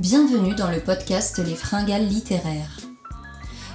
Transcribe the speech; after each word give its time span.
Bienvenue 0.00 0.54
dans 0.54 0.70
le 0.70 0.80
podcast 0.80 1.42
Les 1.46 1.54
Fringales 1.54 2.06
littéraires. 2.06 2.78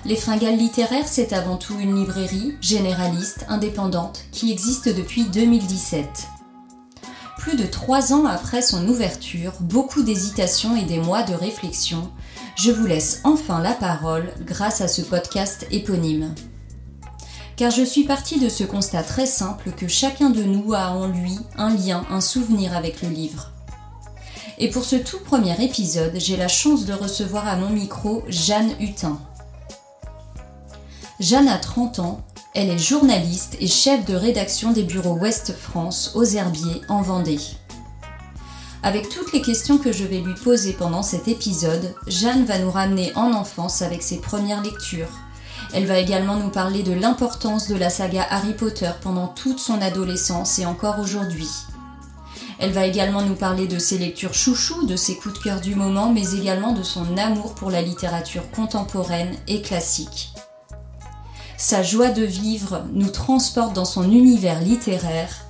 Les 0.06 0.16
Fringales 0.16 0.58
littéraires, 0.58 1.08
c'est 1.08 1.34
avant 1.34 1.56
tout 1.56 1.78
une 1.80 1.96
librairie 1.96 2.56
généraliste, 2.62 3.46
indépendante, 3.48 4.26
qui 4.32 4.52
existe 4.52 4.90
depuis 4.90 5.26
2017. 5.26 6.08
Plus 7.38 7.56
de 7.56 7.68
trois 7.68 8.12
ans 8.12 8.26
après 8.26 8.64
son 8.64 8.88
ouverture, 8.88 9.54
beaucoup 9.60 10.02
d'hésitations 10.02 10.76
et 10.76 10.86
des 10.86 10.98
mois 10.98 11.22
de 11.22 11.36
réflexion, 11.36 12.10
je 12.56 12.72
vous 12.72 12.88
laisse 12.88 13.22
enfin 13.24 13.62
la 13.62 13.74
parole 13.74 14.34
grâce 14.48 14.82
à 14.82 14.88
ce 14.88 15.04
podcast 15.04 15.68
éponyme 15.70 16.34
car 17.56 17.72
je 17.72 17.84
suis 17.84 18.04
partie 18.04 18.38
de 18.38 18.50
ce 18.50 18.66
constat 18.66 19.02
très 19.02 19.26
simple 19.26 19.72
que 19.72 19.88
chacun 19.88 20.30
de 20.30 20.44
nous 20.44 20.74
a 20.74 20.90
en 20.90 21.08
lui 21.08 21.38
un 21.56 21.74
lien, 21.74 22.04
un 22.10 22.20
souvenir 22.20 22.76
avec 22.76 23.02
le 23.02 23.08
livre. 23.08 23.55
Et 24.58 24.70
pour 24.70 24.86
ce 24.86 24.96
tout 24.96 25.20
premier 25.20 25.62
épisode, 25.64 26.14
j'ai 26.16 26.38
la 26.38 26.48
chance 26.48 26.86
de 26.86 26.94
recevoir 26.94 27.48
à 27.48 27.56
mon 27.56 27.70
micro 27.70 28.24
Jeanne 28.28 28.72
Hutin. 28.80 29.20
Jeanne 31.20 31.48
a 31.48 31.58
30 31.58 32.00
ans, 32.00 32.22
elle 32.54 32.70
est 32.70 32.78
journaliste 32.78 33.58
et 33.60 33.68
chef 33.68 34.06
de 34.06 34.16
rédaction 34.16 34.72
des 34.72 34.84
bureaux 34.84 35.18
Ouest 35.18 35.54
France 35.54 36.12
aux 36.16 36.24
Herbiers 36.24 36.82
en 36.88 37.02
Vendée. 37.02 37.40
Avec 38.84 39.10
toutes 39.10 39.34
les 39.34 39.42
questions 39.42 39.78
que 39.78 39.92
je 39.92 40.04
vais 40.04 40.20
lui 40.20 40.36
poser 40.36 40.74
pendant 40.74 41.04
cet 41.04 41.28
épisode, 41.28 41.94
Jeanne 42.08 42.46
va 42.46 42.60
nous 42.60 42.72
ramener 42.72 43.12
en 43.16 43.34
enfance 43.34 43.82
avec 43.82 44.04
ses 44.04 44.22
premières 44.22 44.62
lectures, 44.62 45.10
elle 45.74 45.86
va 45.86 45.98
également 45.98 46.38
nous 46.38 46.50
parler 46.50 46.84
de 46.84 46.94
l'importance 46.94 47.68
de 47.68 47.76
la 47.76 47.90
saga 47.90 48.26
Harry 48.30 48.54
Potter 48.54 48.92
pendant 49.02 49.28
toute 49.28 49.60
son 49.60 49.82
adolescence 49.82 50.60
et 50.60 50.66
encore 50.66 51.00
aujourd'hui. 51.00 51.50
Elle 52.60 52.72
va 52.72 52.86
également 52.86 53.22
nous 53.22 53.36
parler 53.36 53.68
de 53.68 53.80
ses 53.80 53.98
lectures 53.98 54.34
chouchou, 54.34 54.86
de 54.86 54.96
ses 54.96 55.16
coups 55.16 55.38
de 55.38 55.44
cœur 55.44 55.62
du 55.62 55.76
moment, 55.76 56.12
mais 56.12 56.34
également 56.34 56.74
de 56.74 56.84
son 56.84 57.18
amour 57.18 57.54
pour 57.56 57.70
la 57.70 57.82
littérature 57.82 58.50
contemporaine 58.52 59.36
et 59.48 59.62
classique. 59.62 60.34
Sa 61.58 61.84
joie 61.84 62.10
de 62.10 62.24
vivre 62.24 62.86
nous 62.94 63.10
transporte 63.10 63.74
dans 63.74 63.86
son 63.86 64.10
univers 64.12 64.62
littéraire. 64.62 65.46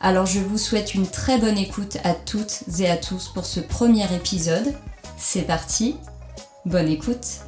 Alors 0.00 0.26
je 0.26 0.40
vous 0.40 0.58
souhaite 0.58 0.94
une 0.94 1.06
très 1.06 1.38
bonne 1.38 1.58
écoute 1.58 1.98
à 2.04 2.14
toutes 2.14 2.64
et 2.78 2.88
à 2.88 2.96
tous 2.96 3.28
pour 3.28 3.46
ce 3.46 3.60
premier 3.60 4.14
épisode. 4.14 4.74
C'est 5.18 5.42
parti, 5.42 5.96
bonne 6.64 6.88
écoute 6.88 7.40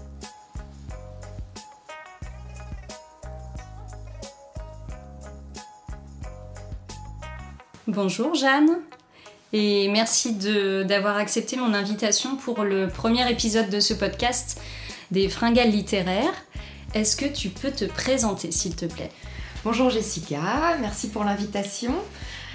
Bonjour 7.86 8.34
Jeanne 8.34 8.80
et 9.52 9.88
merci 9.88 10.34
d'avoir 10.34 11.16
accepté 11.16 11.56
mon 11.56 11.72
invitation 11.74 12.36
pour 12.36 12.64
le 12.64 12.88
premier 12.88 13.30
épisode 13.30 13.70
de 13.70 13.80
ce 13.80 13.94
podcast 13.94 14.60
des 15.10 15.28
fringales 15.28 15.70
littéraires. 15.70 16.34
Est-ce 16.94 17.16
que 17.16 17.27
tu 17.27 17.48
peux 17.48 17.70
te 17.70 17.84
présenter 17.84 18.52
s'il 18.52 18.76
te 18.76 18.86
plaît? 18.86 19.10
Bonjour 19.64 19.91
Jessica, 19.91 20.76
merci 20.80 21.08
pour 21.08 21.24
l'invitation. 21.24 21.94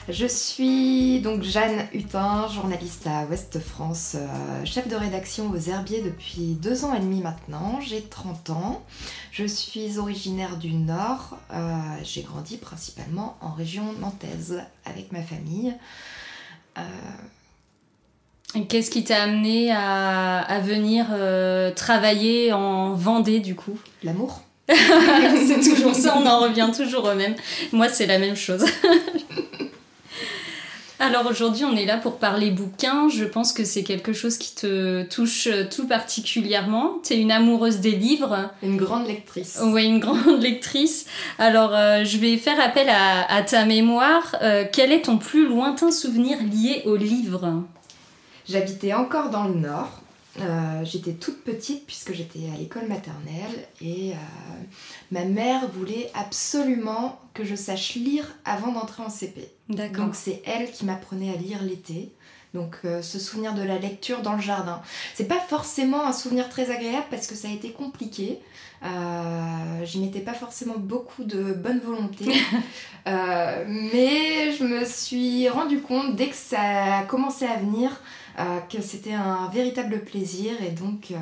Je 0.10 0.26
suis 0.26 1.22
donc 1.22 1.44
Jeanne 1.44 1.88
Hutin, 1.94 2.50
journaliste 2.50 3.08
à 3.08 3.24
Ouest 3.26 3.60
France, 3.60 4.18
euh, 4.18 4.66
chef 4.66 4.90
de 4.90 4.98
rédaction 4.98 5.50
aux 5.50 5.58
Herbiers 5.58 6.02
depuis 6.02 6.56
deux 6.56 6.84
ans 6.84 6.94
et 6.94 7.00
demi 7.00 7.22
maintenant. 7.22 7.80
J'ai 7.80 8.02
30 8.02 8.50
ans. 8.50 8.84
Je 9.32 9.46
suis 9.46 9.98
originaire 9.98 10.58
du 10.58 10.74
Nord. 10.74 11.38
Euh, 11.54 11.78
j'ai 12.04 12.22
grandi 12.22 12.58
principalement 12.58 13.38
en 13.40 13.52
région 13.52 13.94
nantaise 14.02 14.62
avec 14.84 15.14
ma 15.14 15.22
famille. 15.22 15.74
Euh, 16.78 18.60
qu'est-ce 18.68 18.90
qui 18.92 19.04
t'a 19.04 19.24
amené 19.24 19.72
à, 19.72 20.60
venir 20.64 21.08
travailler 21.76 22.54
en 22.54 22.94
Vendée 22.94 23.40
du 23.40 23.56
coup? 23.56 23.78
L'amour. 24.04 24.42
c'est 24.68 25.60
toujours 25.60 25.94
ça, 25.94 26.18
on 26.18 26.26
en 26.26 26.40
revient 26.40 26.72
toujours 26.76 27.04
au 27.06 27.16
même. 27.16 27.36
Moi, 27.74 27.90
c'est 27.90 28.06
la 28.06 28.18
même 28.18 28.36
chose. 28.36 28.66
Alors 31.06 31.26
aujourd'hui, 31.30 31.66
on 31.66 31.76
est 31.76 31.84
là 31.84 31.98
pour 31.98 32.18
parler 32.18 32.50
bouquins. 32.50 33.10
Je 33.10 33.26
pense 33.26 33.52
que 33.52 33.66
c'est 33.66 33.84
quelque 33.84 34.14
chose 34.14 34.38
qui 34.38 34.56
te 34.56 35.04
touche 35.04 35.50
tout 35.70 35.86
particulièrement. 35.86 37.00
Tu 37.04 37.16
es 37.16 37.20
une 37.20 37.32
amoureuse 37.34 37.82
des 37.82 37.92
livres. 37.92 38.50
Une 38.64 38.78
grande 38.78 39.06
lectrice. 39.06 39.60
Oui, 39.62 39.84
une 39.84 40.00
grande 40.00 40.42
lectrice. 40.42 41.06
Alors 41.40 41.72
euh, 41.74 42.06
je 42.06 42.18
vais 42.20 42.38
faire 42.38 42.58
appel 42.58 42.88
à, 42.90 43.42
ta 43.42 43.66
mémoire. 43.66 44.38
Euh, 44.42 44.64
quel 44.72 44.94
est 44.94 45.02
ton 45.02 45.18
plus 45.18 45.46
lointain 45.46 45.92
souvenir 45.92 46.38
lié 46.42 46.84
au 46.86 46.96
livre 46.96 47.64
J'habitais 48.48 48.94
encore 48.94 49.30
dans 49.30 49.50
le 49.50 49.56
Nord. 49.56 50.03
Euh, 50.40 50.84
j'étais 50.84 51.14
toute 51.14 51.44
petite 51.44 51.86
puisque 51.86 52.14
j'étais 52.14 52.50
à 52.52 52.58
l'école 52.58 52.88
maternelle 52.88 53.68
et 53.82 54.14
euh, 54.14 54.16
ma 55.12 55.26
mère 55.26 55.68
voulait 55.70 56.10
absolument 56.16 57.20
que 57.36 57.44
je 57.44 57.56
sache 57.56 57.96
lire 57.96 58.26
avant 58.44 58.72
d'entrer 58.72 59.04
en 59.04 59.10
CP. 59.10 59.52
Donc 59.70 60.16
c'est 60.16 60.42
elle 60.46 60.72
qui 60.72 60.86
m'apprenait 60.86 61.32
à 61.32 61.38
lire 61.38 61.62
l'été. 61.62 62.12
Donc 62.56 62.78
euh, 62.86 63.04
ce 63.04 63.20
souvenir 63.20 63.54
de 63.54 63.62
la 63.62 63.78
lecture 63.78 64.22
dans 64.24 64.34
le 64.34 64.42
jardin. 64.42 64.82
C'est 65.14 65.28
pas 65.28 65.40
forcément 65.40 66.04
un 66.04 66.14
souvenir 66.14 66.50
très 66.50 66.72
agréable 66.72 67.06
parce 67.12 67.28
que 67.28 67.36
ça 67.36 67.48
a 67.48 67.52
été 67.52 67.72
compliqué. 67.72 68.40
J'y 69.86 70.00
mettais 70.00 70.20
pas 70.20 70.34
forcément 70.34 70.78
beaucoup 70.78 71.24
de 71.24 71.54
bonne 71.54 71.80
volonté. 71.80 72.26
mais 73.06 74.52
je 74.52 74.64
me 74.64 74.84
suis 74.84 75.48
rendu 75.48 75.80
compte 75.80 76.16
dès 76.16 76.28
que 76.28 76.36
ça 76.36 76.98
a 76.98 77.04
commencé 77.04 77.46
à 77.46 77.56
venir 77.56 78.02
que 78.70 78.82
c'était 78.82 79.14
un 79.14 79.50
véritable 79.54 80.00
plaisir 80.02 80.52
et 80.66 80.72
donc 80.72 81.12
euh, 81.12 81.16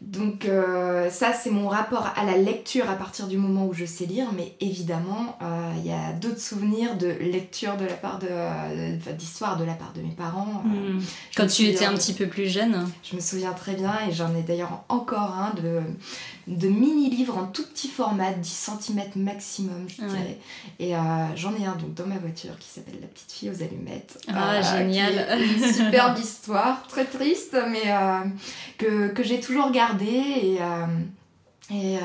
donc 0.00 0.46
euh, 0.46 1.10
ça 1.10 1.32
c'est 1.32 1.50
mon 1.50 1.68
rapport 1.68 2.12
à 2.16 2.24
la 2.24 2.36
lecture 2.36 2.88
à 2.88 2.94
partir 2.94 3.26
du 3.28 3.36
moment 3.36 3.66
où 3.66 3.74
je 3.74 3.84
sais 3.84 4.06
lire, 4.06 4.28
mais 4.36 4.54
évidemment 4.60 5.38
il 5.76 5.86
y 5.86 5.92
a 5.92 6.12
d'autres 6.12 6.40
souvenirs 6.40 6.96
de 6.96 7.06
lecture 7.06 7.76
de 7.76 7.84
la 7.84 7.94
part 7.94 8.18
de, 8.18 9.12
d'histoire 9.12 9.56
de 9.56 9.64
la 9.64 9.74
part 9.74 9.92
de 9.92 10.00
mes 10.00 10.14
parents. 10.14 10.62
Hmm. 10.64 11.00
Quand 11.36 11.46
tu 11.46 11.64
étais 11.64 11.84
un 11.84 11.94
petit 11.94 12.14
peu 12.14 12.26
plus 12.26 12.48
jeune. 12.48 12.86
Je 13.02 13.16
me 13.16 13.20
souviens 13.20 13.52
très 13.52 13.74
bien 13.74 13.94
et 14.08 14.12
j'en 14.12 14.34
ai 14.34 14.42
d'ailleurs 14.42 14.84
encore 14.88 15.34
un 15.34 15.54
de 15.60 15.80
de 16.46 16.68
mini-livres 16.68 17.38
en 17.38 17.46
tout 17.46 17.64
petit 17.64 17.88
format, 17.88 18.32
10 18.32 18.70
cm 18.82 19.02
maximum, 19.16 19.86
je 19.88 20.04
dirais. 20.04 20.38
Et 20.78 20.96
euh, 20.96 20.98
j'en 21.36 21.54
ai 21.54 21.64
un 21.64 21.76
donc 21.76 21.94
dans 21.94 22.06
ma 22.06 22.18
voiture 22.18 22.58
qui 22.58 22.68
s'appelle 22.68 22.98
La 23.00 23.06
petite 23.06 23.30
fille 23.30 23.50
aux 23.50 23.62
allumettes. 23.62 24.18
Ah, 24.28 24.54
euh, 24.54 24.62
génial! 24.78 25.40
une 25.40 25.72
superbe 25.72 26.18
histoire, 26.18 26.86
très 26.88 27.04
triste, 27.04 27.56
mais 27.68 27.92
euh, 27.92 28.20
que, 28.78 29.08
que 29.08 29.22
j'ai 29.22 29.40
toujours 29.40 29.70
gardé. 29.70 30.06
Et, 30.06 30.58
et 31.72 31.98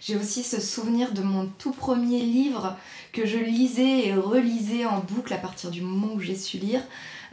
j'ai 0.00 0.16
aussi 0.16 0.42
ce 0.42 0.60
souvenir 0.60 1.12
de 1.12 1.22
mon 1.22 1.46
tout 1.46 1.72
premier 1.72 2.20
livre 2.20 2.76
que 3.12 3.24
je 3.24 3.38
lisais 3.38 4.08
et 4.08 4.14
relisais 4.14 4.84
en 4.84 4.98
boucle 4.98 5.32
à 5.32 5.38
partir 5.38 5.70
du 5.70 5.80
moment 5.80 6.12
où 6.14 6.20
j'ai 6.20 6.36
su 6.36 6.58
lire. 6.58 6.82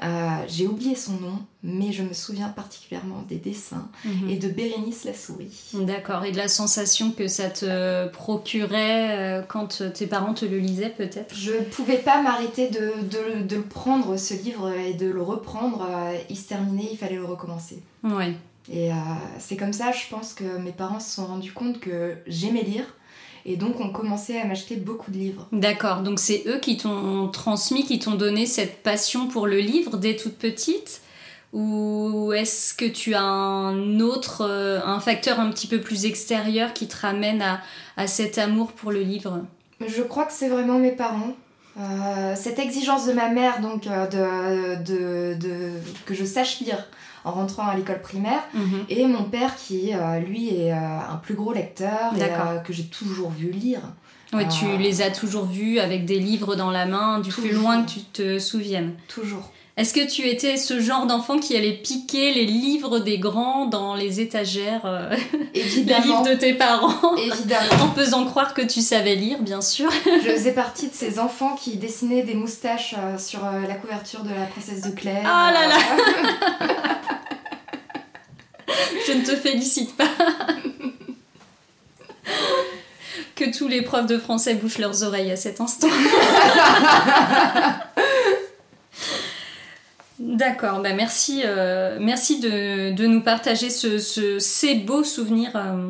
Euh, 0.03 0.07
j'ai 0.47 0.65
oublié 0.65 0.95
son 0.95 1.13
nom, 1.13 1.39
mais 1.61 1.91
je 1.91 2.01
me 2.01 2.13
souviens 2.13 2.49
particulièrement 2.49 3.23
des 3.29 3.35
dessins 3.35 3.87
mhm. 4.03 4.29
et 4.29 4.37
de 4.37 4.49
Bérénice 4.49 5.03
la 5.03 5.13
souris. 5.13 5.71
D'accord, 5.73 6.25
et 6.25 6.31
de 6.31 6.37
la 6.37 6.47
sensation 6.47 7.11
que 7.11 7.27
ça 7.27 7.49
te 7.49 8.07
procurait 8.07 9.17
euh, 9.17 9.41
quand 9.47 9.83
tes 9.93 10.07
parents 10.07 10.33
te 10.33 10.45
le 10.45 10.57
lisaient 10.57 10.89
peut-être? 10.89 11.35
Je 11.35 11.51
ne 11.51 11.63
pouvais 11.65 11.99
pas 11.99 12.21
m'arrêter 12.23 12.69
de, 12.69 12.93
de, 13.09 13.43
de, 13.43 13.61
prendre, 13.61 14.17
ce 14.17 14.33
livre, 14.33 14.71
et 14.71 14.93
de 14.93 15.07
le 15.07 15.21
reprendre. 15.21 15.87
Euh, 15.87 16.17
il 16.29 16.37
se 16.37 16.47
terminait, 16.47 16.89
il 16.91 16.97
fallait 16.97 17.17
le 17.17 17.25
recommencer. 17.25 17.83
Ouais. 18.03 18.33
Et 18.71 18.91
c'est 19.39 19.57
comme 19.57 19.73
ça, 19.73 19.91
je 19.91 20.07
pense 20.09 20.33
que 20.33 20.57
mes 20.59 20.71
parents 20.71 20.99
se 20.99 21.15
sont 21.15 21.25
rendus 21.25 21.51
compte 21.51 21.79
que 21.79 22.15
j'aimais 22.27 22.61
lire 22.61 22.85
et 23.45 23.55
donc, 23.55 23.79
on 23.79 23.89
commençait 23.89 24.39
à 24.39 24.45
m'acheter 24.45 24.75
beaucoup 24.75 25.11
de 25.11 25.17
livres. 25.17 25.47
D'accord, 25.51 26.01
donc 26.01 26.19
c'est 26.19 26.43
eux 26.47 26.59
qui 26.59 26.77
t'ont 26.77 27.27
transmis, 27.27 27.85
qui 27.85 27.99
t'ont 27.99 28.15
donné 28.15 28.45
cette 28.45 28.83
passion 28.83 29.27
pour 29.27 29.47
le 29.47 29.59
livre 29.59 29.97
dès 29.97 30.15
toute 30.15 30.37
petite? 30.37 31.01
Ou 31.53 32.31
est-ce 32.33 32.73
que 32.73 32.85
tu 32.85 33.13
as 33.13 33.21
un 33.21 33.99
autre, 33.99 34.45
euh, 34.47 34.79
un 34.85 35.01
facteur 35.01 35.39
un 35.39 35.49
petit 35.49 35.67
peu 35.67 35.81
plus 35.81 36.05
extérieur 36.05 36.71
qui 36.71 36.87
te 36.87 36.95
ramène 36.95 37.41
à, 37.41 37.59
à 37.97 38.07
cet 38.07 38.37
amour 38.37 38.71
pour 38.71 38.91
le 38.91 39.01
livre? 39.01 39.41
Je 39.85 40.01
crois 40.01 40.25
que 40.25 40.31
c'est 40.31 40.47
vraiment 40.47 40.79
mes 40.79 40.93
parents. 40.93 41.33
Euh, 41.77 42.35
cette 42.35 42.59
exigence 42.59 43.05
de 43.05 43.13
ma 43.13 43.29
mère, 43.29 43.59
donc, 43.59 43.87
euh, 43.87 44.07
de, 44.07 44.83
de, 44.83 45.33
de, 45.39 45.71
que 46.05 46.13
je 46.13 46.23
sache 46.23 46.59
lire 46.61 46.87
en 47.23 47.31
rentrant 47.31 47.67
à 47.67 47.75
l'école 47.75 48.01
primaire. 48.01 48.43
Mhm. 48.53 48.85
Et 48.89 49.05
mon 49.05 49.23
père 49.23 49.55
qui, 49.55 49.93
euh, 49.93 50.19
lui, 50.19 50.49
est 50.49 50.71
euh, 50.71 50.75
un 50.75 51.17
plus 51.17 51.35
gros 51.35 51.53
lecteur 51.53 52.11
et, 52.17 52.23
euh, 52.23 52.57
que 52.59 52.73
j'ai 52.73 52.85
toujours 52.85 53.31
vu 53.31 53.51
lire. 53.51 53.81
Ouais, 54.33 54.47
tu 54.47 54.77
les 54.77 55.01
as 55.01 55.11
toujours 55.11 55.45
vus 55.45 55.79
avec 55.79 56.05
des 56.05 56.17
livres 56.17 56.55
dans 56.55 56.71
la 56.71 56.85
main, 56.85 57.19
du 57.19 57.29
plus 57.29 57.51
loin 57.51 57.83
que 57.83 57.91
tu 57.91 57.99
te 57.99 58.39
souviennes. 58.39 58.93
Toujours. 59.09 59.51
Est-ce 59.75 59.93
que 59.93 60.09
tu 60.09 60.27
étais 60.27 60.55
ce 60.55 60.79
genre 60.79 61.05
d'enfant 61.05 61.37
qui 61.37 61.55
allait 61.55 61.73
piquer 61.73 62.33
les 62.33 62.45
livres 62.45 62.99
des 62.99 63.17
grands 63.17 63.65
dans 63.65 63.93
les 63.93 64.21
étagères 64.21 65.09
Évidemment. 65.53 65.99
Les 65.99 66.07
livres 66.07 66.29
de 66.29 66.33
tes 66.35 66.53
parents 66.53 67.15
Évidemment. 67.17 67.83
en 67.83 67.91
faisant 67.93 68.23
croire 68.25 68.53
que 68.53 68.61
tu 68.61 68.79
savais 68.79 69.15
lire, 69.15 69.41
bien 69.41 69.59
sûr? 69.59 69.89
Je 70.05 70.29
faisais 70.29 70.53
partie 70.53 70.87
de 70.87 70.93
ces 70.93 71.19
enfants 71.19 71.57
qui 71.61 71.75
dessinaient 71.75 72.23
des 72.23 72.35
moustaches 72.35 72.95
sur 73.17 73.41
la 73.43 73.75
couverture 73.75 74.23
de 74.23 74.29
la 74.29 74.45
princesse 74.45 74.81
de 74.81 74.91
Claire. 74.91 75.23
Ah 75.25 75.51
là 75.51 75.67
là 75.67 76.91
Je 79.07 79.13
ne 79.13 79.25
te 79.25 79.35
félicite 79.35 79.95
pas. 79.95 80.09
que 83.35 83.57
tous 83.57 83.67
les 83.67 83.81
profs 83.81 84.05
de 84.05 84.17
français 84.17 84.53
bouchent 84.55 84.77
leurs 84.77 85.03
oreilles 85.03 85.31
à 85.31 85.35
cet 85.35 85.59
instant. 85.61 85.87
D'accord, 90.19 90.81
bah 90.81 90.93
merci, 90.93 91.41
euh, 91.43 91.97
merci 91.99 92.39
de, 92.39 93.05
nous 93.07 93.21
partager 93.21 93.71
ce, 93.71 93.97
ce, 93.97 94.37
ces 94.37 94.75
beaux 94.75 95.03
souvenirs 95.03 95.55
euh, 95.55 95.89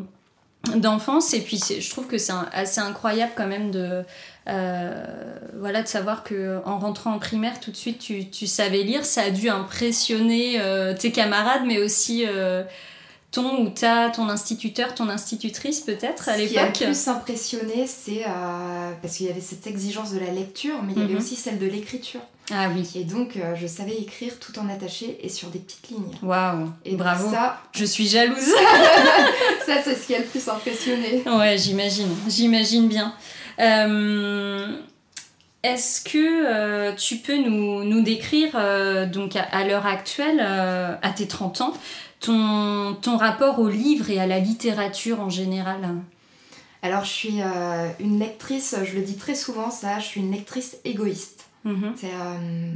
d'enfance. 0.76 1.34
Et 1.34 1.42
puis 1.42 1.60
je 1.60 1.90
trouve 1.90 2.08
que 2.08 2.18
c'est 2.18 2.34
assez 2.54 2.80
incroyable 2.80 3.34
quand 3.36 3.48
même 3.48 3.72
de, 3.72 4.04
euh, 4.50 5.06
voilà, 5.60 5.84
de 5.84 5.88
savoir 5.88 6.24
que 6.24 6.60
en 6.66 6.80
rentrant 6.80 7.14
en 7.14 7.20
primaire, 7.20 7.60
tout 7.60 7.72
de 7.72 7.78
suite, 7.78 8.00
tu, 8.00 8.28
tu 8.30 8.48
savais 8.48 8.84
lire. 8.84 9.06
Ça 9.06 9.24
a 9.24 9.30
dû 9.30 9.50
impressionner 9.50 10.60
euh, 10.60 10.94
tes 10.96 11.12
camarades, 11.12 11.62
mais 11.66 11.78
aussi 11.80 12.26
euh, 12.28 12.64
ton 13.32 13.62
ou 13.64 13.70
ta, 13.70 14.10
ton 14.10 14.30
instituteur, 14.30 14.94
ton 14.96 15.10
institutrice 15.10 15.82
peut-être 15.82 16.28
à 16.30 16.38
l'époque. 16.38 16.50
Ce 16.74 16.78
qui 16.80 16.84
a 16.84 16.88
plus 16.88 17.08
impressionné, 17.08 17.86
c'est 17.88 18.24
parce 19.02 19.18
qu'il 19.18 19.28
y 19.28 19.30
avait 19.30 19.42
cette 19.42 19.68
exigence 19.68 20.12
de 20.12 20.20
la 20.20 20.32
lecture, 20.32 20.82
mais 20.84 20.94
il 20.96 21.00
y 21.02 21.06
avait 21.06 21.14
Mhm. 21.14 21.20
aussi 21.20 21.36
celle 21.36 21.60
de 21.60 21.68
l'écriture. 21.68 22.22
Ah 22.54 22.68
oui. 22.76 22.86
Et 22.96 23.06
donc, 23.06 23.38
euh, 23.38 23.56
je 23.56 23.66
savais 23.66 23.94
écrire 23.96 24.34
tout 24.38 24.60
en 24.60 24.68
attaché 24.68 25.18
et 25.22 25.30
sur 25.30 25.48
des 25.50 25.60
petites 25.60 25.88
lignes. 25.90 26.12
Waouh. 26.22 26.70
Et 26.84 26.96
Bravo. 26.98 27.32
Ça, 27.32 27.62
Je 27.72 27.86
suis 27.86 28.08
jalouse. 28.10 28.38
ça 29.66 29.76
c'est 29.84 29.96
ce 29.96 30.08
qui 30.08 30.16
a 30.16 30.20
le 30.20 30.26
plus 30.26 30.46
impressionné. 30.50 31.24
Ouais, 31.26 31.58
j'imagine, 31.58 32.10
j'imagine 32.28 32.90
bien. 32.90 33.14
Euh, 33.62 34.78
Est-ce 35.64 36.04
que 36.04 36.18
euh, 36.18 36.96
tu 36.96 37.18
peux 37.18 37.38
nous, 37.38 37.84
nous 37.84 38.02
décrire, 38.02 38.52
euh, 38.56 39.06
donc 39.06 39.36
à, 39.36 39.44
à 39.44 39.64
l'heure 39.64 39.86
actuelle, 39.86 40.40
à 40.40 41.10
tes 41.12 41.28
30 41.28 41.62
ans, 41.62 41.74
ton, 42.20 42.96
ton 43.02 43.18
rapport 43.18 43.60
au 43.60 43.70
livre 43.70 44.10
et 44.10 44.20
à 44.20 44.28
la 44.28 44.40
littérature 44.40 45.22
en 45.22 45.30
général? 45.30 45.88
Alors, 46.84 47.04
je 47.06 47.12
suis 47.12 47.42
euh, 47.42 47.90
une 48.00 48.20
lectrice, 48.20 48.76
je 48.84 48.96
le 48.96 49.02
dis 49.02 49.16
très 49.16 49.36
souvent, 49.36 49.70
ça, 49.70 50.00
je 50.00 50.06
suis 50.06 50.22
une 50.22 50.32
lectrice 50.32 50.78
égoïste. 50.84 51.46
Mhm. 51.64 51.94
C'est, 51.96 52.08
euh, 52.08 52.74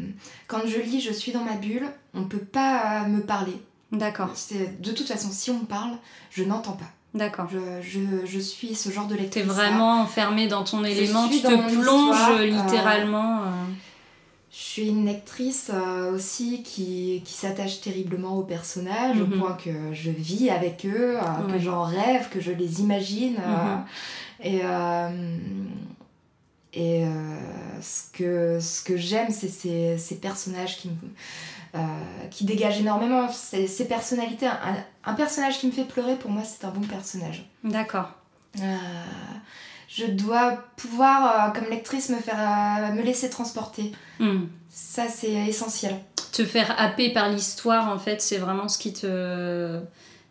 quand 0.47 0.61
je 0.67 0.79
lis, 0.79 1.01
je 1.01 1.11
suis 1.11 1.31
dans 1.31 1.43
ma 1.43 1.53
bulle, 1.53 1.87
on 2.13 2.25
peut 2.25 2.37
pas 2.37 3.01
euh, 3.03 3.07
me 3.07 3.21
parler. 3.21 3.59
D'accord, 3.91 4.31
C'est, 4.35 4.79
de 4.81 4.91
toute 4.91 5.07
façon, 5.07 5.29
si 5.31 5.49
on 5.49 5.59
me 5.59 5.65
parle, 5.65 5.93
je 6.29 6.43
n'entends 6.43 6.73
pas. 6.73 6.91
D'accord. 7.15 7.47
Je, 7.51 7.57
je, 7.81 8.25
je 8.25 8.39
suis 8.39 8.75
ce 8.75 8.89
genre 8.91 9.07
de 9.07 9.15
T'es 9.15 9.21
lectrice. 9.23 9.43
vraiment 9.45 10.01
enfermé 10.01 10.47
dans 10.47 10.63
ton 10.63 10.83
élément, 10.83 11.27
tu 11.27 11.41
te 11.41 11.47
plonges 11.81 12.39
euh, 12.39 12.45
littéralement. 12.45 13.41
euh. 13.43 13.47
Je 14.51 14.57
suis 14.63 14.87
une 14.87 15.05
lectrice 15.05 15.69
euh, 15.73 16.13
aussi 16.13 16.63
qui, 16.63 17.21
qui 17.25 17.33
s'attache 17.33 17.81
terriblement 17.81 18.37
aux 18.37 18.43
personnages, 18.43 19.17
Mhm. 19.17 19.33
au 19.33 19.37
point 19.39 19.53
que 19.61 19.71
je 19.93 20.11
vis 20.11 20.49
avec 20.49 20.85
eux, 20.85 21.17
euh, 21.17 21.45
Ouais. 21.47 21.53
que 21.53 21.59
j'en 21.59 21.83
rêve, 21.83 22.29
que 22.29 22.39
je 22.39 22.51
les 22.51 22.79
imagine. 22.81 23.35
Mhm. 23.35 23.83
et 24.43 24.61
et 26.77 27.05
ce 27.81 28.11
que, 28.17 28.59
ce 28.59 28.83
que 28.83 28.97
j'aime, 28.97 29.29
c'est 29.31 29.47
ces, 29.47 29.97
ces 29.97 30.15
personnages 30.15 30.77
qui, 30.77 30.89
me, 30.89 30.93
qui 32.31 32.45
dégagent 32.45 32.79
énormément, 32.79 33.29
ces, 33.29 33.67
ces 33.67 33.87
personnalités. 33.87 34.47
Un, 34.47 34.75
un 35.05 35.13
personnage 35.13 35.59
qui 35.59 35.67
me 35.67 35.71
fait 35.71 35.83
pleurer, 35.83 36.15
pour 36.15 36.31
moi, 36.31 36.43
c'est 36.43 36.65
un 36.65 36.71
bon 36.71 36.85
personnage. 36.85 37.45
D'accord. 37.63 38.09
Euh, 38.61 38.75
je 39.87 40.05
dois 40.05 40.63
pouvoir, 40.77 41.49
euh, 41.49 41.51
comme 41.51 41.69
lectrice, 41.69 42.09
me, 42.09 42.17
faire, 42.17 42.39
euh, 42.39 42.93
me 42.93 43.01
laisser 43.01 43.29
transporter. 43.29 43.91
Hmm. 44.19 44.45
Ça, 44.69 45.07
c'est 45.07 45.31
essentiel. 45.31 45.95
Te 46.31 46.43
faire 46.43 46.73
happer 46.79 47.13
par 47.13 47.29
l'histoire, 47.29 47.89
en 47.89 47.99
fait, 47.99 48.21
c'est 48.21 48.37
vraiment 48.37 48.67
ce 48.67 48.77
qui 48.77 48.93
te, 48.93 49.79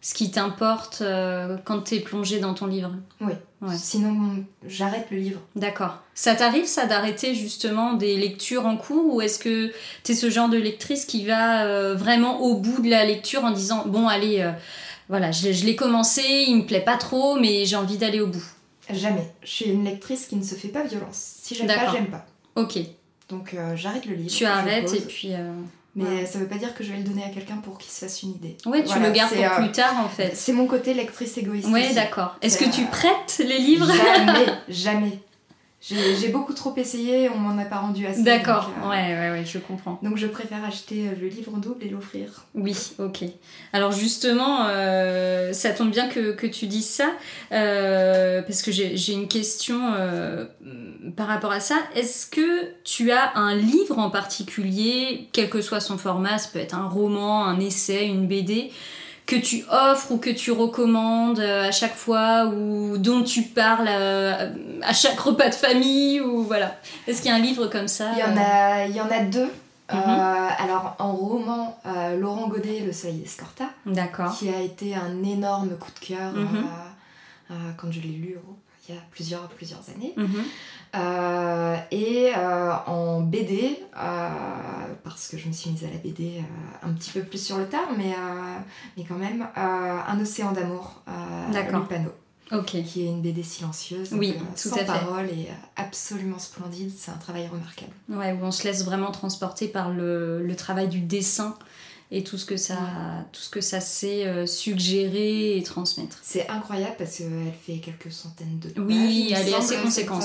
ce 0.04 0.12
qui 0.12 0.30
t'importe 0.30 0.98
euh, 1.00 1.56
quand 1.64 1.80
t'es 1.80 1.98
plongé 1.98 2.38
dans 2.38 2.52
ton 2.52 2.66
livre. 2.66 2.92
Ouais. 3.22 3.38
Sinon, 3.74 4.44
j'arrête 4.68 5.06
le 5.10 5.16
livre. 5.16 5.40
D'accord. 5.56 6.02
Ça 6.14 6.34
t'arrive, 6.34 6.66
ça, 6.66 6.84
d'arrêter 6.84 7.34
justement 7.34 7.94
des 7.94 8.14
lectures 8.18 8.66
en 8.66 8.76
cours 8.76 9.14
ou 9.14 9.22
est-ce 9.22 9.38
que 9.38 9.72
t'es 10.02 10.12
ce 10.14 10.28
genre 10.28 10.50
de 10.50 10.58
lectrice 10.58 11.06
qui 11.06 11.24
va 11.24 11.64
euh, 11.64 11.94
vraiment 11.94 12.42
au 12.42 12.56
bout 12.56 12.82
de 12.82 12.90
la 12.90 13.06
lecture 13.06 13.44
en 13.44 13.50
disant 13.50 13.84
bon, 13.86 14.06
allez, 14.06 14.42
euh, 14.42 14.52
voilà, 15.08 15.32
je, 15.32 15.52
je 15.52 15.64
l'ai 15.64 15.74
commencé, 15.74 16.20
il 16.48 16.56
me 16.58 16.66
plaît 16.66 16.82
pas 16.84 16.98
trop, 16.98 17.36
mais 17.40 17.64
j'ai 17.64 17.76
envie 17.76 17.96
d'aller 17.96 18.20
au 18.20 18.26
bout. 18.26 18.44
Jamais. 18.90 19.32
Je 19.42 19.48
suis 19.48 19.64
une 19.70 19.84
lectrice 19.86 20.26
qui 20.26 20.36
ne 20.36 20.44
se 20.44 20.54
fait 20.54 20.68
pas 20.68 20.82
violence. 20.84 21.38
Si 21.40 21.54
j'aime 21.54 21.66
pas, 21.66 21.90
j'aime 21.90 22.08
pas. 22.10 22.26
Ok, 22.56 22.78
Donc 23.30 23.54
euh, 23.54 23.74
j'arrête 23.74 24.04
le 24.04 24.16
livre. 24.16 24.30
tu 24.30 24.44
arrêtes 24.44 24.84
pose. 24.84 24.94
et 24.96 25.00
puis. 25.00 25.32
Euh, 25.96 26.02
Mais 26.02 26.20
Ouais. 26.20 26.26
ça 26.26 26.38
veut 26.38 26.46
pas 26.48 26.56
dire 26.56 26.74
que 26.74 26.82
je 26.84 26.90
vais 26.92 26.98
le 26.98 27.04
donner 27.04 27.24
à 27.24 27.28
quelqu'un 27.28 27.56
pour 27.56 27.78
qu'il 27.78 27.90
se 27.90 28.00
fasse 28.04 28.22
une 28.22 28.30
idée. 28.30 28.56
Ouais, 28.66 28.82
tu 28.82 28.88
Voilà, 28.88 29.08
le 29.08 29.12
gardes 29.14 29.32
pour 29.34 29.44
euh, 29.44 29.56
plus 29.62 29.72
tard 29.72 29.94
en 30.04 30.08
fait. 30.08 30.32
C'est 30.36 30.52
mon 30.52 30.66
côté 30.66 30.94
lectrice 30.94 31.36
égoïste. 31.38 31.68
Ouais, 31.68 31.86
aussi. 31.86 31.94
d'accord. 31.94 32.36
Est-ce 32.42 32.58
que 32.58 32.68
tu 32.68 32.82
euh, 32.82 32.86
prêtes 32.90 33.40
les 33.46 33.58
livres? 33.58 33.86
Jamais, 33.92 34.46
jamais. 34.68 35.18
J'ai 35.86 36.28
beaucoup 36.28 36.54
trop 36.54 36.74
essayé, 36.76 37.28
on 37.28 37.36
m'en 37.36 37.60
a 37.60 37.66
pas 37.66 37.76
rendu 37.76 38.06
assez. 38.06 38.22
D'accord, 38.22 38.70
euh, 38.82 38.88
ouais, 38.88 39.14
ouais, 39.18 39.30
ouais, 39.38 39.44
je 39.44 39.58
comprends. 39.58 39.98
Donc 40.02 40.16
je 40.16 40.26
préfère 40.26 40.64
acheter 40.64 41.08
euh, 41.08 41.12
le 41.20 41.28
livre 41.28 41.52
en 41.54 41.58
double 41.58 41.84
et 41.84 41.90
l'offrir. 41.90 42.46
Oui, 42.54 42.74
ok. 42.98 43.24
Alors 43.74 43.92
justement, 43.92 44.66
euh, 44.68 45.52
ça 45.52 45.70
tombe 45.72 45.90
bien 45.90 46.08
que, 46.08 46.32
que 46.32 46.46
tu 46.46 46.68
dises 46.68 46.88
ça, 46.88 47.10
euh, 47.52 48.40
parce 48.40 48.62
que 48.62 48.72
j'ai 48.72 49.12
une 49.12 49.28
question 49.28 49.78
par 51.16 51.26
rapport 51.26 51.52
à 51.52 51.60
ça. 51.60 51.76
Est-ce 51.94 52.26
que 52.26 52.72
tu 52.84 53.10
as 53.10 53.36
un 53.36 53.54
livre 53.54 53.98
en 53.98 54.08
particulier, 54.08 55.28
quel 55.32 55.50
que 55.50 55.60
soit 55.60 55.80
son 55.80 55.98
format, 55.98 56.38
ça 56.38 56.48
peut 56.50 56.60
être 56.60 56.74
un 56.74 56.88
roman, 56.88 57.44
un 57.44 57.60
essai, 57.60 58.06
une 58.06 58.26
BD, 58.26 58.70
que 59.26 59.36
tu 59.36 59.64
offres 59.70 60.12
ou 60.12 60.18
que 60.18 60.30
tu 60.30 60.52
recommandes 60.52 61.40
euh, 61.40 61.68
à 61.68 61.70
chaque 61.70 61.94
fois 61.94 62.46
ou 62.46 62.98
dont 62.98 63.22
tu 63.22 63.42
parles 63.42 63.88
à, 63.88 64.48
à 64.82 64.92
chaque 64.92 65.18
repas 65.18 65.48
de 65.48 65.54
famille 65.54 66.20
ou 66.20 66.42
voilà. 66.44 66.76
Est-ce 67.06 67.22
qu'il 67.22 67.30
y 67.30 67.34
a 67.34 67.36
un 67.36 67.40
livre 67.40 67.66
comme 67.68 67.88
ça 67.88 68.10
Il 68.12 68.18
y 68.18 68.22
en 68.22 68.36
euh, 68.36 68.40
a, 68.40 68.86
il 68.86 68.94
y 68.94 69.00
en 69.00 69.10
a 69.10 69.20
deux. 69.20 69.50
Mhm. 69.92 69.98
Euh, 70.00 70.48
alors 70.58 70.96
en 70.98 71.12
roman, 71.12 71.78
euh, 71.86 72.18
Laurent 72.18 72.48
Godet, 72.48 72.80
Le 72.80 72.92
d'Escorta, 73.12 73.66
D'accord. 73.86 74.36
qui 74.36 74.48
a 74.48 74.60
été 74.60 74.94
un 74.94 75.22
énorme 75.22 75.76
coup 75.76 75.90
de 76.00 76.06
cœur 76.06 76.32
Mhm. 76.32 76.56
euh, 76.56 77.50
euh, 77.50 77.54
quand 77.76 77.90
je 77.92 78.00
l'ai 78.00 78.08
lu 78.08 78.36
oh, 78.48 78.56
il 78.88 78.94
y 78.94 78.98
a 78.98 79.00
plusieurs, 79.10 79.48
plusieurs 79.48 79.82
années. 79.94 80.12
Mhm. 80.16 80.42
Euh, 80.94 81.76
et 81.90 82.32
euh, 82.36 82.72
en 82.86 83.20
BD, 83.20 83.80
euh, 83.96 84.28
parce 85.02 85.28
que 85.28 85.36
je 85.38 85.48
me 85.48 85.52
suis 85.52 85.70
mise 85.70 85.84
à 85.84 85.88
la 85.90 85.98
BD 85.98 86.40
un 86.82 86.92
petit 86.92 87.10
peu 87.10 87.22
plus 87.22 87.44
sur 87.44 87.58
le 87.58 87.66
tard, 87.66 87.88
mais, 87.96 88.14
mais 88.96 89.04
quand 89.04 89.16
même, 89.16 89.46
Un 89.56 90.20
océan 90.20 90.52
d'amour, 90.52 91.02
D'accord. 91.52 91.80
Lupano, 91.80 92.10
Ok. 92.52 92.82
qui 92.84 93.02
est 93.04 93.08
une 93.08 93.22
BD 93.22 93.42
silencieuse, 93.42 94.10
donc, 94.10 94.20
Oui, 94.20 94.34
euh, 94.36 94.40
tout 94.60 94.68
sans 94.68 94.76
à 94.76 94.78
fait. 94.80 94.84
parole 94.86 95.26
et 95.30 95.48
absolument 95.76 96.38
splendide, 96.38 96.92
c'est 96.96 97.10
un 97.10 97.16
travail 97.16 97.48
remarquable. 97.48 97.92
Ouais, 98.08 98.32
où 98.32 98.44
on 98.44 98.50
se 98.52 98.64
laisse 98.64 98.84
vraiment 98.84 99.10
transporter 99.10 99.66
par 99.68 99.90
le, 99.90 100.42
le 100.46 100.56
travail 100.56 100.88
du 100.88 101.00
dessin 101.00 101.56
et 102.10 102.22
tout 102.22 102.38
ce 102.38 102.44
que 102.44 102.56
ça, 102.56 102.76
tout 103.32 103.40
ce 103.40 103.50
que 103.50 103.60
ça 103.60 103.80
sait 103.80 104.26
euh, 104.26 104.46
suggérer 104.46 105.56
et 105.56 105.62
transmettre. 105.62 106.18
C'est 106.22 106.48
incroyable 106.48 106.94
parce 106.98 107.18
qu'elle 107.18 107.52
fait 107.66 107.78
quelques 107.78 108.12
centaines 108.12 108.58
de 108.60 108.68
pages. 108.68 108.84
Oui, 108.86 109.32
elle 109.34 109.48
est 109.48 109.54
assez 109.54 109.76
conséquente, 109.76 110.22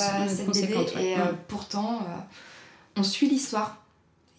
ouais. 0.96 1.04
et 1.04 1.16
euh, 1.18 1.32
pourtant, 1.48 2.02
euh, 2.08 2.20
on 2.98 3.04
suit 3.04 3.30
l'histoire. 3.30 3.84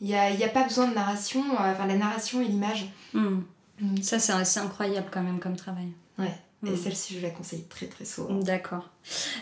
Il 0.00 0.06
n'y 0.06 0.14
a, 0.14 0.30
y 0.30 0.44
a 0.44 0.49
pas 0.49 0.64
besoin 0.64 0.88
de 0.88 0.94
narration, 0.94 1.42
euh, 1.52 1.73
enfin 1.73 1.87
la 1.87 1.97
narration 1.97 2.40
et 2.40 2.47
l'image. 2.47 2.87
Hmm. 3.12 3.40
Mm. 3.80 4.02
Ça, 4.02 4.18
c'est 4.18 4.32
assez 4.32 4.61
incroyable 4.61 5.09
quand 5.11 5.23
même 5.23 5.40
comme 5.40 5.56
travail. 5.56 5.88
Ouais. 6.18 6.32
Et 6.66 6.70
Mm. 6.70 6.76
celle-ci, 6.76 7.14
je 7.16 7.20
la 7.20 7.30
conseille 7.30 7.64
très 7.68 7.87
très 7.87 8.04
souvent. 8.04 8.35
D'accord. 8.35 8.88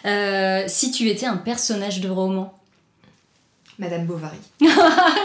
Euh, 0.05 0.64
si 0.69 0.90
tu 0.93 1.09
étais 1.09 1.26
un 1.26 1.37
personnage 1.37 2.00
de 2.00 2.09
roman, 2.09 2.58
Madame 3.79 4.07
Bovary. 4.07 4.39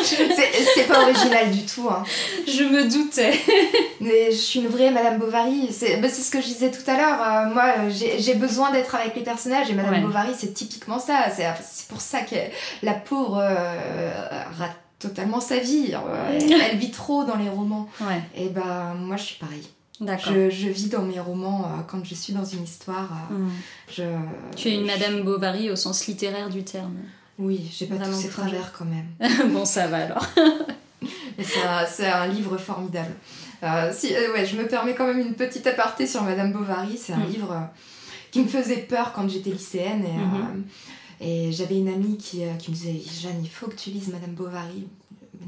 c'est 0.03 0.29
c'est 0.75 0.87
pas 0.87 1.01
original 1.03 1.49
du 1.51 1.65
tout, 1.65 1.89
hein. 1.89 2.03
je 2.47 2.63
me 2.63 2.87
doutais. 2.89 3.33
mais 4.01 4.31
je 4.31 4.37
suis 4.37 4.59
une 4.59 4.67
vraie 4.67 4.91
Madame 4.91 5.17
Bovary. 5.19 5.69
C'est 5.71 5.97
bah, 5.97 6.07
c'est 6.09 6.21
ce 6.21 6.29
que 6.31 6.39
je 6.39 6.45
disais 6.47 6.69
tout 6.71 6.87
à 6.89 6.95
l'heure. 6.97 7.19
euh, 7.21 7.53
moi, 7.53 7.63
euh, 7.79 7.89
j'ai 8.19 8.35
besoin 8.35 8.71
d'être 8.71 8.93
avec 8.95 9.15
les 9.15 9.23
personnages 9.23 9.69
et 9.69 9.73
Madame 9.73 9.93
Ouais. 9.93 10.01
Bovary, 10.01 10.33
c'est 10.37 10.53
typiquement 10.53 10.99
ça. 10.99 11.25
C'est 11.35 11.87
pour 11.87 12.01
ça 12.01 12.21
que 12.21 12.35
la 12.83 12.93
pauvre 12.93 13.39
euh, 13.41 14.11
rate 14.57 14.77
totalement 14.99 15.39
sa 15.41 15.57
vie. 15.57 15.93
Elle, 16.39 16.51
elle 16.71 16.77
vit 16.77 16.91
trop 16.91 17.23
dans 17.23 17.35
les 17.35 17.49
romans. 17.49 17.89
Ouais, 18.01 18.21
Et 18.35 18.49
ben, 18.49 18.93
moi, 18.99 19.17
je 19.17 19.23
suis 19.23 19.37
pareil. 19.39 19.67
Je, 19.99 20.49
je 20.49 20.67
vis 20.69 20.89
dans 20.89 21.01
mes 21.03 21.19
romans 21.19 21.65
euh, 21.65 21.81
quand 21.87 22.03
je 22.05 22.13
suis 22.13 22.33
dans 22.33 22.45
une 22.45 22.63
histoire. 22.63 23.09
euh, 23.31 23.35
Hmm. 23.35 23.49
je, 23.89 24.03
Tu 24.55 24.69
es 24.69 24.75
une 24.75 24.85
Madame 24.85 25.21
Bovary 25.23 25.69
au 25.71 25.75
sens 25.75 26.05
littéraire 26.07 26.49
du 26.49 26.63
terme. 26.63 26.93
Oui, 27.39 27.69
j'ai 27.75 27.87
pas 27.87 27.97
tous 27.97 28.13
ces 28.13 28.29
travers 28.29 28.71
quand 28.73 28.85
même. 28.85 29.07
bon, 29.51 29.65
ça 29.65 29.87
va 29.87 30.05
alors. 30.05 30.25
C'est 31.41 32.05
un, 32.07 32.27
livre 32.27 32.57
formidable. 32.57 33.13
Euh, 33.63 33.91
si, 33.93 34.13
euh, 34.15 34.33
ouais, 34.33 34.45
je 34.45 34.55
me 34.55 34.67
permets 34.67 34.93
quand 34.93 35.07
même 35.07 35.19
une 35.19 35.33
petite 35.33 35.65
aparté 35.67 36.05
sur 36.05 36.21
Madame 36.23 36.51
Bovary. 36.53 36.97
C'est 36.97 37.13
un 37.13 37.17
Mm. 37.25 37.25
livre 37.31 37.51
euh, 37.51 37.65
qui 38.31 38.41
me 38.41 38.47
faisait 38.47 38.77
peur 38.77 39.13
quand 39.13 39.27
j'étais 39.27 39.49
lycéenne. 39.49 40.05
Et, 40.05 40.17
Mhm. 40.17 40.35
euh, 41.21 41.25
et 41.25 41.51
j'avais 41.51 41.77
une 41.79 41.87
amie 41.89 42.17
qui, 42.17 42.41
qui 42.59 42.71
me 42.71 42.75
disait 42.75 43.01
Jeanne, 43.21 43.39
il 43.43 43.49
faut 43.49 43.67
que 43.67 43.75
tu 43.75 43.89
lises 43.89 44.09
Madame 44.09 44.31
Bovary. 44.35 44.87
Mais 45.39 45.47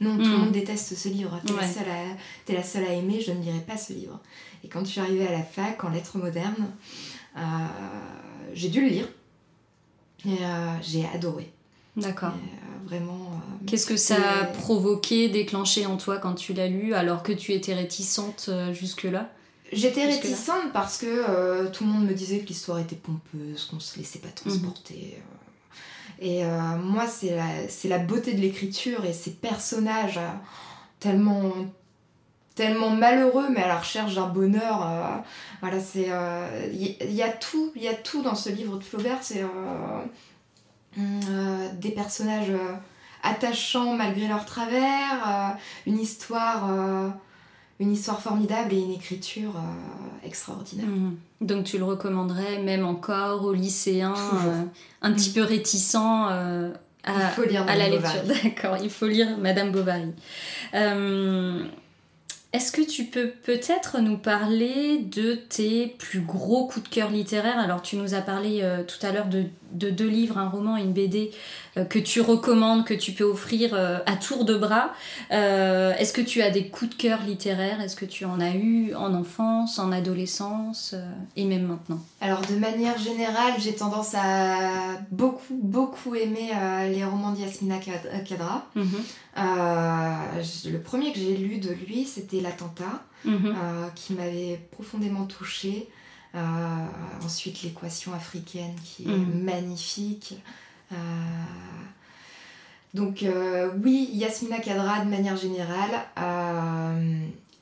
non, 0.00 0.14
Non, 0.14 0.16
tout 0.22 0.30
le 0.30 0.36
Mm. 0.36 0.40
monde 0.40 0.52
déteste 0.52 0.94
ce 0.96 1.08
livre. 1.08 1.40
T'es 1.44 1.52
Ouais. 1.54 1.60
la, 1.62 1.66
seule 1.68 1.88
à- 1.90 2.16
t'es 2.44 2.52
la 2.54 2.62
seule 2.62 2.84
à 2.84 2.92
aimer, 2.92 3.20
je 3.20 3.32
ne 3.32 3.42
lirai 3.42 3.60
pas 3.60 3.76
ce 3.76 3.92
livre. 3.94 4.20
Et 4.62 4.68
quand 4.68 4.80
je 4.84 4.90
suis 4.92 5.00
arrivée 5.00 5.26
à 5.26 5.32
la 5.32 5.42
fac, 5.42 5.82
en 5.84 5.88
lettres 5.90 6.18
modernes, 6.18 6.68
j'ai 8.54 8.68
dû 8.68 8.80
le 8.80 8.88
lire. 8.88 9.08
Et 10.26 10.44
euh, 10.44 10.72
j'ai 10.82 11.06
adoré. 11.14 11.52
D'accord. 11.96 12.30
Euh, 12.30 12.88
vraiment. 12.88 13.30
euh, 13.32 13.66
Qu'est-ce 13.66 13.86
que 13.86 13.96
ça 13.96 14.16
a 14.40 14.44
provoqué, 14.44 15.28
déclenché 15.28 15.86
en 15.86 15.96
toi 15.96 16.18
quand 16.18 16.34
tu 16.34 16.52
l'as 16.52 16.68
lu, 16.68 16.92
alors 16.94 17.22
que 17.22 17.32
tu 17.32 17.52
étais 17.52 17.74
réticente 17.74 18.50
jusque-là? 18.72 19.30
J'étais 19.72 20.06
réticente 20.06 20.72
parce 20.72 20.98
que 20.98 21.06
euh, 21.06 21.68
tout 21.70 21.84
le 21.84 21.90
monde 21.90 22.06
me 22.06 22.14
disait 22.14 22.38
que 22.40 22.46
l'histoire 22.46 22.78
était 22.78 22.94
pompeuse, 22.96 23.64
qu'on 23.64 23.80
se 23.80 23.98
laissait 23.98 24.20
pas 24.20 24.28
transporter. 24.28 25.16
euh. 25.16 26.24
Et 26.24 26.44
euh, 26.44 26.76
moi, 26.78 27.06
c'est 27.06 27.36
la, 27.88 27.98
beauté 27.98 28.34
de 28.34 28.40
l'écriture 28.40 29.04
et 29.04 29.12
ces 29.12 29.32
personnages 29.32 30.18
euh, 30.18 30.28
tellement, 31.00 31.52
tellement 32.56 32.90
malheureux, 32.90 33.46
mais 33.50 33.62
à 33.62 33.68
la 33.68 33.78
recherche 33.78 34.14
d'un 34.16 34.26
bonheur. 34.26 34.82
euh, 34.84 35.16
voilà, 35.60 35.78
c'est. 35.78 36.06
euh, 36.10 36.68
Il 36.72 36.82
y, 36.82 36.96
il 37.02 37.12
y 37.14 37.22
a 37.22 37.28
tout, 37.28 37.70
il 37.76 37.82
y 37.82 37.88
a 37.88 37.94
tout 37.94 38.22
dans 38.22 38.34
ce 38.34 38.48
livre 38.50 38.76
de 38.78 38.82
Flaubert. 38.82 39.18
C'est 39.22 39.42
euh, 39.44 40.02
euh, 40.98 41.68
des 41.74 41.90
personnages 41.90 42.50
euh, 42.50 42.74
attachants 43.22 43.94
malgré 43.94 44.26
leurs 44.26 44.44
travers, 44.46 45.28
euh, 45.28 45.48
une 45.86 46.00
histoire. 46.00 46.68
euh, 46.70 47.08
une 47.78 47.92
histoire 47.92 48.22
formidable 48.22 48.72
et 48.72 48.80
une 48.80 48.92
écriture 48.92 49.52
euh, 49.54 50.26
extraordinaire. 50.26 50.86
Mhm. 50.86 51.18
Donc 51.42 51.64
tu 51.64 51.76
le 51.76 51.84
recommanderais 51.84 52.62
même 52.62 52.86
encore 52.86 53.44
aux 53.44 53.52
lycéens 53.52 54.14
euh, 54.14 54.62
un 55.02 55.12
petit 55.12 55.30
peu 55.30 55.42
réticents 55.42 56.28
euh, 56.30 56.72
à, 57.04 57.12
Il 57.12 57.34
faut 57.34 57.44
lire 57.44 57.64
à 57.68 57.76
la 57.76 57.90
lecture. 57.90 58.22
D'accord, 58.44 58.78
il 58.82 58.88
faut 58.88 59.06
lire 59.06 59.36
Madame 59.36 59.72
Bovary. 59.72 60.14
Est-ce 62.56 62.72
que 62.72 62.80
tu 62.80 63.04
peux 63.04 63.28
peut-être 63.28 64.00
nous 64.00 64.16
parler 64.16 64.96
de 64.96 65.34
tes 65.34 65.88
plus 65.98 66.20
gros 66.20 66.66
coups 66.66 66.88
de 66.88 66.94
cœur 66.94 67.10
littéraires? 67.10 67.58
Alors 67.58 67.82
tu 67.82 67.96
nous 67.96 68.14
as 68.14 68.22
parlé 68.22 68.60
euh, 68.62 68.82
tout 68.82 69.04
à 69.04 69.12
l'heure 69.12 69.26
de, 69.26 69.44
de 69.76 69.90
deux 69.90 70.08
livres, 70.08 70.38
un 70.38 70.48
roman 70.48 70.76
et 70.76 70.82
une 70.82 70.92
BD 70.92 71.30
euh, 71.76 71.84
que 71.84 71.98
tu 71.98 72.20
recommandes, 72.20 72.84
que 72.84 72.94
tu 72.94 73.12
peux 73.12 73.24
offrir 73.24 73.70
euh, 73.74 73.98
à 74.06 74.16
tour 74.16 74.44
de 74.44 74.56
bras. 74.56 74.90
Euh, 75.32 75.92
Est-ce 75.98 76.12
que 76.12 76.20
tu 76.22 76.42
as 76.42 76.50
des 76.50 76.68
coups 76.68 76.90
de 76.90 76.94
cœur 77.02 77.20
littéraires? 77.26 77.80
Est-ce 77.80 77.96
que 77.96 78.04
tu 78.04 78.24
en 78.24 78.40
as 78.40 78.52
eu 78.54 78.94
en 78.94 79.14
enfance, 79.14 79.78
en 79.78 79.92
adolescence 79.92 80.94
et 81.36 81.44
même 81.44 81.66
maintenant? 81.66 82.00
Alors 82.20 82.40
de 82.42 82.56
manière 82.56 82.98
générale, 82.98 83.54
j'ai 83.58 83.74
tendance 83.74 84.14
à 84.14 84.98
beaucoup, 85.10 85.54
beaucoup 85.62 86.14
aimer 86.14 86.50
les 86.90 87.04
romans 87.04 87.32
d'Yasmina 87.32 87.78
Kad- 87.78 88.24
Kadra. 88.24 88.66
Mhm. 88.74 88.86
Le 89.36 90.78
premier 90.78 91.12
que 91.12 91.18
j'ai 91.18 91.36
lu 91.36 91.58
de 91.58 91.70
lui, 91.86 92.04
c'était 92.04 92.40
L'Attentat, 92.40 93.02
Mhm. 93.24 93.54
qui 93.94 94.12
m'avait 94.14 94.60
profondément 94.70 95.24
touchée. 95.24 95.88
Euh, 96.34 96.38
ensuite, 97.24 97.62
L'équation 97.62 98.12
africaine, 98.12 98.74
qui 98.84 99.04
est 99.04 99.08
Mhm. 99.08 99.42
magnifique. 99.44 100.34
Euh, 100.92 100.96
Donc 102.94 103.22
euh, 103.22 103.70
oui, 103.84 104.08
Yasmina 104.14 104.58
Kadra 104.58 105.04
de 105.04 105.10
manière 105.10 105.36
générale. 105.36 105.90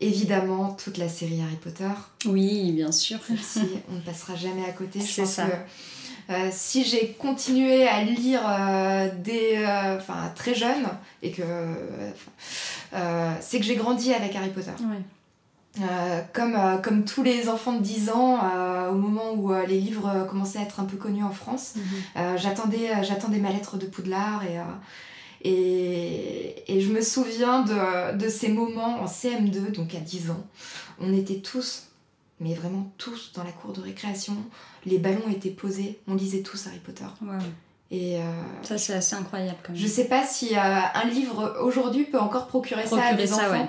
Évidemment, 0.00 0.73
toute 0.75 0.99
la 0.99 1.09
série 1.09 1.40
Harry 1.40 1.56
Potter. 1.56 1.88
Oui, 2.26 2.73
bien 2.73 2.92
sûr. 2.92 3.18
Celle-ci, 3.26 3.61
on 3.90 3.94
ne 3.94 4.00
passera 4.00 4.35
jamais 4.37 4.64
à 4.64 4.73
côté. 4.73 5.00
Je 5.00 5.04
C'est 5.06 5.23
pense 5.23 5.30
ça. 5.33 5.47
que 5.47 6.33
euh, 6.33 6.49
si 6.52 6.85
j'ai 6.85 7.12
continué 7.12 7.87
à 7.88 8.02
lire 8.02 8.42
euh, 8.47 9.09
dès, 9.23 9.64
euh, 9.66 9.99
très 10.35 10.54
jeune, 10.54 10.85
et 11.23 11.30
que 11.30 11.42
c'est 13.40 13.59
que 13.59 13.64
j'ai 13.64 13.76
grandi 13.76 14.12
avec 14.12 14.35
Harry 14.37 14.50
Potter. 14.50 14.71
Ouais. 14.80 15.00
Euh, 15.81 16.21
comme, 16.33 16.54
euh, 16.54 16.76
comme 16.78 17.04
tous 17.04 17.25
les 17.25 17.49
enfants 17.49 17.73
de 17.73 17.83
10 17.83 18.11
ans, 18.11 18.38
euh, 18.45 18.90
au 18.90 18.95
moment 18.95 19.33
où 19.35 19.52
les 19.66 19.81
livres 19.81 20.25
commençaient 20.31 20.61
à 20.61 20.62
être 20.62 20.78
un 20.78 20.85
peu 20.85 20.97
connus 20.97 21.25
en 21.25 21.33
France, 21.33 21.75
Mhm. 21.76 22.37
j'attendais, 22.38 22.90
j'attendais 23.02 23.38
ma 23.38 23.50
lettre 23.50 23.76
de 23.76 23.87
Poudlard 23.87 24.43
et, 24.45 24.61
et, 25.43 26.54
et 26.76 26.81
je 26.81 26.93
me 26.93 27.00
souviens 27.02 27.62
de, 27.62 28.16
de 28.16 28.28
ces 28.28 28.49
moments 28.49 29.00
en 29.02 29.07
CM2, 29.07 29.73
donc 29.73 29.95
à 29.95 30.00
10 30.00 30.31
ans. 30.31 30.45
On 31.00 31.12
était 31.12 31.38
tous, 31.40 31.85
mais 32.40 32.54
vraiment 32.54 32.90
tous, 32.99 33.33
dans 33.35 33.45
la 33.45 33.52
cour 33.52 33.73
de 33.73 33.81
récréation. 33.81 34.37
Les 34.87 34.99
ballons 34.99 35.28
étaient 35.31 35.50
posés, 35.50 35.99
on 36.09 36.14
lisait 36.14 36.43
tous 36.43 36.66
Harry 36.66 36.78
Potter. 36.78 37.04
Et 37.90 38.19
euh, 38.19 38.23
Ça, 38.62 38.78
c'est 38.78 38.95
assez 38.95 39.14
incroyable 39.16 39.59
quand 39.62 39.73
même. 39.73 39.81
je 39.81 39.87
sais 39.87 40.07
pas 40.07 40.25
si 40.25 40.54
euh, 40.57 40.61
un 40.61 41.04
livre 41.09 41.59
aujourd'hui 41.62 42.04
peut 42.04 42.19
encore 42.19 42.47
procurer, 42.47 42.87
ça 42.87 42.97
à 43.02 43.14
des 43.14 43.26
ça, 43.26 43.37
enfants. 43.37 43.50
ouais. 43.52 43.69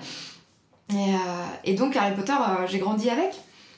Et, 0.91 0.93
euh, 0.93 1.17
et 1.63 1.73
donc 1.73 1.95
Harry 1.95 2.15
Potter, 2.15 2.33
euh, 2.33 2.67
j'ai 2.67 2.77
grandi 2.79 3.09
avec, 3.09 3.31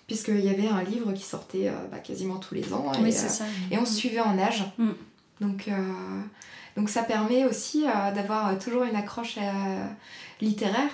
puisqu'il 0.08 0.42
y 0.44 0.50
avait 0.50 0.68
un 0.68 0.84
livre 0.84 1.14
qui 1.14 1.24
sortait 1.24 1.70
euh, 1.70 1.72
bah, 1.92 2.00
quasiment 2.00 2.38
tous 2.38 2.54
les 2.56 2.74
ans. 2.74 2.92
Oui, 3.02 3.10
et, 3.10 3.12
c'est 3.12 3.28
euh, 3.28 3.30
ça. 3.30 3.46
et 3.72 3.78
on 3.78 3.86
se 3.86 3.94
suivait 3.94 4.20
en 4.20 4.38
âge. 4.38 4.64
Mm. 4.78 4.90
Donc, 5.42 5.68
euh, 5.68 6.22
donc 6.76 6.90
ça 6.90 7.04
permet 7.04 7.46
aussi 7.46 7.84
d'avoir 8.16 8.58
toujours 8.60 8.84
une 8.84 8.96
accroche 8.96 9.38
littéraire 10.42 10.90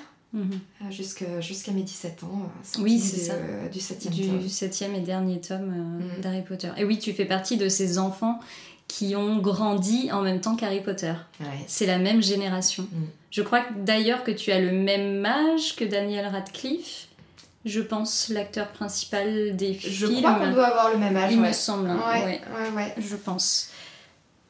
jusque- 0.89 1.25
jusqu'à 1.39 1.71
mes 1.71 1.83
17 1.83 2.23
ans. 2.23 2.49
Oui, 2.79 2.99
c'est 2.99 3.17
du, 3.17 3.23
ça. 3.23 3.33
du 3.71 3.79
7 3.79 4.09
Du 4.11 4.27
tome. 4.27 4.47
septième 4.49 4.95
et 4.95 4.99
dernier 5.01 5.39
tome 5.41 5.99
Mm. 6.17 6.21
d'Harry 6.21 6.41
Potter. 6.41 6.69
Et 6.77 6.83
oui, 6.85 6.99
tu 6.99 7.13
fais 7.13 7.25
partie 7.25 7.57
de 7.57 7.69
ces 7.69 7.97
enfants 7.99 8.39
qui 8.87 9.15
ont 9.15 9.37
grandi 9.37 10.11
en 10.11 10.21
même 10.21 10.41
temps 10.41 10.55
qu'Harry 10.55 10.81
Potter. 10.81 11.13
Ouais. 11.39 11.47
C'est 11.67 11.85
la 11.85 11.97
même 11.99 12.21
génération. 12.21 12.87
Je 13.33 13.41
crois 13.41 13.61
d'ailleurs 13.75 14.23
que 14.23 14.29
tu 14.29 14.51
as 14.51 14.59
le 14.59 14.71
même 14.71 15.25
âge 15.25 15.75
que 15.75 15.83
Daniel 15.83 16.27
Radcliffe. 16.27 17.07
Je 17.65 17.81
pense 17.81 18.29
l'acteur 18.29 18.67
principal 18.67 19.55
des 19.55 19.73
Je 19.73 20.05
films. 20.05 20.21
crois 20.21 20.35
qu'on 20.35 20.51
doit 20.51 20.67
avoir 20.67 20.91
le 20.91 20.99
même 20.99 21.17
âge. 21.17 21.31
Il 21.33 21.41
ouais. 21.41 21.47
me 21.47 21.53
semble. 21.53 21.89
Ouais, 21.89 22.23
ouais, 22.25 22.69
ouais, 22.75 22.93
je 22.99 23.15
pense. 23.15 23.71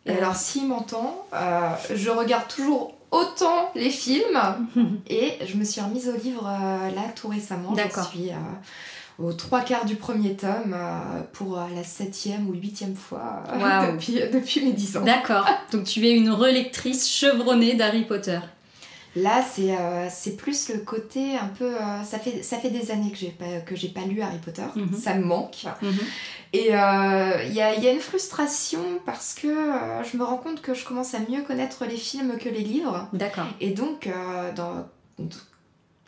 Et 0.06 0.12
alors, 0.12 0.36
s'il 0.36 0.68
m'entend, 0.68 1.25
euh, 1.34 1.70
je 1.96 2.10
regarde 2.10 2.50
toujours 2.50 2.94
autant 3.12 3.72
les 3.74 3.90
films 3.90 4.42
et 5.08 5.38
je 5.48 5.56
me 5.56 5.63
suis 5.63 5.80
remise 5.80 6.10
au 6.10 6.18
livre 6.18 6.46
euh, 6.46 6.90
là 6.94 7.04
tout 7.16 7.30
récemment. 7.30 7.70
Je 7.72 7.84
D'accord. 7.84 8.10
suis 8.10 8.32
euh, 8.32 9.24
aux 9.24 9.32
trois 9.32 9.62
quarts 9.62 9.86
du 9.86 9.96
premier 9.96 10.36
tome 10.36 10.75
euh, 10.75 11.22
pour 11.32 11.58
la 11.74 11.84
septième 11.86 12.50
ou 12.50 12.54
huitième 12.54 12.96
fois 12.96 13.44
Waouh. 13.48 13.92
depuis, 13.94 14.16
depuis 14.16 14.66
mes 14.66 14.74
dix 14.74 14.98
ans. 14.98 15.06
D'accord. 15.06 15.48
Donc 15.72 15.86
tu 15.86 16.06
es 16.06 16.12
une 16.12 16.32
relectrice 16.32 17.10
chevronnée 17.10 17.75
d'Harry 17.75 18.04
Potter. 18.04 18.40
Là, 19.15 19.43
c'est 19.43 19.77
euh, 19.77 20.08
c'est 20.10 20.36
plus 20.36 20.70
le 20.70 20.79
côté 20.79 21.38
un 21.38 21.48
peu. 21.48 21.75
euh, 21.75 22.03
ça, 22.03 22.17
fait, 22.17 22.41
ça 22.41 22.58
fait 22.58 22.72
des 22.72 22.89
années 22.89 23.12
que 23.12 23.17
j'ai 23.17 23.29
pas, 23.29 23.60
que 23.65 23.75
j'ai 23.75 23.89
pas 23.89 24.01
lu 24.01 24.22
Harry 24.22 24.39
Potter. 24.39 24.63
Mhm. 24.75 24.93
Ça 24.98 25.13
me 25.13 25.24
manque. 25.24 25.65
Mhm. 25.84 25.93
Et 26.53 26.75
euh, 26.75 27.43
il 27.46 27.53
y, 27.53 27.62
a, 27.62 27.75
y 27.79 27.88
a 27.88 27.91
une 27.91 28.00
frustration 28.00 28.79
parce 29.05 29.34
que 29.36 29.48
euh, 29.48 30.03
je 30.03 30.17
me 30.17 30.24
rends 30.24 30.38
compte 30.38 30.62
que 30.62 30.74
je 30.74 30.84
commence 30.86 31.13
à 31.13 31.20
mieux 31.20 31.43
connaître 31.43 31.86
les 31.86 31.98
films 31.98 32.38
que 32.39 32.50
les 32.50 32.62
livres. 32.63 33.08
D'accord. 33.13 33.46
Et 33.62 33.72
donc, 33.72 34.08
euh, 34.08 34.51
dans- 34.53 34.88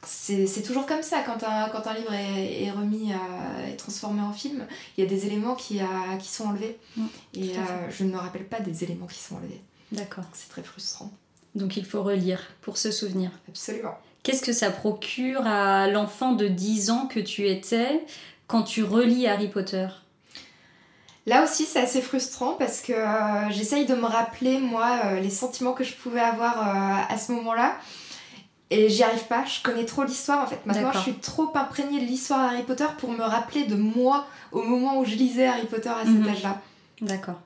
c'est 0.08 0.46
c'est 0.46 0.62
toujours 0.62 0.86
comme 0.86 1.02
ça 1.02 1.22
quand 1.26 1.44
un, 1.44 1.68
quand 1.70 1.88
un 1.88 1.94
livre 1.96 2.14
est, 2.14 2.64
est 2.64 2.72
remis, 2.72 3.12
à, 3.14 3.68
est 3.70 3.76
transformé 3.76 4.22
en 4.22 4.32
film, 4.34 4.66
il 4.98 5.04
y 5.04 5.08
a 5.08 5.10
des 5.10 5.26
éléments 5.26 5.56
qui, 5.56 5.80
euh, 5.80 6.18
qui 6.20 6.28
sont 6.28 6.46
enlevés. 6.46 6.78
Mm, 6.96 7.06
Et 7.36 7.50
euh, 7.58 7.62
je 7.90 8.04
ne 8.04 8.12
me 8.12 8.18
rappelle 8.18 8.46
pas 8.46 8.60
des 8.60 8.84
éléments 8.84 9.08
qui 9.08 9.18
sont 9.20 9.36
enlevés. 9.36 9.62
D'accord. 9.92 10.26
C'est 10.34 10.50
très 10.50 10.62
frustrant. 10.64 11.12
Donc 11.56 11.78
il 11.78 11.86
faut 11.86 12.04
relire 12.04 12.42
pour 12.62 12.78
se 12.78 12.92
souvenir. 12.92 13.32
Absolument. 13.50 13.98
Qu'est-ce 14.24 14.42
que 14.42 14.54
ça 14.54 14.72
procure 14.72 15.46
à 15.48 15.88
l'enfant 15.88 16.34
de 16.34 16.48
10 16.48 16.90
ans 16.90 17.08
que 17.08 17.20
tu 17.20 17.48
étais 17.48 18.04
quand 18.48 18.64
tu 18.64 18.84
relis 18.84 19.28
Harry 19.28 19.48
Potter? 19.48 19.88
Là 21.28 21.44
aussi, 21.44 21.66
c'est 21.66 21.80
assez 21.80 22.02
frustrant 22.02 22.54
parce 22.54 22.82
que 22.82 22.92
euh, 22.94 23.50
j'essaye 23.50 23.86
de 23.86 23.96
me 23.96 24.06
rappeler, 24.06 24.60
moi, 24.60 25.00
euh, 25.06 25.20
les 25.20 25.30
sentiments 25.32 25.74
que 25.74 25.84
je 25.84 25.94
pouvais 25.94 26.20
avoir 26.20 26.60
euh, 26.60 27.14
à 27.14 27.18
ce 27.18 27.32
moment-là. 27.32 27.76
Et 28.72 28.90
j'y 28.90 29.04
arrive 29.04 29.26
pas, 29.26 29.46
je 29.46 29.62
connais 29.64 29.86
trop 29.86 30.04
l'histoire 30.04 30.44
en 30.44 30.48
fait. 30.48 30.60
Maintenant, 30.66 30.92
je 30.92 31.00
suis 31.00 31.14
trop 31.14 31.52
imprégnée 31.56 32.00
de 32.02 32.06
l'histoire 32.06 32.42
Harry 32.52 32.64
Potter 32.64 32.86
pour 32.98 33.12
me 33.12 33.22
rappeler 33.24 33.66
de 33.66 33.76
moi 33.76 34.26
au 34.52 34.64
moment 34.64 34.98
où 35.00 35.06
je 35.06 35.16
lisais 35.16 35.46
Harry 35.46 35.68
Potter 35.68 35.90
à 35.90 36.04
cet 36.04 36.16
Mhm. 36.16 36.28
âge-là. 36.30 36.62
D'accord. 37.02 37.40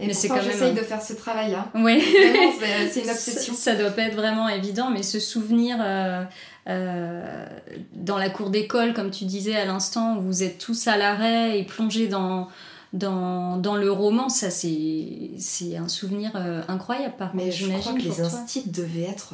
Et 0.00 0.06
Mais 0.06 0.12
c'est 0.12 0.28
quand 0.28 0.40
j'essaye 0.40 0.74
de 0.74 0.80
faire 0.80 1.02
ce 1.02 1.12
travail. 1.12 1.54
Hein. 1.54 1.68
Oui. 1.74 1.98
Vraiment, 1.98 2.52
c'est 2.92 3.00
une 3.02 3.10
obsession. 3.10 3.54
Ça, 3.54 3.72
ça 3.72 3.76
doit 3.76 3.90
pas 3.90 4.02
être 4.02 4.14
vraiment 4.14 4.48
évident, 4.48 4.90
mais 4.90 5.02
ce 5.02 5.18
souvenir 5.18 5.76
euh, 5.80 6.22
euh, 6.68 7.46
dans 7.94 8.18
la 8.18 8.30
cour 8.30 8.50
d'école, 8.50 8.92
comme 8.92 9.10
tu 9.10 9.24
disais 9.24 9.56
à 9.56 9.64
l'instant, 9.64 10.16
où 10.16 10.20
vous 10.20 10.42
êtes 10.42 10.58
tous 10.58 10.86
à 10.86 10.96
l'arrêt 10.96 11.58
et 11.58 11.64
plongés 11.64 12.08
dans, 12.08 12.48
dans, 12.92 13.56
dans 13.56 13.76
le 13.76 13.90
roman, 13.90 14.28
ça 14.28 14.50
c'est 14.50 15.76
un 15.76 15.88
souvenir 15.88 16.32
euh, 16.34 16.62
incroyable 16.68 17.14
par 17.16 17.34
Mais 17.34 17.50
je 17.50 17.66
crois 17.70 17.92
que 17.94 18.02
les 18.02 18.20
instits 18.20 18.68
devaient 18.70 19.08
être 19.08 19.32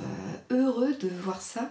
euh, 0.53 0.57
heureux 0.57 0.95
de 1.01 1.09
voir 1.23 1.41
ça. 1.41 1.71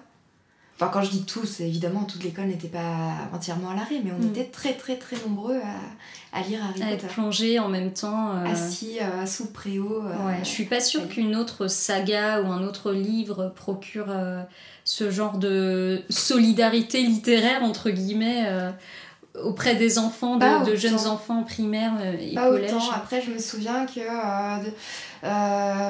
Enfin, 0.83 0.91
quand 0.93 1.01
je 1.03 1.11
dis 1.11 1.23
tous, 1.25 1.59
évidemment, 1.61 2.03
toute 2.03 2.23
l'école 2.23 2.45
n'était 2.47 2.67
pas 2.67 3.11
entièrement 3.33 3.69
à 3.69 3.75
l'arrêt, 3.75 4.01
mais 4.03 4.11
on 4.11 4.21
Mm. 4.23 4.29
était 4.29 4.45
très 4.45 4.73
très 4.73 4.97
très 4.97 5.15
nombreux 5.27 5.57
à, 5.57 6.37
à 6.37 6.41
lire 6.41 6.59
Harry 6.63 6.81
À 6.83 6.91
être 6.91 7.01
Potter. 7.01 7.13
plongé 7.13 7.59
en 7.59 7.69
même 7.69 7.91
temps. 7.93 8.31
euh, 8.35 8.45
Assis 8.45 8.97
euh, 9.01 9.25
sous 9.25 9.51
préau. 9.51 10.03
euh, 10.03 10.27
Ouais, 10.27 10.39
je 10.43 10.47
suis 10.49 10.65
pas 10.65 10.79
sûre 10.81 11.01
ouais. 11.01 11.07
qu'une 11.07 11.35
autre 11.35 11.67
saga 11.67 12.41
ou 12.41 12.47
un 12.51 12.63
autre 12.63 12.91
livre 12.91 13.51
procure 13.55 14.07
euh, 14.09 14.41
ce 14.83 15.09
genre 15.09 15.37
de 15.37 16.01
solidarité 16.09 17.01
littéraire 17.03 17.63
entre 17.63 17.89
guillemets 17.89 18.45
auprès 19.43 19.75
des 19.75 19.97
enfants, 19.97 20.37
de, 20.37 20.69
de 20.71 20.75
jeunes 20.75 21.07
enfants 21.07 21.43
primaires 21.43 21.93
euh, 21.99 22.15
et 22.19 22.35
Pas 22.35 22.51
autant. 22.51 22.91
Après, 22.95 23.19
je 23.21 23.31
me 23.31 23.39
souviens 23.39 23.85
que 23.87 23.99
euh, 23.99 24.63
de- 24.63 24.73
euh, 25.23 25.89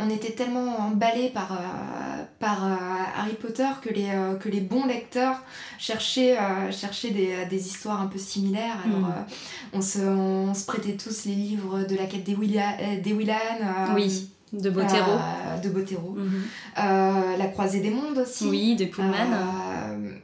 on 0.00 0.08
était 0.10 0.32
tellement 0.32 0.78
emballés 0.78 1.28
par, 1.28 1.52
euh, 1.52 2.22
par 2.38 2.64
Harry 3.18 3.34
Potter 3.34 3.66
que 3.82 3.90
les, 3.92 4.08
que 4.40 4.48
les 4.48 4.60
bons 4.60 4.86
lecteurs 4.86 5.36
cherchaient, 5.78 6.36
cherchaient 6.70 7.10
des, 7.10 7.44
des 7.50 7.66
histoires 7.66 8.00
un 8.00 8.06
peu 8.06 8.18
similaires. 8.18 8.76
Alors, 8.86 9.00
Mm. 9.00 9.04
euh, 9.04 9.74
on, 9.74 9.80
se, 9.82 9.98
on 10.00 10.54
se 10.54 10.64
prêtait 10.64 10.96
tous 10.96 11.24
les 11.26 11.34
livres 11.34 11.84
de 11.84 11.96
la 11.96 12.06
quête 12.06 12.24
des, 12.24 12.34
Willa- 12.34 13.00
des 13.02 13.12
Willan. 13.12 13.94
Oui, 13.94 14.30
de 14.52 14.70
Bottero. 14.70 15.10
euh, 15.12 15.58
de 15.62 15.68
Bottero. 15.68 16.16
Mhm. 16.16 16.42
La 17.38 17.46
croisée 17.48 17.80
des 17.80 17.90
mondes 17.90 18.18
aussi. 18.18 18.46
Oui, 18.46 18.76
des 18.76 18.86
Pullman. 18.86 19.12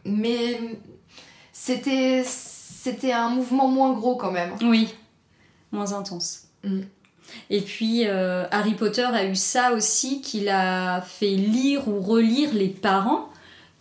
Mais 0.05 0.59
c'était 1.69 2.25
c'était 2.25 3.13
un 3.13 3.29
mouvement 3.29 3.69
moins 3.69 3.93
gros 3.93 4.17
quand 4.17 4.31
même. 4.31 4.53
Oui, 4.63 4.89
moins 5.71 5.93
intense. 5.93 6.45
Mm. 6.65 6.81
Et 7.51 7.61
puis 7.61 8.07
euh, 8.07 8.47
Harry 8.51 8.73
Potter 8.73 9.05
a 9.05 9.27
eu 9.27 9.37
ça 9.37 9.73
aussi 9.73 10.23
qu'il 10.23 10.49
a 10.49 11.03
fait 11.03 11.35
lire 11.35 11.87
ou 11.87 12.01
relire 12.01 12.55
les 12.55 12.69
parents 12.69 13.29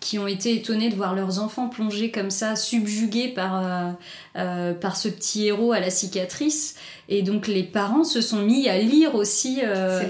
qui 0.01 0.19
ont 0.19 0.27
été 0.27 0.53
étonnés 0.53 0.89
de 0.89 0.95
voir 0.95 1.15
leurs 1.15 1.39
enfants 1.39 1.69
plongés 1.69 2.11
comme 2.11 2.29
ça, 2.29 2.57
subjugués 2.57 3.29
par, 3.29 3.65
euh, 3.65 3.91
euh, 4.35 4.73
par 4.73 4.97
ce 4.97 5.07
petit 5.07 5.47
héros 5.47 5.71
à 5.71 5.79
la 5.79 5.89
cicatrice. 5.89 6.75
Et 7.07 7.21
donc 7.21 7.47
les 7.47 7.63
parents 7.63 8.03
se 8.03 8.19
sont 8.19 8.41
mis 8.41 8.67
à 8.67 8.77
lire 8.79 9.15
aussi 9.15 9.61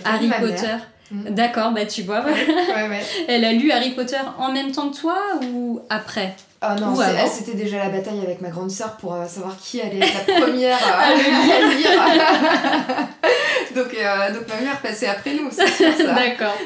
Harry 0.03 0.29
Potter. 0.39 0.77
Mm. 1.11 1.29
D'accord, 1.35 1.71
bah 1.71 1.85
tu 1.85 2.01
vois, 2.01 2.25
ouais, 2.25 2.89
ouais. 2.89 3.03
elle 3.27 3.45
a 3.45 3.53
lu 3.53 3.71
Harry 3.71 3.91
Potter 3.91 4.17
en 4.39 4.51
même 4.51 4.71
temps 4.71 4.89
que 4.89 4.97
toi 4.97 5.19
ou 5.53 5.79
après? 5.89 6.35
Ah 6.59 6.75
non, 6.75 6.95
c'était 7.31 7.55
déjà 7.55 7.77
la 7.77 7.89
bataille 7.89 8.19
avec 8.21 8.41
ma 8.41 8.49
grande 8.49 8.71
sœur 8.71 8.97
pour 8.97 9.13
euh, 9.13 9.25
savoir 9.27 9.55
qui 9.57 9.79
allait 9.79 9.99
être 9.99 10.27
la 10.27 10.33
première 10.41 10.77
à 10.99 11.13
le 11.13 11.77
lire. 11.77 11.89
donc, 13.75 13.93
euh, 13.93 14.33
donc 14.33 14.47
ma 14.47 14.61
mère 14.61 14.81
passait 14.81 15.07
après 15.07 15.33
nous, 15.35 15.49
c'est 15.51 15.67
sûr 15.67 15.93
ça. 15.95 16.13
D'accord. 16.13 16.57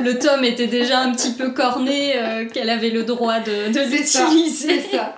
Le 0.00 0.18
tome 0.18 0.44
était 0.44 0.68
déjà 0.68 1.00
un 1.00 1.12
petit 1.12 1.32
peu 1.32 1.50
corné, 1.50 2.12
euh, 2.16 2.48
qu'elle 2.48 2.70
avait 2.70 2.90
le 2.90 3.02
droit 3.02 3.40
de, 3.40 3.72
de 3.72 3.80
l'utiliser. 3.90 4.80
C'est 4.90 4.96
ça. 4.96 5.14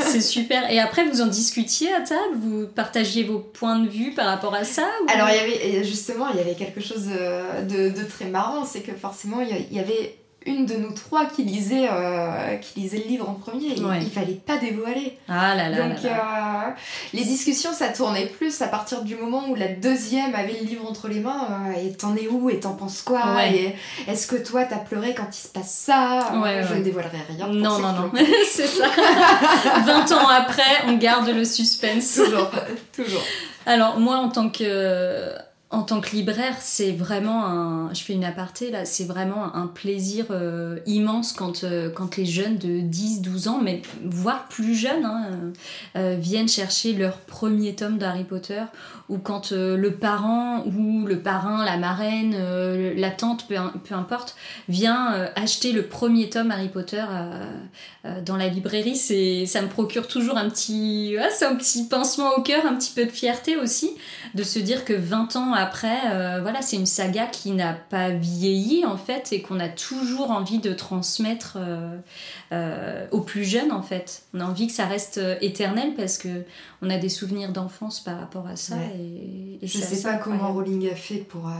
C'est 0.00 0.20
super. 0.20 0.68
Et 0.70 0.80
après, 0.80 1.04
vous 1.04 1.20
en 1.20 1.26
discutiez 1.26 1.92
à 1.94 2.00
table? 2.00 2.36
Vous 2.40 2.66
partagiez 2.66 3.22
vos 3.24 3.38
points 3.38 3.78
de 3.78 3.88
vue 3.88 4.10
par 4.12 4.26
rapport 4.26 4.54
à 4.54 4.64
ça 4.64 4.82
ou- 5.02 5.10
Alors 5.12 5.28
il 5.30 5.36
y 5.36 5.38
avait 5.76 5.84
justement 5.84 6.26
il 6.32 6.36
y 6.38 6.40
avait 6.40 6.54
quelque 6.54 6.80
chose 6.80 7.08
euh, 7.10 7.62
de, 7.62 7.90
de 7.96 8.04
très 8.04 8.26
marrant, 8.26 8.64
c'est 8.64 8.80
que 8.80 8.92
forcément 8.92 9.40
il 9.40 9.72
y 9.74 9.78
avait 9.78 10.16
une 10.46 10.64
de 10.64 10.74
nous 10.74 10.92
trois 10.92 11.26
qui 11.26 11.42
lisait, 11.44 11.86
euh, 11.90 12.56
qui 12.56 12.80
lisait 12.80 12.98
le 12.98 13.04
livre 13.04 13.28
en 13.28 13.34
premier. 13.34 13.76
et 13.76 13.80
Ouais. 13.82 13.98
Il 14.00 14.10
fallait 14.10 14.32
pas 14.46 14.56
dévoiler. 14.56 15.18
Ah 15.28 15.54
là 15.54 15.68
là 15.68 15.76
Donc 15.88 16.02
là 16.02 16.10
là. 16.10 16.64
euh, 16.68 16.70
les 17.12 17.24
discussions 17.24 17.72
ça 17.74 17.88
tournait 17.88 18.26
plus 18.26 18.62
à 18.62 18.68
partir 18.68 19.02
du 19.02 19.16
moment 19.16 19.48
où 19.50 19.54
la 19.54 19.68
deuxième 19.68 20.34
avait 20.34 20.56
le 20.60 20.66
livre 20.66 20.88
entre 20.88 21.08
les 21.08 21.20
mains 21.20 21.46
euh, 21.68 21.80
et 21.86 21.92
t'en 21.92 22.16
es 22.16 22.26
où 22.26 22.48
et 22.48 22.58
t'en 22.58 22.72
penses 22.74 23.02
quoi 23.02 23.34
Ouais. 23.36 23.76
est-ce 24.08 24.26
que 24.26 24.36
toi 24.36 24.64
t'as 24.64 24.78
pleuré 24.78 25.14
quand 25.14 25.28
il 25.30 25.40
se 25.40 25.48
passe 25.48 25.72
ça? 25.72 26.32
Ouais, 26.42 26.62
Je 26.68 26.74
ne 26.74 26.82
dévoilerai 26.82 27.18
rien. 27.28 27.46
pour 27.46 27.54
Non, 27.54 27.78
non, 27.78 27.92
non. 27.92 28.10
C'est 28.50 28.66
ça. 28.66 28.86
20 29.84 30.12
ans 30.12 30.28
après, 30.28 30.62
on 30.86 30.96
garde 30.96 31.28
le 31.28 31.44
suspense. 31.44 32.14
toujours, 32.16 32.50
toujours. 32.94 33.22
Alors 33.66 34.00
moi 34.00 34.16
en 34.16 34.30
tant 34.30 34.48
que 34.48 35.32
en 35.72 35.82
tant 35.82 36.00
que 36.00 36.10
libraire, 36.10 36.56
c'est 36.58 36.90
vraiment 36.90 37.46
un 37.46 37.94
je 37.94 38.02
fais 38.02 38.14
une 38.14 38.24
aparté 38.24 38.72
là, 38.72 38.84
c'est 38.84 39.04
vraiment 39.04 39.54
un 39.54 39.68
plaisir 39.68 40.26
euh, 40.30 40.80
immense 40.86 41.32
quand 41.32 41.62
euh, 41.62 41.90
quand 41.90 42.16
les 42.16 42.26
jeunes 42.26 42.58
de 42.58 42.80
10 42.80 43.22
12 43.22 43.46
ans 43.48 43.60
mais 43.62 43.80
voire 44.04 44.48
plus 44.48 44.74
jeunes 44.74 45.04
hein, 45.04 45.26
euh, 45.30 45.52
euh, 45.96 46.16
viennent 46.18 46.48
chercher 46.48 46.92
leur 46.92 47.18
premier 47.18 47.76
tome 47.76 47.98
d'Harry 47.98 48.24
Potter 48.24 48.62
ou 49.08 49.18
quand 49.18 49.52
euh, 49.52 49.76
le 49.76 49.92
parent 49.92 50.64
ou 50.66 51.06
le 51.06 51.20
parrain, 51.20 51.64
la 51.64 51.76
marraine, 51.76 52.34
euh, 52.36 52.92
la 52.96 53.10
tante 53.10 53.46
peu, 53.46 53.54
peu 53.84 53.94
importe 53.94 54.34
vient 54.68 55.30
acheter 55.36 55.70
le 55.70 55.82
premier 55.82 56.30
tome 56.30 56.50
Harry 56.50 56.68
Potter 56.68 57.04
dans 58.24 58.36
la 58.36 58.48
librairie, 58.48 58.96
c'est 58.96 59.46
ça 59.46 59.62
me 59.62 59.68
procure 59.68 60.08
toujours 60.08 60.36
un 60.36 60.48
petit 60.48 61.14
ouais, 61.16 61.28
c'est 61.30 61.44
un 61.44 61.54
petit 61.54 61.86
pincement 61.86 62.30
au 62.36 62.42
cœur, 62.42 62.66
un 62.66 62.74
petit 62.74 62.92
peu 62.92 63.04
de 63.04 63.10
fierté 63.10 63.56
aussi 63.56 63.90
de 64.34 64.42
se 64.42 64.58
dire 64.58 64.84
que 64.84 64.92
20 64.92 65.36
ans 65.36 65.54
après, 65.60 66.12
euh, 66.12 66.40
voilà, 66.40 66.62
c'est 66.62 66.76
une 66.76 66.86
saga 66.86 67.26
qui 67.26 67.50
n'a 67.50 67.74
pas 67.74 68.08
vieilli 68.08 68.86
en 68.86 68.96
fait 68.96 69.32
et 69.32 69.42
qu'on 69.42 69.60
a 69.60 69.68
toujours 69.68 70.30
envie 70.30 70.58
de 70.58 70.72
transmettre 70.72 71.58
euh, 71.60 71.98
euh, 72.52 73.06
aux 73.10 73.20
plus 73.20 73.44
jeunes 73.44 73.70
en 73.70 73.82
fait. 73.82 74.22
On 74.32 74.40
a 74.40 74.44
envie 74.44 74.68
que 74.68 74.72
ça 74.72 74.86
reste 74.86 75.20
éternel 75.42 75.92
parce 75.96 76.16
que 76.16 76.44
on 76.80 76.88
a 76.88 76.96
des 76.96 77.10
souvenirs 77.10 77.52
d'enfance 77.52 78.00
par 78.00 78.18
rapport 78.18 78.46
à 78.46 78.56
ça. 78.56 78.76
Ouais. 78.76 78.96
Et, 78.98 79.58
et 79.62 79.66
Je 79.66 79.78
c'est 79.78 79.96
sais 79.96 80.02
pas 80.02 80.16
comment. 80.16 80.50
Rowling 80.52 80.90
a 80.90 80.94
fait 80.94 81.18
pour, 81.18 81.50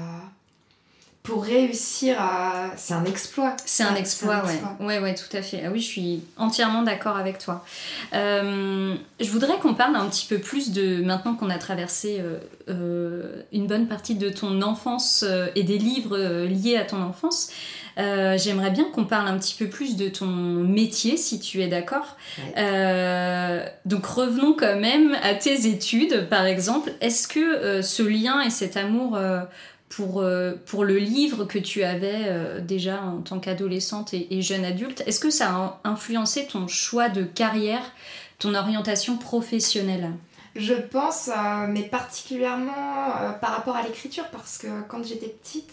pour 1.23 1.45
réussir 1.45 2.17
à. 2.19 2.73
C'est 2.77 2.95
un 2.95 3.05
exploit. 3.05 3.55
C'est 3.67 3.83
un 3.83 3.95
exploit, 3.95 4.37
c'est 4.37 4.41
un 4.41 4.47
ouais. 4.47 4.55
exploit. 4.55 4.87
ouais. 4.87 4.99
Ouais, 5.01 5.15
tout 5.15 5.37
à 5.37 5.43
fait. 5.43 5.63
Ah 5.65 5.71
oui, 5.71 5.81
je 5.81 5.87
suis 5.87 6.23
entièrement 6.39 6.83
d'accord 6.83 7.17
avec 7.17 7.39
toi. 7.39 7.65
Euh, 8.15 8.95
je 9.21 9.31
voudrais 9.31 9.59
qu'on 9.59 9.75
parle 9.75 9.97
un 9.97 10.09
petit 10.09 10.27
peu 10.27 10.39
plus 10.39 10.73
de, 10.73 11.03
maintenant 11.03 11.35
qu'on 11.35 11.51
a 11.51 11.59
traversé 11.59 12.21
euh, 12.21 12.39
euh, 12.71 13.43
une 13.53 13.67
bonne 13.67 13.87
partie 13.87 14.15
de 14.15 14.31
ton 14.31 14.63
enfance 14.63 15.25
et 15.55 15.63
des 15.63 15.77
livres 15.77 16.17
liés 16.47 16.77
à 16.77 16.85
ton 16.85 17.03
enfance, 17.03 17.51
euh, 17.99 18.39
j'aimerais 18.39 18.71
bien 18.71 18.85
qu'on 18.85 19.05
parle 19.05 19.29
un 19.29 19.39
petit 19.39 19.55
peu 19.59 19.67
plus 19.67 19.97
de 19.97 20.09
ton 20.09 20.27
métier, 20.27 21.19
si 21.19 21.39
tu 21.39 21.61
es 21.61 21.69
d'accord. 21.69 22.17
Ouais. 22.57 23.73
Donc 23.85 24.07
revenons 24.07 24.55
quand 24.55 24.77
même 24.77 25.15
à 25.23 25.35
tes 25.35 25.67
études, 25.67 26.29
par 26.31 26.47
exemple. 26.47 26.93
Est-ce 27.03 27.29
que 27.29 27.83
ce 27.83 28.03
lien 28.03 28.41
et 28.41 28.49
cet 28.49 28.79
amour 28.79 29.19
pour, 29.91 30.21
euh, 30.21 30.55
pour 30.67 30.85
le 30.85 30.97
livre 30.97 31.45
que 31.45 31.59
tu 31.59 31.83
avais 31.83 32.23
euh, 32.27 32.61
déjà 32.61 33.03
en 33.03 33.21
tant 33.21 33.41
qu'adolescente 33.41 34.15
et, 34.15 34.39
et 34.39 34.41
jeune 34.41 34.65
adulte, 34.65 35.03
est-ce 35.07 35.21
que 35.21 35.31
ça 35.31 35.51
a 35.51 35.81
influencé 35.85 36.47
ton 36.47 36.69
choix 36.69 37.09
de 37.09 37.25
carrière, 37.25 37.83
ton 38.39 38.55
orientation 38.55 39.19
professionnelle? 39.19 40.13
Je 40.55 40.75
pense, 40.75 41.29
euh, 41.29 41.67
mais 41.69 41.83
particulièrement 41.83 42.73
par 43.41 43.51
rapport 43.51 43.77
à 43.77 43.83
l'écriture, 43.83 44.25
parce 44.33 44.59
que 44.59 44.69
quand 44.89 45.05
j'étais 45.05 45.29
petite, 45.29 45.73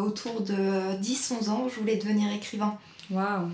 autour 0.00 0.40
de 0.40 1.00
10-11 1.00 1.48
ans, 1.48 1.68
je 1.68 1.78
voulais 1.78 1.94
devenir 1.94 2.32
écrivain. 2.32 2.76
Waouh, 3.12 3.48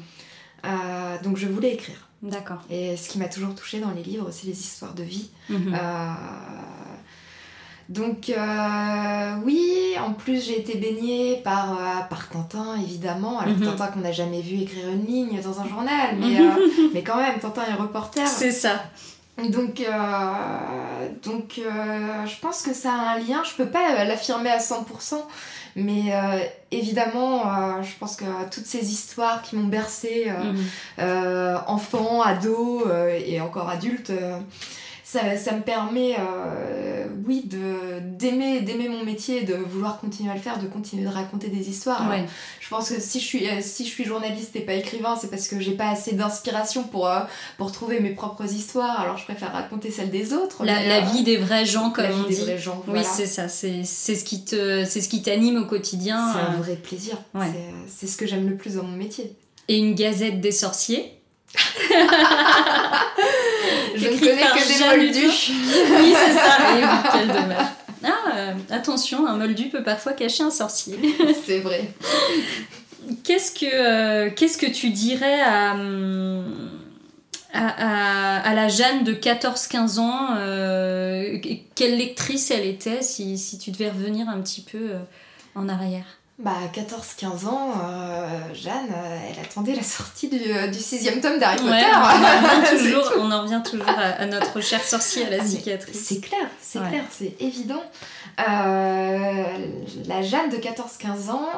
donc 1.23 1.37
je 1.37 1.47
voulais 1.47 1.75
écrire. 1.75 2.09
d'accord. 2.23 2.63
Et 2.71 2.97
ce 2.97 3.11
qui 3.11 3.19
m'a 3.19 3.29
toujours 3.29 3.55
touchée 3.55 3.79
dans 3.79 3.91
les 3.91 4.03
livres, 4.03 4.31
c'est 4.31 4.47
les 4.47 4.59
histoires 4.59 4.95
de 4.95 5.03
vie. 5.03 5.29
Mhm. 5.51 5.75
Donc 7.89 8.29
euh, 8.29 9.35
oui, 9.45 9.95
en 9.99 10.13
plus 10.13 10.45
j'ai 10.45 10.59
été 10.61 10.77
baignée 10.77 11.41
par, 11.43 11.73
euh, 11.73 12.01
par 12.11 12.29
Tintin 12.29 12.77
évidemment. 12.83 13.39
Alors 13.41 13.55
Mhm. 13.57 13.65
Tintin 13.65 13.87
qu'on 13.87 14.01
n'a 14.01 14.13
jamais 14.13 14.43
vu 14.43 14.61
écrire 14.61 14.89
une 14.89 15.07
ligne 15.07 15.41
dans 15.41 15.61
un 15.61 15.67
journal, 15.67 16.17
mais, 16.19 16.39
euh, 16.39 16.67
mais 16.93 17.03
quand 17.03 17.17
même 17.17 17.39
Tintin 17.39 17.63
est 17.71 17.75
reporter. 17.81 18.27
C'est 18.27 18.53
ça. 18.53 18.83
Donc, 19.39 19.81
euh, 19.81 21.09
donc 21.25 21.61
euh, 21.65 22.27
je 22.27 22.41
pense 22.41 22.63
que 22.63 22.75
ça 22.75 22.91
a 22.93 23.15
un 23.15 23.19
lien. 23.21 23.43
Je 23.45 23.55
peux 23.57 23.71
pas 23.71 24.05
l'affirmer 24.05 24.51
à 24.51 24.59
100%, 24.59 25.25
mais 25.77 26.07
euh, 26.13 26.41
évidemment, 26.73 27.43
euh, 27.47 27.83
je 27.83 27.97
pense 28.01 28.17
que 28.17 28.25
toutes 28.53 28.67
ces 28.67 28.91
histoires 28.91 29.43
qui 29.43 29.55
m'ont 29.57 29.69
bercé, 29.69 30.27
euh, 30.29 30.53
Mhm. 30.53 30.65
euh, 30.99 31.57
enfant, 31.69 32.21
ado 32.21 32.83
euh, 32.87 33.17
et 33.25 33.41
encore 33.41 33.69
adulte, 33.71 34.11
euh, 34.11 34.39
ça, 35.11 35.37
ça 35.39 35.53
me 35.53 35.63
permet, 35.63 36.17
euh, 36.19 37.07
oui, 37.27 37.43
de 37.47 37.99
d'aimer 38.19 38.61
d'aimer 38.61 38.89
mon 38.91 39.05
métier, 39.05 39.43
de 39.45 39.55
vouloir 39.55 40.01
continuer 40.01 40.31
à 40.31 40.35
le 40.35 40.41
faire, 40.41 40.59
de 40.59 40.67
continuer 40.67 41.05
de 41.05 41.09
raconter 41.09 41.49
des 41.49 41.71
histoires. 41.71 42.09
Ouais. 42.11 42.25
je 42.61 42.69
pense 42.69 42.91
que 42.91 43.01
si 43.01 43.19
je 43.21 43.25
suis, 43.25 43.49
euh, 43.49 43.61
si 43.63 43.85
je 43.87 43.91
suis 43.91 44.05
journaliste 44.05 44.55
et 44.57 44.61
pas 44.61 44.75
écrivain, 44.75 45.17
c'est 45.19 45.31
parce 45.31 45.49
que 45.49 45.59
j'ai 45.61 45.73
pas 45.73 45.89
assez 45.89 46.13
d'inspiration 46.13 46.83
pour, 46.83 47.07
euh, 47.09 47.21
pour 47.57 47.73
trouver 47.73 48.01
mes 48.01 48.11
propres 48.11 48.45
histoires, 48.53 49.01
alors 49.01 49.17
je 49.17 49.25
préfère 49.25 49.53
raconter 49.53 49.91
celles 49.91 50.11
des 50.11 50.35
autres. 50.35 50.65
La, 50.65 51.01
vie 51.01 51.23
des 51.23 51.37
vrais 51.39 51.65
gens, 51.65 51.91
comme 51.91 52.05
la 52.05 52.11
vie 52.11 52.21
on 52.25 52.29
des 52.29 52.35
dit. 52.35 52.43
vrais 52.43 52.59
gens, 52.59 52.77
Oui, 52.87 52.95
voilà. 53.01 53.03
c'est 53.05 53.27
ça. 53.27 53.49
C'est 53.49 53.85
c'est 53.85 54.15
ce 54.15 54.25
qui 54.25 54.45
te, 54.45 54.85
c'est 54.85 55.01
ce 55.01 55.09
qui 55.09 55.23
t'anime 55.23 55.57
au 55.57 55.65
quotidien. 55.67 56.33
C'est 56.35 56.41
un 56.41 56.57
vrai 56.59 56.77
plaisir. 56.77 57.17
ouais. 57.35 57.47
C'est- 57.47 58.07
C'est 58.07 58.07
ce 58.07 58.17
que 58.19 58.27
j'aime 58.27 58.49
le 58.49 58.57
plus 58.57 58.75
dans 58.75 58.83
mon 58.85 58.97
métier. 58.97 59.33
Et 59.69 59.79
une 59.79 59.95
gazette 59.95 60.41
des 60.41 60.53
sorciers? 60.53 61.13
Je 63.97 64.09
ne 64.09 64.19
connais 64.19 64.43
que 64.43 64.69
des 64.69 64.85
moldus. 64.85 65.53
Oui, 66.01 66.15
c'est 66.15 66.35
ça. 66.35 66.77
Et 66.77 66.83
oui, 66.83 66.99
quel 67.13 67.29
dommage. 67.29 67.67
Ah, 68.05 68.11
euh, 68.37 68.55
attention, 68.71 69.27
un 69.27 69.37
moldu 69.37 69.71
peut 69.71 69.83
parfois 69.83 70.13
cacher 70.13 70.45
un 70.45 70.51
sorcier. 70.51 70.99
c'est 71.47 71.61
vrai. 71.61 71.91
qu'est-ce 73.25 73.53
que, 73.53 74.29
qu'est-ce 74.29 74.57
que 74.59 74.67
tu 74.67 74.91
dirais 74.91 75.41
à, 75.41 75.75
à, 77.53 78.37
à, 78.49 78.55
la 78.55 78.69
Jeanne 78.69 79.03
de 79.03 79.15
14-15 79.15 79.99
ans 79.99 80.37
Quelle 81.75 81.99
lectrice 81.99 82.53
elle 82.53 82.67
était 82.67 83.03
si, 83.03 83.37
si, 83.37 83.59
tu 83.59 83.73
devais 83.73 83.91
revenir 83.91 84.29
un 84.29 84.41
petit 84.41 84.61
peu 84.61 84.91
en 85.57 85.69
arrière? 85.69 86.18
Bah, 86.39 86.53
14-15 86.73 87.47
ans, 87.49 87.73
euh, 87.83 88.55
Jeanne, 88.55 88.91
euh, 88.93 89.19
elle 89.29 89.45
attendait 89.45 89.75
la 89.75 89.83
sortie 89.83 90.29
du, 90.29 90.39
euh, 90.53 90.69
du 90.69 90.79
sixième 90.79 91.21
tome 91.21 91.41
d'Harry 91.41 91.57
Potter. 91.57 91.73
on, 91.93 92.63
en 92.63 92.77
toujours, 92.79 93.13
on 93.19 93.31
en 93.33 93.43
revient 93.43 93.61
toujours 93.69 93.89
à, 93.89 94.25
notre 94.27 94.61
cher 94.61 94.81
sorcier, 94.81 95.27
à 95.27 95.31
la 95.31 95.39
ah, 95.41 95.45
cicatrice. 95.45 95.99
C'est 96.01 96.21
clair, 96.21 96.47
c'est 96.61 96.79
clair, 96.79 97.03
c'est 97.11 97.35
évident. 97.41 97.83
la 98.37 100.23
Jeanne 100.23 100.51
de 100.51 100.59
14-15 100.59 101.31
ans, 101.31 101.49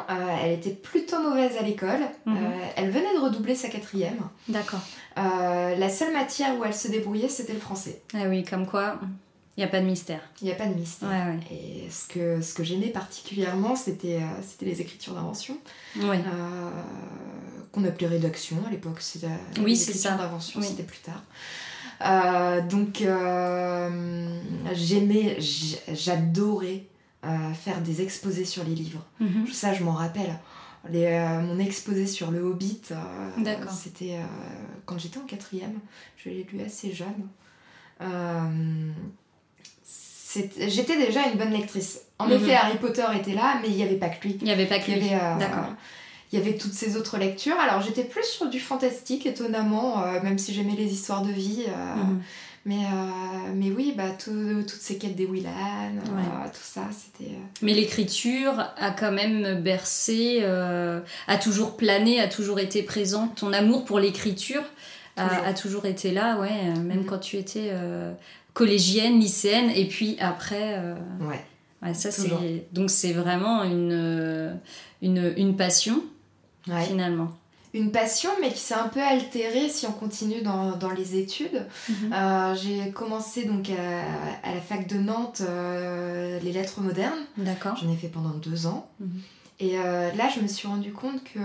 elle 0.42 0.52
était 0.52 0.70
plutôt 0.70 1.20
mauvaise 1.20 1.58
à 1.58 1.62
l'école. 1.62 2.00
Mhm. 2.24 2.36
elle 2.76 2.90
venait 2.90 3.14
de 3.14 3.20
redoubler 3.20 3.54
sa 3.54 3.68
quatrième. 3.68 4.20
D'accord. 4.48 4.80
la 5.16 5.88
seule 5.90 6.14
matière 6.14 6.56
où 6.58 6.64
elle 6.64 6.74
se 6.74 6.88
débrouillait, 6.88 7.28
c'était 7.28 7.52
le 7.52 7.60
français. 7.60 8.00
Ah 8.14 8.28
oui, 8.28 8.44
comme 8.44 8.66
quoi. 8.66 8.98
Il 9.60 9.64
n'y 9.64 9.68
a 9.68 9.72
pas 9.72 9.80
de 9.82 9.86
mystère. 9.86 10.22
Il 10.40 10.46
n'y 10.46 10.52
a 10.52 10.54
pas 10.54 10.68
de 10.68 10.72
mystère. 10.72 11.34
Et 11.50 11.90
ce 11.90 12.08
que, 12.08 12.40
ce 12.40 12.54
que 12.54 12.64
j'aimais 12.64 12.88
particulièrement, 12.88 13.76
c'était 13.76 14.16
euh, 14.16 14.40
c'était 14.40 14.64
les 14.64 14.80
écritures 14.80 15.12
d'invention. 15.12 15.58
Oui. 15.96 16.16
Euh, 16.16 16.70
qu'on 17.70 17.84
appelait 17.84 18.06
rédaction 18.06 18.56
à 18.66 18.70
l'époque. 18.70 19.02
Oui, 19.60 19.76
c'est 19.76 19.92
ça. 19.92 20.16
d'invention, 20.16 20.62
c'était 20.62 20.82
plus 20.82 21.00
tard. 21.00 21.22
Euh, 22.06 22.62
donc, 22.62 23.04
j'aimais, 24.72 25.36
j'adorais 25.92 26.86
faire 27.52 27.82
des 27.82 28.00
exposés 28.00 28.46
sur 28.46 28.64
les 28.64 28.74
livres. 28.74 29.04
Mhm. 29.20 29.46
Ça, 29.52 29.74
je 29.74 29.84
m'en 29.84 29.92
rappelle. 29.92 30.38
Les, 30.88 31.18
mon 31.42 31.58
exposé 31.58 32.06
sur 32.06 32.30
le 32.30 32.40
Hobbit, 32.40 32.80
c'était 33.70 34.16
quand 34.86 34.96
j'étais 34.96 35.18
en 35.18 35.26
quatrième. 35.26 35.78
Je 36.16 36.30
l'ai 36.30 36.46
lu 36.50 36.62
assez 36.62 36.94
jeune 36.94 37.28
j'étais 40.58 40.96
déjà 40.96 41.26
une 41.26 41.38
bonne 41.38 41.52
lectrice. 41.52 42.02
En 42.18 42.26
mhm. 42.26 42.32
effet, 42.32 42.54
Harry 42.54 42.76
Potter 42.78 43.06
était 43.18 43.34
là, 43.34 43.58
mais 43.62 43.68
il 43.68 43.76
n'y 43.76 43.82
avait 43.82 43.96
pas 43.96 44.08
que 44.08 44.22
lui. 44.22 44.36
Il 44.40 44.44
n'y 44.44 44.52
avait 44.52 44.66
pas 44.66 44.78
que 44.78 44.90
lui. 44.90 45.08
Euh, 45.12 45.38
D'accord. 45.38 45.72
Il 46.32 46.38
y 46.38 46.42
avait 46.42 46.56
toutes 46.56 46.74
ces 46.74 46.96
autres 46.96 47.18
lectures. 47.18 47.58
Alors 47.58 47.82
j'étais 47.82 48.04
plus 48.04 48.24
sur 48.24 48.48
du 48.48 48.60
fantastique, 48.60 49.26
étonnamment, 49.26 50.04
euh, 50.04 50.22
même 50.22 50.38
si 50.38 50.54
j'aimais 50.54 50.76
les 50.76 50.92
histoires 50.92 51.22
de 51.22 51.32
vie. 51.32 51.64
Euh, 51.66 51.94
mhm. 51.96 52.22
Mais, 52.66 52.84
mais 53.54 53.70
oui, 53.70 53.94
bah, 53.96 54.10
toutes 54.22 54.68
ces 54.68 54.98
quêtes 54.98 55.16
des 55.16 55.24
Willan, 55.24 55.94
tout 56.04 56.60
ça, 56.62 56.82
c'était... 56.90 57.32
Mais 57.62 57.72
l'écriture 57.72 58.52
a 58.76 58.90
quand 58.90 59.12
même 59.12 59.62
bercé, 59.62 60.44
a 60.44 61.36
toujours 61.38 61.78
plané, 61.78 62.20
a 62.20 62.28
toujours 62.28 62.58
été 62.58 62.82
présente. 62.82 63.36
Ton 63.36 63.54
amour 63.54 63.86
pour 63.86 63.98
l'écriture 63.98 64.62
a, 65.16 65.54
toujours 65.54 65.86
été 65.86 66.10
là, 66.12 66.38
ouais, 66.38 66.64
même 66.84 66.98
mhm. 66.98 67.06
quand 67.06 67.18
tu 67.18 67.38
étais 67.38 67.72
collégienne, 68.54 69.18
lycéenne, 69.18 69.70
et 69.70 69.86
puis 69.86 70.16
après. 70.20 70.74
Euh, 70.78 70.94
ouais. 71.20 71.94
ça 71.94 72.10
c'est 72.10 72.30
donc 72.72 72.90
c'est 72.90 73.12
vraiment 73.12 73.62
une, 73.64 73.92
euh, 73.92 74.54
une, 75.02 75.32
une 75.36 75.56
passion 75.56 76.02
finalement. 76.64 77.32
Une 77.72 77.92
passion, 77.92 78.30
mais 78.40 78.50
qui 78.50 78.58
s'est 78.58 78.74
un 78.74 78.88
peu 78.88 79.00
altérée 79.00 79.68
si 79.68 79.86
on 79.86 79.92
continue 79.92 80.42
dans, 80.42 80.76
dans 80.76 80.90
les 80.90 81.16
études. 81.16 81.68
Mhm. 81.88 82.12
Euh, 82.12 82.56
j'ai 82.56 82.90
commencé 82.90 83.44
donc 83.44 83.70
à, 83.70 84.52
la 84.52 84.60
fac 84.60 84.88
de 84.88 84.98
Nantes 84.98 85.42
les 86.42 86.52
lettres 86.52 86.80
modernes. 86.80 87.20
D'accord. 87.36 87.76
J'en 87.80 87.88
ai 87.92 87.96
fait 87.96 88.08
pendant 88.08 88.30
deux 88.30 88.66
ans. 88.66 88.90
Mhm. 88.98 89.22
Et 89.60 89.76
là, 89.76 90.28
je 90.34 90.40
me 90.40 90.48
suis 90.48 90.66
rendu 90.66 90.92
compte 90.92 91.22
que 91.22 91.38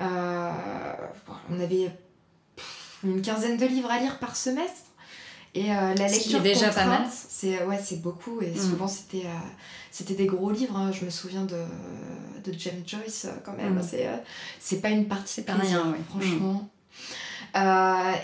on 0.00 1.60
avait 1.60 1.90
une 3.04 3.20
quinzaine 3.20 3.58
de 3.58 3.66
livres 3.66 3.90
à 3.90 4.00
lire 4.00 4.18
par 4.18 4.36
semestre. 4.36 4.93
Et 5.54 5.70
euh, 5.70 5.94
la 5.94 6.08
lecture 6.08 6.40
déjà 6.40 6.70
pas 6.70 6.84
mal. 6.84 7.06
C'est 7.12 7.62
ouais, 7.64 7.78
c'est 7.82 8.02
beaucoup 8.02 8.40
et 8.42 8.50
mm. 8.50 8.56
souvent 8.56 8.88
c'était 8.88 9.26
euh, 9.26 9.48
c'était 9.90 10.14
des 10.14 10.26
gros 10.26 10.50
livres. 10.50 10.76
Hein. 10.76 10.90
Je 10.92 11.04
me 11.04 11.10
souviens 11.10 11.44
de, 11.44 11.56
de 12.44 12.58
James 12.58 12.82
Joyce 12.84 13.26
euh, 13.26 13.30
quand 13.44 13.56
même. 13.56 13.76
Mm. 13.76 13.82
C'est 13.88 14.08
c'est 14.58 14.80
pas 14.80 14.90
une 14.90 15.06
partie 15.06 15.42
de 15.42 15.52
plaisir, 15.52 15.84
rien, 15.84 15.96
franchement. 16.10 16.68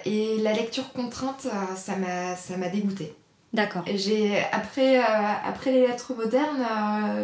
et 0.05 0.38
la 0.43 0.53
lecture 0.53 0.93
contrainte, 0.93 1.47
ça 1.77 1.97
m'a 1.97 2.35
ça 2.35 2.57
m'a 2.57 2.69
dégoûté. 2.69 3.14
D'accord. 3.53 3.85
J'ai 3.95 4.38
après 4.53 4.99
après 4.99 5.71
les 5.71 5.87
lettres 5.87 6.14
modernes, 6.14 6.66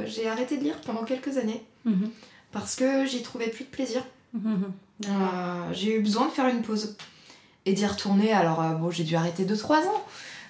j'ai 0.07 0.29
arrêté 0.29 0.57
de 0.57 0.62
lire 0.62 0.81
pendant 0.83 1.03
quelques 1.03 1.37
années 1.37 1.64
mm-hmm. 1.85 2.11
parce 2.53 2.77
que 2.77 3.07
j'y 3.07 3.23
trouvais 3.23 3.49
plus 3.49 3.64
de 3.64 3.71
plaisir. 3.71 4.05
Mm-hmm. 4.37 5.73
j'ai 5.73 5.97
eu 5.97 6.01
besoin 6.01 6.27
de 6.27 6.31
faire 6.31 6.47
une 6.47 6.62
pause 6.62 6.97
et 7.66 7.72
d'y 7.72 7.85
retourner. 7.85 8.33
Alors, 8.33 8.62
euh, 8.62 8.70
bon, 8.70 8.90
j'ai 8.90 9.05
dû 9.05 9.16
arrêter 9.16 9.44
2-3 9.44 9.87
ans, 9.88 10.05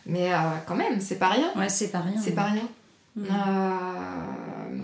mais 0.04 0.32
euh, 0.32 0.36
quand 0.66 0.76
même, 0.76 1.00
c'est 1.00 1.18
pas 1.18 1.30
rien. 1.30 1.50
Ouais, 1.56 1.68
c'est 1.68 1.88
pas 1.88 2.00
rien. 2.00 2.20
C'est 2.22 2.34
pas 2.34 2.44
rien. 2.44 2.68
Mm. 3.16 3.24
Euh, 3.24 4.80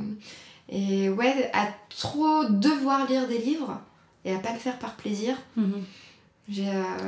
et 0.71 1.11
ouais, 1.11 1.51
à 1.53 1.69
trop 1.91 2.45
devoir 2.47 3.07
lire 3.09 3.29
des 3.29 3.39
livres 3.39 3.79
et 4.25 4.35
à 4.35 4.39
pas 4.39 4.53
le 4.53 4.59
faire 4.59 4.79
par 4.79 4.95
plaisir. 4.97 5.37
Mm-hmm. 5.59 5.83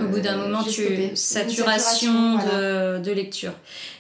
Au 0.01 0.09
bout 0.09 0.21
d'un 0.21 0.37
moment, 0.37 0.63
tu 0.63 1.17
saturation, 1.17 2.37
de, 2.37 3.01
de, 3.01 3.13
lecture. 3.13 3.53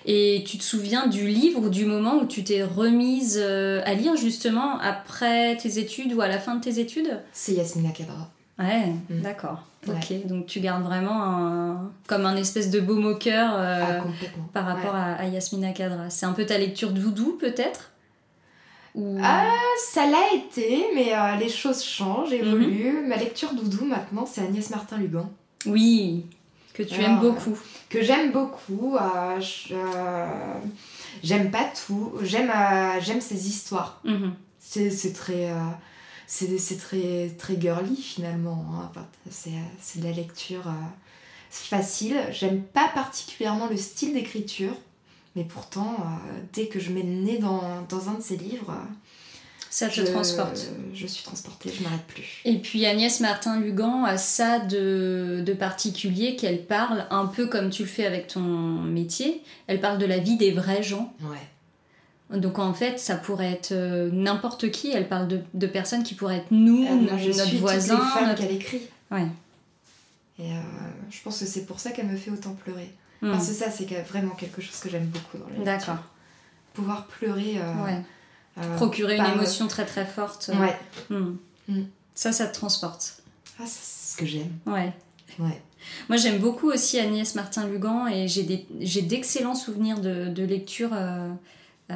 Et 0.07 0.45
tu 0.47 0.59
te 0.59 0.63
souviens 0.63 1.09
du 1.09 1.27
livre 1.27 1.61
ou 1.61 1.69
du 1.71 1.87
moment 1.87 2.19
où 2.19 2.25
tu 2.25 2.45
t'es 2.45 2.63
remise 2.63 3.39
à 3.39 3.95
lire 3.95 4.17
justement 4.17 4.79
après 4.79 5.57
tes 5.57 5.79
études 5.79 6.15
ou 6.15 6.21
à 6.21 6.29
la 6.29 6.39
fin 6.39 6.55
de 6.55 6.63
tes 6.63 6.79
études? 6.79 7.21
C'est 7.33 7.53
Yasmina 7.53 7.91
Kadra. 7.91 8.31
Ouais, 8.59 8.93
mm. 9.11 9.23
d'accord. 9.23 9.65
Ok, 9.89 10.27
donc 10.27 10.47
tu 10.47 10.61
gardes 10.61 10.85
vraiment 10.85 11.91
comme 12.07 12.27
un 12.27 12.37
espèce 12.37 12.71
de 12.71 12.81
beau 12.81 12.97
moqueur 12.97 13.53
euh, 13.55 14.01
ah, 14.01 14.05
par 14.53 14.67
rapport 14.67 14.95
à, 14.95 15.25
Yasmina 15.27 15.73
Kadra. 15.73 16.11
C'est 16.11 16.27
un 16.27 16.33
peu 16.33 16.47
ta 16.47 16.59
lecture 16.59 16.93
de 16.93 17.01
doudou 17.01 17.37
peut-être? 17.39 17.91
Ah, 19.21 19.51
ça 19.93 20.07
l'a 20.07 20.35
été, 20.35 20.85
mais 20.95 21.13
euh, 21.15 21.37
les 21.37 21.49
choses 21.49 21.83
changent, 21.83 22.33
évoluent. 22.33 23.03
Mhm. 23.03 23.09
Ma 23.09 23.17
lecture 23.17 23.53
doudou 23.53 23.85
maintenant, 23.85 24.25
c'est 24.25 24.43
Agnès 24.43 24.71
Martin-Lugan. 24.71 25.29
Oui, 25.67 26.27
que 26.75 26.83
tu 26.83 27.01
aimes 27.01 27.19
beaucoup. 27.19 27.59
Que 27.89 28.03
j'aime 28.03 28.31
beaucoup. 28.31 28.97
Euh, 28.97 30.27
j'aime 31.23 31.51
pas 31.51 31.65
tout. 31.87 32.13
J'aime 32.23 32.53
j'aime 33.01 33.21
ses 33.21 33.49
histoires. 33.49 34.01
Mhm. 34.05 34.35
C'est 34.61 35.13
très 35.13 35.51
c'est 36.27 36.79
très, 36.79 37.31
très 37.39 37.61
girly 37.61 37.97
finalement. 37.97 38.65
Hein. 38.75 39.07
c'est 39.31 40.01
de 40.01 40.05
la 40.05 40.13
lecture 40.13 40.67
euh, 40.67 40.87
facile. 41.51 42.17
J'aime 42.31 42.63
pas 42.63 42.89
particulièrement 42.95 43.67
le 43.67 43.77
style 43.77 44.15
d'écriture, 44.15 44.75
mais 45.37 45.45
pourtant, 45.45 45.97
euh, 46.01 46.41
dès 46.53 46.67
que 46.67 46.81
je 46.81 46.91
mets 46.91 47.03
le 47.03 47.23
nez 47.23 47.39
dans, 47.39 47.83
dans 47.89 48.09
un 48.09 48.15
de 48.15 48.23
ses 48.23 48.37
livres, 48.37 48.75
ça 49.75 49.89
te 49.89 50.01
transporte. 50.03 50.69
Je 50.95 51.05
suis 51.05 51.25
transportée, 51.25 51.73
je 51.77 51.83
m'arrête 51.83 52.07
plus. 52.07 52.41
Et 52.45 52.59
puis 52.59 52.87
Agnès 52.87 53.19
Martin-Lugan 53.19 54.05
a 54.05 54.17
ça 54.17 54.61
de, 54.61 55.43
de 55.45 55.53
particulier 55.53 56.37
qu'elle 56.37 56.65
parle 56.65 57.09
un 57.11 57.27
peu 57.27 57.49
comme 57.49 57.71
tu 57.71 57.83
le 57.83 57.89
fais 57.89 58.07
avec 58.07 58.29
ton 58.29 58.41
métier. 58.41 59.43
Elle 59.67 59.81
parle 59.81 59.99
de 59.99 60.07
la 60.07 60.19
vie 60.19 60.37
des 60.37 60.53
vrais 60.53 60.85
gens. 60.85 61.13
Ouais. 61.23 61.39
Donc 62.31 62.59
en 62.59 62.73
fait, 62.73 62.99
ça 62.99 63.17
pourrait 63.17 63.53
être 63.53 63.73
euh, 63.73 64.11
n'importe 64.11 64.71
qui. 64.71 64.91
Elle 64.91 65.09
parle 65.09 65.29
de, 65.29 65.67
personnes 65.67 66.03
qui 66.03 66.15
pourraient 66.15 66.39
être 66.39 66.51
nous, 66.51 66.85
euh, 66.87 66.95
notre 66.95 67.19
suis 67.19 67.59
voisin. 67.59 67.97
Toutes 67.97 68.05
les 68.05 68.27
femmes 68.27 68.35
qu'elle 68.35 68.53
écrit. 68.53 68.83
Ouais. 69.11 69.27
Et 70.39 70.53
euh, 70.53 70.61
je 71.11 71.23
pense 71.23 71.39
que 71.39 71.47
c'est 71.47 71.67
pour 71.67 71.81
ça 71.81 71.91
qu'elle 71.91 72.07
me 72.07 72.17
fait 72.17 72.31
autant 72.31 72.55
pleurer. 72.55 72.93
Hmm. 73.21 73.31
Parce 73.33 73.49
que 73.49 73.55
ça, 73.55 73.71
c'est 73.71 73.87
vraiment 74.09 74.35
quelque 74.35 74.61
chose 74.63 74.79
que 74.81 74.89
j'aime 74.89 75.07
beaucoup 75.07 75.39
dans 75.39 75.59
la 75.59 75.65
D'accord. 75.65 75.99
Pouvoir 76.73 77.07
pleurer. 77.07 77.59
ouais. 77.85 78.03
Procurer 78.77 79.17
une 79.17 79.27
émotion 79.27 79.67
très 79.67 79.85
très 79.85 80.07
forte. 80.07 80.51
Ouais. 80.59 80.77
Hmm. 81.11 81.37
Hmm. 81.69 81.83
Ça, 82.15 82.33
ça 82.33 82.47
te 82.47 82.55
transporte. 82.55 83.23
Ah, 83.59 83.65
c'est 83.67 84.13
ce 84.13 84.17
que 84.17 84.27
j'aime. 84.27 84.53
Ouais. 84.67 84.93
Ouais. 85.39 85.61
Moi, 86.09 86.17
j'aime 86.17 86.39
beaucoup 86.39 86.71
aussi 86.71 86.99
Agnès 86.99 87.35
Martin-Lugan 87.35 88.07
et 88.09 88.29
j'ai 88.29 89.03
d'excellents 89.03 89.55
souvenirs 89.55 90.01
de, 90.01 90.29
de 90.31 90.43
lecture. 90.45 90.91
Euh, 91.91 91.95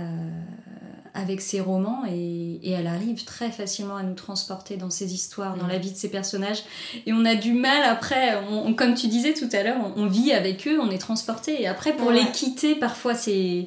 avec 1.14 1.40
ses 1.40 1.60
romans 1.60 2.02
et, 2.06 2.60
elle 2.70 2.86
arrive 2.86 3.24
très 3.24 3.50
facilement 3.50 3.96
à 3.96 4.02
nous 4.02 4.14
transporter 4.14 4.76
dans 4.76 4.90
ses 4.90 5.14
histoires, 5.14 5.56
dans 5.56 5.64
mm. 5.64 5.70
la 5.70 5.78
vie 5.78 5.90
de 5.90 5.96
ses 5.96 6.10
personnages. 6.10 6.62
Et 7.06 7.12
on 7.12 7.24
a 7.24 7.34
du 7.34 7.54
mal 7.54 7.82
après, 7.84 8.38
comme 8.76 8.94
tu 8.94 9.08
disais 9.08 9.32
tout 9.32 9.48
à 9.52 9.62
l'heure, 9.62 9.78
on, 9.96 10.06
vit 10.06 10.32
avec 10.32 10.68
eux, 10.68 10.78
on 10.78 10.90
est 10.90 10.98
transporté. 10.98 11.62
Et 11.62 11.66
après, 11.66 11.96
pour 11.96 12.10
les 12.10 12.26
quitter, 12.26 12.74
parfois 12.74 13.14
c'est 13.14 13.66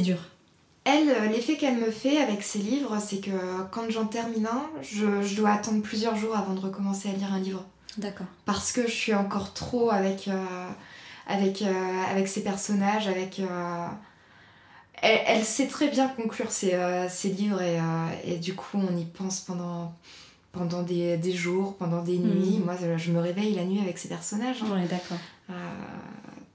dur. 0.00 0.18
Elle, 0.84 1.08
euh, 1.08 1.26
l'effet 1.28 1.56
qu'elle 1.56 1.76
me 1.76 1.90
fait 1.90 2.18
avec 2.18 2.42
ses 2.42 2.58
livres, 2.58 2.98
c'est 3.00 3.20
que 3.20 3.30
quand 3.70 3.88
j'en 3.88 4.06
termine 4.06 4.46
un, 4.46 4.68
je, 4.82 5.34
dois 5.36 5.50
attendre 5.50 5.80
plusieurs 5.82 6.16
jours 6.16 6.36
avant 6.36 6.54
de 6.54 6.60
recommencer 6.60 7.08
à 7.08 7.12
lire 7.12 7.32
un 7.32 7.40
livre. 7.40 7.64
D'accord. 7.96 8.26
Parce 8.44 8.72
que 8.72 8.82
je 8.82 8.92
suis 8.92 9.14
encore 9.14 9.54
trop 9.54 9.90
avec, 9.90 10.28
euh, 10.28 10.68
avec, 11.26 11.64
avec 12.10 12.28
ces 12.28 12.42
personnages, 12.42 13.08
avec 13.08 13.40
elle, 15.02 15.44
sait 15.44 15.66
très 15.66 15.88
bien 15.88 16.08
conclure 16.08 16.50
ses, 16.50 16.74
euh, 16.74 17.06
livres 17.24 17.62
et, 17.62 17.78
euh, 17.78 17.82
et, 18.24 18.36
du 18.36 18.54
coup 18.54 18.78
on 18.78 18.96
y 18.96 19.04
pense 19.04 19.40
pendant, 19.40 19.94
pendant 20.52 20.82
des, 20.82 21.16
des, 21.16 21.32
jours, 21.32 21.76
pendant 21.76 22.02
des 22.02 22.18
nuits. 22.18 22.60
Moi, 22.64 22.74
je 22.96 23.10
me 23.10 23.20
réveille 23.20 23.54
la 23.54 23.64
nuit 23.64 23.80
avec 23.80 23.98
ces 23.98 24.08
personnages. 24.08 24.62
Hein. 24.62 24.74
Ouais, 24.74 24.88
d'accord. 24.88 25.18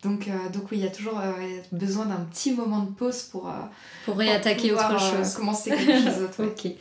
donc, 0.04 0.30
donc 0.54 0.64
oui, 0.72 0.78
il 0.78 0.84
y 0.84 0.88
a 0.88 0.92
toujours 0.92 1.20
besoin 1.72 2.06
d'un 2.06 2.26
petit 2.32 2.54
moment 2.54 2.80
de 2.80 2.92
pause 2.92 3.24
pour... 3.24 3.52
pour 4.06 4.18
réattaquer 4.18 4.72
autre 4.74 5.00
chose. 5.00 5.36
commencer 5.36 5.70
quelque 5.70 6.04
chose 6.04 6.20
d'autre. 6.38 6.46
ok. 6.46 6.72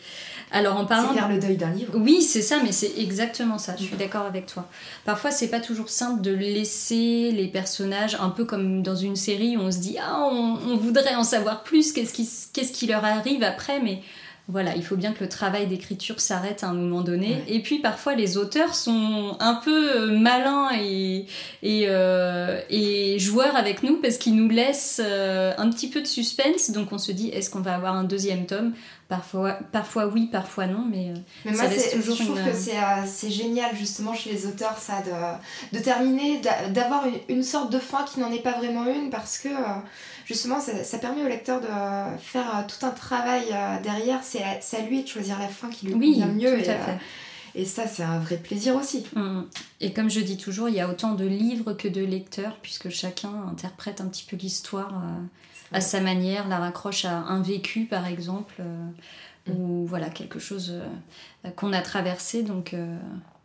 Alors 0.53 0.77
en 0.77 0.85
parlant. 0.85 1.09
C'est 1.09 1.19
faire 1.19 1.29
le 1.29 1.39
deuil 1.39 1.57
d'un 1.57 1.71
livre. 1.71 1.93
Oui, 1.97 2.23
c'est 2.23 2.43
ça, 2.43 2.59
mais 2.63 2.73
c'est 2.73 2.99
exactement 2.99 3.59
ça. 3.59 3.77
Je 3.77 3.85
suis 3.85 3.97
d'accord 3.97 4.27
avec 4.27 4.47
toi. 4.47 4.67
Parfois, 5.05 5.31
c'est 5.31 5.49
pas 5.49 5.61
toujours 5.61 5.89
simple 5.89 6.21
de 6.23 6.33
laisser 6.33 7.31
les 7.33 7.49
personnages 7.49 8.17
un 8.21 8.31
peu 8.31 8.45
comme 8.45 8.83
dans 8.83 8.97
une 8.97 9.17
série 9.17 9.57
où 9.57 9.61
on 9.61 9.71
se 9.71 9.79
dit 9.79 9.97
ah 10.01 10.29
on, 10.31 10.77
voudrait 10.77 11.15
en 11.15 11.25
savoir 11.25 11.63
plus, 11.63 11.93
qu'est-ce 11.93 12.13
qui, 12.13 12.29
qu'est-ce 12.53 12.73
qui 12.73 12.87
leur 12.87 13.05
arrive 13.05 13.43
après, 13.43 13.81
mais 13.81 14.03
voilà, 14.51 14.75
il 14.75 14.85
faut 14.85 14.97
bien 14.97 15.13
que 15.13 15.23
le 15.23 15.29
travail 15.29 15.67
d'écriture 15.67 16.21
s'arrête 16.21 16.65
à 16.65 16.69
un 16.69 16.75
moment 16.75 17.03
donné. 17.03 17.43
Et 17.47 17.61
puis 17.61 17.79
parfois 17.79 18.15
les 18.15 18.37
auteurs 18.37 18.75
sont 18.75 19.37
un 19.39 19.55
peu 19.55 19.97
euh, 19.97 20.19
malins 20.19 20.71
et, 20.77 21.27
et, 21.63 21.85
euh, 21.87 22.61
et 22.69 23.19
joueurs 23.19 23.55
avec 23.55 23.83
nous 23.83 23.97
parce 23.99 24.19
qu'ils 24.19 24.35
nous 24.35 24.49
laissent 24.49 25.01
euh, 25.05 25.53
un 25.57 25.71
petit 25.71 25.89
peu 25.89 26.01
de 26.01 26.07
suspense. 26.07 26.71
Donc 26.71 26.93
on 26.93 26.99
se 26.99 27.13
dit 27.13 27.29
est-ce 27.29 27.49
qu'on 27.49 27.61
va 27.61 27.75
avoir 27.75 27.95
un 27.95 28.05
deuxième 28.05 28.47
tome? 28.47 28.73
Parfois, 29.11 29.59
parfois 29.73 30.07
oui, 30.07 30.29
parfois 30.31 30.69
non, 30.69 30.87
mais, 30.89 31.13
moi, 31.45 31.65
toujours 31.93 32.15
je 32.15 32.23
trouve 32.23 32.37
que 32.37 32.51
euh, 32.51 33.07
c'est 33.07 33.31
génial 33.31 33.75
justement 33.75 34.15
chez 34.15 34.31
les 34.31 34.47
auteurs 34.47 34.79
ça 34.79 35.03
de, 35.03 35.77
de 35.77 35.83
terminer, 35.83 36.41
d'avoir 36.73 37.05
une, 37.29 37.43
sorte 37.43 37.73
de 37.73 37.81
fin 37.81 38.05
qui 38.05 38.21
n'en 38.21 38.31
est 38.31 38.43
pas 38.43 38.53
vraiment 38.53 38.87
une 38.87 39.11
parce 39.11 39.39
que 39.39 39.49
justement 40.35 40.61
ça, 40.61 40.85
ça, 40.85 40.99
permet 40.99 41.25
au 41.25 41.29
lecteur 41.29 41.61
de 41.61 41.67
faire 42.19 42.67
tout 42.69 42.87
un 42.87 42.91
travail 42.91 43.47
derrière, 43.83 44.21
c'est 44.23 44.43
à, 44.43 44.81
lui 44.83 45.03
de 45.03 45.09
choisir 45.09 45.39
la 45.39 45.49
fin 45.49 45.69
qui 45.71 45.87
lui 45.87 45.93
convient 45.93 46.27
mieux. 46.27 46.59
Tout 46.59 46.65
et, 46.65 46.71
à 46.71 46.79
fait. 46.79 46.99
Et 47.57 47.65
ça, 47.65 47.89
c'est 47.89 48.05
un 48.05 48.21
vrai 48.21 48.37
plaisir 48.37 48.77
aussi. 48.77 49.05
Mmh. 49.17 49.41
Et 49.81 49.93
comme 49.93 50.09
je 50.09 50.21
dis 50.21 50.37
toujours, 50.37 50.69
il 50.69 50.77
y 50.77 50.81
a 50.81 50.89
autant 50.89 51.15
de 51.15 51.27
livres 51.27 51.73
que 51.73 51.89
de 51.89 52.01
lecteurs, 52.01 52.57
puisque 52.63 52.91
chacun 52.91 53.33
interprète 53.51 54.01
un 54.01 54.07
petit 54.07 54.25
peu 54.25 54.37
l'histoire 54.37 55.03
à 55.73 55.81
sa 55.81 56.01
manière, 56.01 56.49
la 56.49 56.59
raccroche 56.59 57.05
à 57.05 57.17
un 57.17 57.43
vécu 57.43 57.85
par 57.85 58.07
exemple, 58.07 58.57
euh, 58.61 59.53
ou 59.53 59.87
voilà, 59.87 60.11
quelque 60.11 60.39
chose 60.39 60.73
euh, 60.73 61.51
qu'on 61.51 61.73
a 61.73 61.81
traversé. 61.81 62.43
Donc 62.43 62.75
euh, 62.75 62.97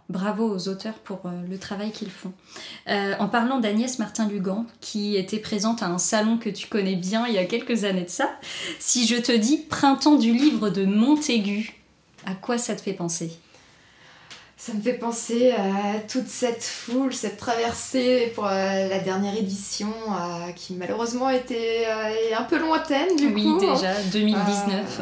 bravo 0.10 0.48
aux 0.48 0.68
auteurs 0.68 0.96
pour 0.96 1.22
le 1.50 1.58
travail 1.58 1.92
qu'ils 1.92 2.12
font. 2.12 2.34
en 2.88 3.28
parlant 3.28 3.60
d'Agnès 3.60 4.00
Martin-Lugan, 4.00 4.66
qui 4.82 5.16
était 5.16 5.40
présente 5.40 5.82
à 5.84 5.88
un 5.88 5.98
salon 5.98 6.38
que 6.38 6.50
tu 6.50 6.68
connais 6.68 6.96
bien 6.96 7.26
il 7.28 7.34
y 7.34 7.38
a 7.38 7.46
quelques 7.46 7.84
années 7.84 8.06
de 8.06 8.10
ça, 8.10 8.30
si 8.80 9.08
je 9.08 9.16
te 9.16 9.32
dis 9.32 9.58
Printemps 9.58 10.16
du 10.16 10.34
livre 10.34 10.70
de 10.70 10.86
Montaigu, 10.86 11.74
à 12.26 12.36
quoi 12.36 12.58
ça 12.58 12.76
te 12.76 12.82
fait 12.82 12.94
penser? 12.94 13.38
Ça 14.66 14.74
me 14.74 14.82
fait 14.82 14.94
penser 14.94 15.52
à 15.52 16.00
toute 16.00 16.28
cette 16.28 16.64
foule, 16.64 17.14
cette 17.14 17.38
traversée 17.38 18.32
pour 18.34 18.48
euh, 18.48 18.90
la 18.90 18.98
dernière 18.98 19.38
édition 19.38 19.94
euh, 20.10 20.52
qui 20.54 20.74
malheureusement 20.74 21.30
était 21.30 21.86
euh, 21.88 22.36
un 22.36 22.44
peu 22.46 22.58
lointaine 22.58 23.16
du 23.16 23.28
oui, 23.28 23.44
coup. 23.44 23.60
Oui, 23.60 23.68
déjà, 23.68 23.94
2019. 24.12 25.02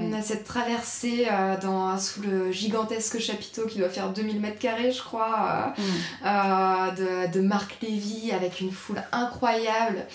On 0.00 0.12
a 0.14 0.22
cette 0.22 0.44
traversée 0.44 1.26
dans, 1.60 1.98
sous 1.98 2.22
le 2.22 2.50
gigantesque 2.50 3.18
chapiteau 3.18 3.66
qui 3.66 3.78
doit 3.78 3.90
faire 3.90 4.08
2000 4.08 4.40
mètres 4.40 4.58
carrés, 4.58 4.90
je 4.90 5.02
crois, 5.02 5.74
mm. 5.76 6.94
de, 6.96 7.30
de, 7.30 7.40
Marc 7.42 7.76
Lévy 7.82 8.32
avec 8.32 8.60
une 8.60 8.72
foule 8.72 9.02
incroyable, 9.12 10.06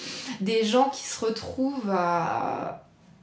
des 0.42 0.66
gens 0.66 0.90
qui 0.90 1.04
se 1.04 1.24
retrouvent 1.24 1.94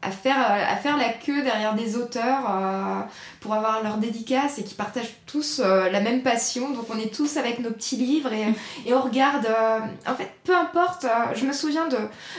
à 0.02 0.10
faire, 0.10 0.38
à 0.38 0.76
faire 0.76 0.96
la 0.96 1.10
queue 1.10 1.42
derrière 1.42 1.74
des 1.74 1.96
auteurs 1.96 2.44
euh, 2.48 3.00
pour 3.40 3.52
avoir 3.52 3.82
leur 3.82 3.98
dédicace 3.98 4.58
et 4.58 4.64
qui 4.64 4.74
partagent 4.74 5.14
tous 5.26 5.60
euh, 5.62 5.90
la 5.90 6.00
même 6.00 6.22
passion. 6.22 6.70
Donc 6.70 6.86
on 6.90 6.98
est 6.98 7.14
tous 7.14 7.36
avec 7.36 7.58
nos 7.58 7.70
petits 7.70 7.96
livres 7.96 8.32
et, 8.32 8.46
et 8.86 8.94
on 8.94 9.02
regarde. 9.02 9.46
Euh, 9.46 9.80
en 10.06 10.14
fait, 10.14 10.30
peu 10.44 10.56
importe, 10.56 11.06
je 11.34 11.44
me 11.44 11.52
souviens 11.52 11.86
de, 11.88 11.98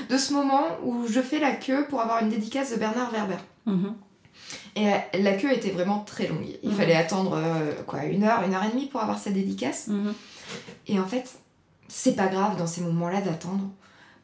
de 0.09 0.17
ce 0.17 0.33
moment 0.33 0.63
où 0.83 1.07
je 1.07 1.21
fais 1.21 1.39
la 1.39 1.51
queue 1.51 1.85
pour 1.87 2.01
avoir 2.01 2.23
une 2.23 2.29
dédicace 2.29 2.71
de 2.71 2.77
Bernard 2.77 3.11
Werber. 3.11 3.37
Mhm. 3.65 3.93
Et 4.75 4.87
la 5.19 5.33
queue 5.33 5.51
était 5.51 5.71
vraiment 5.71 5.99
très 5.99 6.27
longue. 6.27 6.47
Il 6.63 6.71
mhm. 6.71 6.75
fallait 6.75 6.95
attendre 6.95 7.39
quoi, 7.85 8.05
une 8.05 8.23
heure, 8.23 8.41
une 8.43 8.53
heure 8.53 8.63
et 8.63 8.69
demie 8.69 8.87
pour 8.87 9.01
avoir 9.01 9.19
sa 9.19 9.29
dédicace. 9.29 9.87
Mhm. 9.87 10.13
Et 10.87 10.99
en 10.99 11.05
fait, 11.05 11.29
c'est 11.87 12.15
pas 12.15 12.27
grave 12.27 12.57
dans 12.57 12.67
ces 12.67 12.81
moments-là 12.81 13.21
d'attendre 13.21 13.69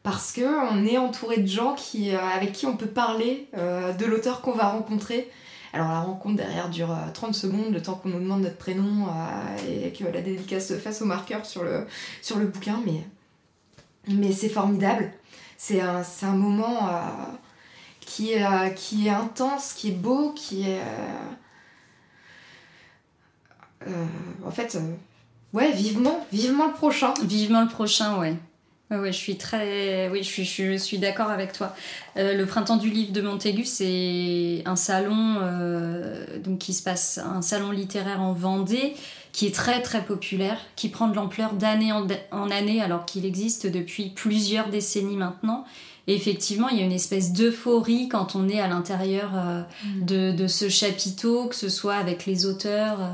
parce 0.09 0.31
qu'on 0.31 0.85
est 0.85 0.97
entouré 0.97 1.35
de 1.39 1.47
gens 1.47 1.75
qui, 1.75 2.15
euh, 2.15 2.19
avec 2.33 2.53
qui 2.53 2.65
on 2.65 2.77
peut 2.77 2.87
parler 2.87 3.49
euh, 3.57 3.91
de 3.91 4.05
l'auteur 4.05 4.39
qu'on 4.39 4.53
va 4.53 4.69
rencontrer. 4.69 5.29
Alors 5.73 5.89
la 5.89 5.99
rencontre 5.99 6.37
derrière 6.37 6.69
dure 6.69 6.95
30 7.13 7.31
euh, 7.31 7.33
secondes, 7.33 7.73
le 7.73 7.81
temps 7.81 7.95
qu'on 7.95 8.07
nous 8.07 8.21
demande 8.21 8.43
notre 8.43 8.55
prénom 8.55 9.07
et 9.67 9.91
que 9.91 10.05
la 10.05 10.21
dédicace 10.21 10.69
se 10.69 10.77
fasse 10.77 11.01
au 11.01 11.05
marqueur 11.05 11.45
sur 11.45 11.61
le, 11.65 11.85
sur 12.21 12.37
le 12.37 12.45
bouquin, 12.45 12.79
mais, 12.85 13.03
mais 14.07 14.31
c'est 14.31 14.47
formidable. 14.47 15.11
C'est 15.57 15.81
un, 15.81 16.03
un, 16.21 16.35
moment 16.37 16.89
qui, 17.99 18.31
qui 18.77 19.07
est 19.07 19.09
intense, 19.09 19.73
qui 19.73 19.89
est 19.89 19.91
beau, 19.91 20.31
qui 20.31 20.69
est... 20.69 20.79
en 24.45 24.51
fait, 24.51 24.77
ouais, 25.51 25.73
vivement, 25.73 26.25
vivement 26.31 26.67
le 26.67 26.73
prochain. 26.73 27.13
Vivement 27.25 27.61
le 27.61 27.67
prochain, 27.67 28.17
ouais. 28.19 28.37
Oui, 28.89 29.11
je 29.11 29.17
suis 29.17 29.35
très, 29.35 30.07
oui, 30.09 30.23
je 30.23 30.29
suis, 30.29 30.45
je 30.45 30.77
suis 30.77 30.97
d'accord 30.97 31.29
avec 31.29 31.51
toi. 31.51 31.75
Euh, 32.15 32.37
le 32.37 32.45
printemps 32.45 32.77
du 32.77 32.89
livre 32.89 33.11
de 33.11 33.19
Montaigu, 33.19 33.65
c'est 33.65 34.61
un 34.65 34.77
salon, 34.77 35.39
euh, 35.41 36.39
donc 36.39 36.59
qui 36.59 36.73
se 36.73 36.81
passe, 36.83 37.17
un 37.17 37.41
salon 37.41 37.71
littéraire 37.71 38.21
en 38.21 38.31
Vendée, 38.31 38.93
qui 39.33 39.45
est 39.45 39.53
très 39.53 39.81
très 39.81 40.05
populaire, 40.05 40.57
qui 40.77 40.87
prend 40.87 41.09
de 41.09 41.15
l'ampleur 41.15 41.51
d'année 41.53 41.91
en, 41.91 42.49
année, 42.49 42.81
alors 42.81 43.03
qu'il 43.03 43.25
existe 43.25 43.67
depuis 43.67 44.09
plusieurs 44.09 44.69
décennies 44.69 45.17
maintenant, 45.17 45.65
et 46.09 46.15
effectivement, 46.15 46.69
il 46.69 46.77
y 46.77 46.81
a 46.81 46.85
une 46.85 46.93
espèce 46.93 47.33
d'euphorie 47.33 48.07
quand 48.07 48.35
on 48.35 48.47
est 48.47 48.61
à 48.61 48.69
l'intérieur 48.69 49.31
euh, 49.35 49.61
mm. 49.83 50.05
de, 50.05 50.31
de, 50.31 50.47
ce 50.47 50.69
chapiteau, 50.69 51.47
que 51.47 51.55
ce 51.55 51.67
soit 51.67 51.95
avec 51.95 52.25
les 52.25 52.45
auteurs 52.45 53.01
euh, 53.01 53.09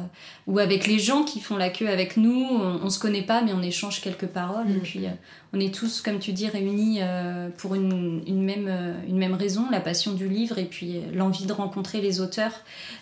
ou 0.45 0.59
avec 0.59 0.85
les 0.85 0.99
gens 0.99 1.23
qui 1.23 1.39
font 1.39 1.57
la 1.57 1.69
queue 1.69 1.89
avec 1.89 2.17
nous. 2.17 2.45
On, 2.45 2.85
ne 2.85 2.89
se 2.89 2.99
connaît 2.99 3.23
pas, 3.23 3.41
mais 3.41 3.51
on 3.51 3.63
échange 3.63 3.99
quelques 3.99 4.27
paroles. 4.27 4.69
Et 4.69 4.75
mm. 4.75 4.81
puis, 4.81 5.05
euh, 5.07 5.11
on 5.53 5.59
est 5.59 5.73
tous, 5.73 6.01
comme 6.01 6.19
tu 6.19 6.33
dis, 6.33 6.47
réunis 6.47 6.99
pour 7.57 7.75
une, 7.75 8.23
une, 8.25 8.43
même, 8.43 8.71
une 9.07 9.17
même 9.17 9.35
raison, 9.35 9.67
la 9.71 9.79
passion 9.81 10.13
du 10.13 10.27
livre 10.27 10.57
et 10.57 10.65
puis 10.65 11.01
l'envie 11.13 11.45
de 11.45 11.53
rencontrer 11.53 12.01
les 12.01 12.21
auteurs, 12.21 12.53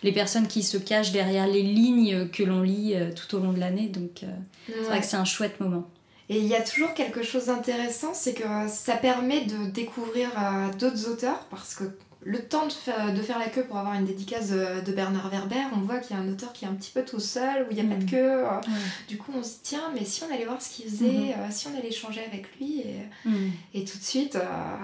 les 0.03 0.11
personnes 0.11 0.47
qui 0.47 0.61
se 0.61 0.75
cachent 0.75 1.13
derrière 1.13 1.47
les 1.47 1.63
lignes 1.63 2.27
que 2.27 2.43
l'on 2.43 2.61
lit 2.61 2.93
tout 3.15 3.37
au 3.37 3.39
long 3.39 3.53
de 3.53 3.59
l'année. 3.61 3.87
Donc, 3.87 4.25
c'est 4.67 4.81
vrai 4.81 4.99
que 4.99 5.05
c'est 5.05 5.15
un 5.15 5.23
chouette 5.23 5.61
moment. 5.61 5.87
Et 6.31 6.37
il 6.37 6.45
y 6.45 6.55
a 6.55 6.61
toujours 6.61 6.93
quelque 6.93 7.23
chose 7.23 7.47
d'intéressant, 7.47 8.13
c'est 8.13 8.33
que 8.33 8.45
ça 8.69 8.95
permet 8.95 9.41
de 9.41 9.69
découvrir 9.69 10.29
euh, 10.37 10.71
d'autres 10.79 11.09
auteurs 11.09 11.45
parce 11.49 11.75
que 11.75 11.83
le 12.23 12.39
temps 12.39 12.67
de 12.67 12.71
faire, 12.71 13.13
de 13.13 13.21
faire 13.21 13.39
la 13.39 13.47
queue 13.47 13.63
pour 13.63 13.77
avoir 13.77 13.95
une 13.95 14.05
dédicace 14.05 14.49
de, 14.49 14.91
Bernard 14.91 15.29
Werber, 15.29 15.63
on 15.75 15.79
voit 15.79 15.97
qu'il 15.97 16.15
y 16.15 16.19
a 16.19 16.21
un 16.21 16.29
auteur 16.29 16.53
qui 16.53 16.65
est 16.65 16.67
un 16.67 16.73
petit 16.73 16.91
peu 16.91 17.03
tout 17.03 17.19
seul, 17.19 17.63
où 17.63 17.71
il 17.71 17.75
n'y 17.75 17.81
a 17.81 17.95
pas 17.95 17.99
de 17.99 18.05
mm. 18.05 18.09
queue. 18.09 18.45
Euh. 18.45 18.59
Du 19.07 19.17
coup, 19.17 19.31
on 19.35 19.41
se 19.41 19.49
dit, 19.49 19.59
tiens, 19.63 19.91
mais 19.95 20.05
si 20.05 20.23
on 20.23 20.33
allait 20.33 20.45
voir 20.45 20.61
ce 20.61 20.69
qu'il 20.69 20.85
faisait, 20.85 21.05
mm-hmm. 21.05 21.39
euh, 21.39 21.47
si 21.49 21.67
on 21.67 21.77
allait 21.77 21.89
échanger 21.89 22.21
avec 22.23 22.45
lui, 22.57 22.81
et, 22.81 23.27
mm. 23.27 23.51
et 23.73 23.85
tout 23.85 23.97
de 23.97 24.03
suite, 24.03 24.35
euh, 24.35 24.41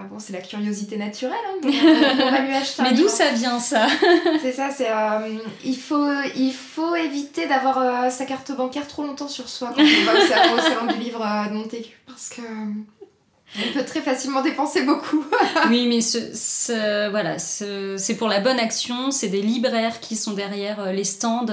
bon, 0.09 0.17
c'est 0.17 0.33
la 0.33 0.41
curiosité 0.41 0.97
naturelle, 0.97 1.37
hein, 1.47 1.59
on, 1.63 2.31
va 2.31 2.41
lui 2.41 2.53
acheter 2.53 2.81
Mais 2.81 2.93
d'où 2.93 3.07
ça 3.07 3.31
vient, 3.31 3.59
ça? 3.59 3.87
C'est 4.41 4.51
ça, 4.51 4.69
c'est... 4.71 4.87
il, 5.63 5.77
faut, 5.77 6.09
il 6.35 6.53
faut 6.53 6.95
éviter 6.95 7.47
d'avoir 7.47 8.11
sa 8.11 8.25
carte 8.25 8.55
bancaire 8.55 8.87
trop 8.87 9.03
longtemps 9.03 9.27
sur 9.27 9.49
soi 9.49 9.73
quand 9.75 9.81
on 9.81 10.05
va 10.05 10.53
au 10.53 10.59
salon, 10.59 10.93
du 10.93 10.99
livre 10.99 11.19
de 11.49 11.53
Montaigu, 11.53 11.97
parce 12.05 12.29
que... 12.29 12.41
On 13.55 13.73
peut 13.73 13.85
très 13.85 14.01
facilement 14.01 14.41
dépenser 14.41 14.83
beaucoup. 14.83 15.25
oui, 15.69 15.87
mais 15.87 16.01
ce, 16.01 17.09
voilà, 17.09 17.39
c'est 17.39 18.15
pour 18.15 18.27
la 18.27 18.39
bonne 18.39 18.59
action. 18.59 19.09
C'est 19.09 19.29
des 19.29 19.41
libraires 19.41 19.99
qui 19.99 20.15
sont 20.15 20.33
derrière 20.33 20.81
euh, 20.81 20.91
les 20.91 21.05
stands 21.05 21.45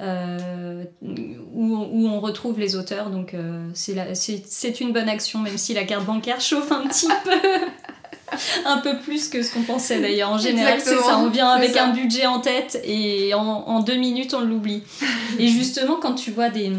euh, 0.00 0.84
où, 1.02 1.76
où, 1.76 2.08
on 2.08 2.20
retrouve 2.20 2.58
les 2.58 2.76
auteurs. 2.76 3.10
Donc 3.10 3.34
euh, 3.34 3.68
c'est 3.74 4.80
une 4.80 4.92
bonne 4.92 5.08
action, 5.08 5.38
même 5.38 5.58
si 5.58 5.72
la 5.72 5.84
carte 5.84 6.04
bancaire 6.04 6.40
chauffe 6.40 6.70
un 6.72 6.86
petit 6.86 7.08
peu. 7.24 7.30
un 8.64 8.78
peu 8.78 8.98
plus 8.98 9.28
que 9.28 9.42
ce 9.42 9.52
qu'on 9.52 9.62
pensait 9.62 10.00
d'ailleurs. 10.00 10.30
En 10.30 10.38
général, 10.38 10.78
c'est 10.80 10.96
ça. 10.96 11.18
On 11.18 11.30
vient 11.30 11.48
avec 11.48 11.76
un 11.76 11.88
budget 11.88 12.26
en 12.26 12.40
tête 12.40 12.80
et 12.84 13.32
en, 13.34 13.40
en 13.40 13.80
deux 13.80 13.96
minutes, 13.96 14.34
on 14.34 14.40
l'oublie. 14.40 14.84
et 15.38 15.48
justement, 15.48 15.96
quand 15.96 16.14
tu 16.14 16.30
vois 16.30 16.50
des 16.50 16.70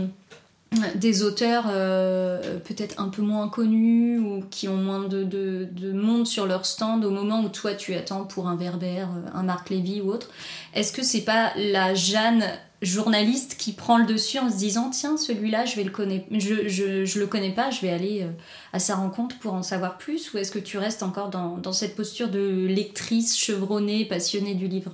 des 0.96 1.24
auteurs 1.24 1.66
euh, 1.68 2.58
peut-être 2.60 3.02
un 3.02 3.10
peu 3.10 3.22
moins 3.22 3.50
connus 3.50 4.20
ou 4.20 4.42
qui 4.50 4.70
ont 4.70 4.78
moins 4.78 5.04
de, 5.04 5.24
de, 5.24 5.92
monde 5.92 6.26
sur 6.26 6.46
leur 6.46 6.66
stand 6.66 7.04
au 7.04 7.12
moment 7.12 7.42
où 7.42 7.50
toi 7.50 7.74
tu 7.74 7.94
attends 7.94 8.24
pour 8.24 8.48
un 8.48 8.56
Werber, 8.56 9.02
euh, 9.02 9.30
un 9.34 9.44
Marc 9.44 9.70
Lévy 9.70 10.00
ou 10.00 10.10
autre. 10.10 10.30
Est-ce 10.74 10.94
que 10.94 11.04
c'est 11.04 11.26
pas 11.26 11.52
la 11.58 11.94
Jeanne 11.94 12.46
journaliste 12.82 13.58
qui 13.58 13.74
prend 13.74 13.98
le 13.98 14.06
dessus 14.06 14.40
en 14.40 14.50
se 14.50 14.56
disant 14.56 14.90
tiens 14.90 15.18
celui-là 15.18 15.66
je 15.66 15.76
vais 15.76 15.84
le 15.84 15.92
connaître 15.92 16.26
je, 16.32 16.68
je, 16.68 17.06
je, 17.06 17.20
le 17.20 17.28
connais 17.28 17.52
pas 17.52 17.70
je 17.70 17.82
vais 17.82 17.92
aller 17.92 18.24
euh, 18.24 18.32
à 18.72 18.80
sa 18.80 18.96
rencontre 18.96 19.38
pour 19.40 19.54
en 19.54 19.64
savoir 19.64 19.98
plus? 19.98 20.34
Ou 20.34 20.38
est-ce 20.38 20.52
que 20.54 20.60
tu 20.60 20.78
restes 20.78 21.04
encore 21.04 21.30
dans, 21.30 21.58
dans 21.58 21.74
cette 21.74 21.98
posture 21.98 22.30
de 22.30 22.66
lectrice 22.68 23.38
chevronnée 23.38 24.06
passionnée 24.06 24.56
du 24.56 24.70
livre? 24.70 24.94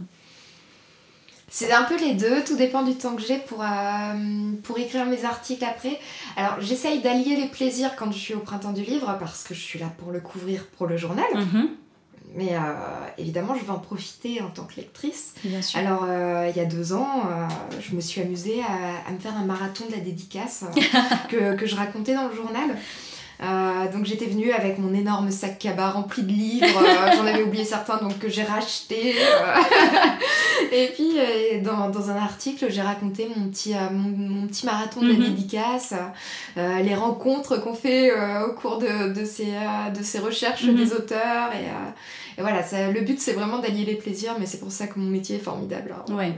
C'est 1.49 1.71
un 1.71 1.83
peu 1.83 1.97
les 1.97 2.13
deux, 2.13 2.43
tout 2.43 2.57
dépend 2.57 2.83
du 2.83 2.95
temps 2.95 3.15
que 3.15 3.21
j'ai 3.21 3.37
pour, 3.37 3.61
euh, 3.61 4.51
pour 4.63 4.77
écrire 4.77 5.05
mes 5.05 5.23
articles 5.23 5.63
après. 5.63 5.99
Alors 6.35 6.59
j'essaye 6.59 7.01
d'allier 7.01 7.37
les 7.37 7.47
plaisirs 7.47 7.95
quand 7.95 8.11
je 8.11 8.17
suis 8.17 8.33
au 8.33 8.39
printemps 8.39 8.73
du 8.73 8.83
livre 8.83 9.15
parce 9.19 9.43
que 9.43 9.53
je 9.53 9.61
suis 9.61 9.79
là 9.79 9.87
pour 9.97 10.11
le 10.11 10.19
couvrir 10.19 10.65
pour 10.77 10.87
le 10.87 10.97
journal. 10.97 11.25
Mhm. 11.33 11.69
Mais 12.35 12.55
euh, 12.55 12.59
évidemment, 13.17 13.55
je 13.55 13.63
vais 13.63 13.71
en 13.71 13.79
profiter 13.79 14.41
en 14.41 14.49
tant 14.49 14.65
que 14.65 14.75
lectrice. 14.75 15.33
Bien 15.43 15.61
sûr. 15.61 15.79
Alors, 15.79 16.05
euh, 16.07 16.49
il 16.49 16.57
y 16.57 16.59
a 16.59 16.65
deux 16.65 16.93
ans, 16.93 17.23
euh, 17.25 17.47
je 17.79 17.95
me 17.95 18.01
suis 18.01 18.21
amusée 18.21 18.61
à, 18.61 19.09
à 19.09 19.11
me 19.11 19.19
faire 19.19 19.35
un 19.35 19.45
marathon 19.45 19.85
de 19.87 19.93
la 19.93 19.99
dédicace 19.99 20.65
que, 21.29 21.55
que 21.55 21.65
je 21.65 21.75
racontais 21.75 22.13
dans 22.13 22.27
le 22.27 22.35
journal. 22.35 22.75
Euh, 23.39 23.91
donc 23.93 24.05
j'étais 24.05 24.25
venue 24.25 24.51
avec 24.51 24.79
mon 24.79 24.93
énorme 24.95 25.29
sac 25.29 25.59
cabas 25.59 25.91
rempli 25.91 26.23
de 26.23 26.29
livres, 26.29 26.65
euh, 26.83 27.11
j'en 27.15 27.25
avais 27.25 27.43
oublié 27.43 27.63
certains 27.63 27.97
donc 27.97 28.17
que 28.17 28.29
j'ai 28.29 28.41
racheté. 28.43 29.13
euh. 29.15 29.55
et 30.71 30.87
puis 30.95 31.11
dans, 31.63 31.89
dans 31.89 32.09
un 32.09 32.15
article 32.17 32.65
j'ai 32.69 32.81
raconté 32.81 33.27
mon 33.35 33.47
petit, 33.49 33.73
mon, 33.91 34.09
mon 34.41 34.47
petit 34.47 34.65
marathon 34.65 35.01
de 35.01 35.07
la 35.09 35.13
Mhm. 35.13 35.23
dédicace, 35.23 35.93
les 36.55 36.95
rencontres 36.95 37.57
qu'on 37.61 37.73
fait 37.75 38.11
au 38.47 38.53
cours 38.53 38.79
de, 38.79 39.13
de, 39.13 39.23
ces, 39.25 39.53
de 39.95 40.03
ces 40.03 40.19
recherches 40.19 40.63
Mhm. 40.63 40.75
des 40.75 40.93
auteurs. 40.93 41.51
Et, 41.53 42.39
et 42.39 42.41
voilà, 42.41 42.63
ça- 42.63 42.89
le 42.91 43.01
but 43.01 43.19
c'est 43.19 43.33
vraiment 43.33 43.59
d'allier 43.59 43.85
les 43.85 43.95
plaisirs 43.95 44.35
mais 44.39 44.45
c'est 44.47 44.59
pour 44.59 44.71
ça 44.71 44.87
que 44.87 44.97
mon 44.99 45.09
métier 45.09 45.35
est 45.35 45.39
formidable. 45.39 45.93
hein. 45.95 46.13
Ouais. 46.15 46.33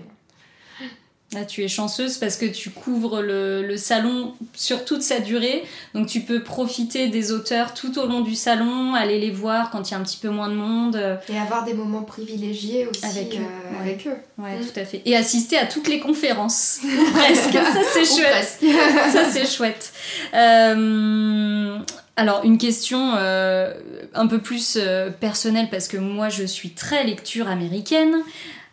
Là, 1.32 1.46
tu 1.46 1.63
es 1.63 1.68
chanceuse 1.68 2.18
parce 2.18 2.38
que 2.38 2.48
tu 2.48 2.72
couvres 2.72 3.22
le, 3.22 3.62
le 3.62 3.78
salon 3.78 4.34
sur 4.56 4.84
toute 4.84 5.04
sa 5.04 5.20
durée. 5.20 5.63
Donc, 5.94 6.08
tu 6.08 6.22
peux 6.22 6.42
profiter 6.42 7.08
des 7.08 7.32
auteurs 7.32 7.76
tout 7.76 8.00
au 8.00 8.08
long 8.08 8.22
du 8.22 8.34
salon, 8.34 8.96
aller 8.96 9.20
les 9.20 9.30
voir 9.30 9.70
quand 9.70 9.88
il 9.88 9.92
y 9.92 9.94
a 9.96 10.00
un 10.00 10.04
petit 10.04 10.18
peu 10.18 10.30
moins 10.30 10.50
de 10.50 10.56
monde. 10.56 10.96
Euh, 10.96 11.18
Et 11.32 11.38
avoir 11.38 11.65
des 11.65 11.76
moments 11.76 12.02
privilégiés 12.02 12.88
aussi 12.88 13.06
Avec 13.06 13.36
eux, 13.36 13.38
euh, 13.38 13.74
ouais. 13.76 13.80
avec 13.82 14.08
eux. 14.08 14.15
Ouais, 14.39 14.58
Mm. 14.58 14.65
tout 14.65 14.80
à 14.80 14.86
fait. 14.86 15.02
Et 15.06 15.15
assister 15.15 15.56
à 15.60 15.68
toutes 15.68 15.88
les 15.88 16.00
conférences. 16.00 16.80
Presque. 17.13 17.54
Ça, 17.54 17.82
c'est 17.94 18.02
Ou 18.02 18.18
chouette. 18.18 18.60
Ça, 19.13 19.26
c'est 19.32 19.46
chouette. 19.46 19.94
Euh, 20.34 21.78
alors, 22.15 22.44
une 22.44 22.58
question 22.58 23.13
euh, 23.18 23.74
un 24.13 24.28
peu 24.28 24.39
plus 24.39 24.78
euh, 24.78 25.10
personnelle, 25.10 25.68
parce 25.70 25.88
que 25.88 25.98
moi, 25.98 26.30
je 26.30 26.44
suis 26.44 26.72
très 26.72 27.04
lecture 27.04 27.48
américaine. 27.48 28.15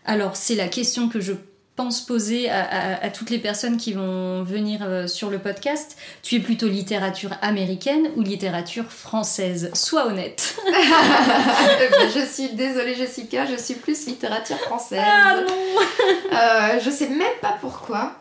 Alors, 0.04 0.36
c'est 0.36 0.54
la 0.54 0.68
question 0.68 1.08
que 1.08 1.20
je 1.20 1.32
pense 1.76 2.00
poser 2.00 2.48
à, 2.50 2.64
à- 2.64 3.04
à 3.04 3.10
toutes 3.10 3.28
les 3.30 3.38
personnes 3.38 3.76
qui 3.76 3.92
vont 3.92 4.42
venir 4.42 4.80
euh, 4.82 5.06
sur 5.06 5.28
le 5.30 5.38
podcast. 5.38 5.96
Tu 6.22 6.36
es 6.36 6.40
plutôt 6.40 6.68
littérature 6.68 7.30
américaine 7.42 8.08
ou 8.16 8.22
littérature 8.22 8.90
française? 8.90 9.70
Sois 9.74 10.06
honnête. 10.06 10.56
Ben, 10.66 12.10
je 12.14 12.24
suis 12.24 12.48
désolée 12.54 12.94
Jessica, 12.94 13.44
je 13.46 13.56
suis 13.56 13.74
plus 13.74 14.06
littérature 14.06 14.58
française. 14.58 15.02
Ah 15.04 15.36
non 15.46 15.54
Euh, 16.32 16.80
je 16.82 16.90
sais 16.90 17.08
même 17.08 17.26
pas 17.42 17.56
pourquoi. 17.60 18.12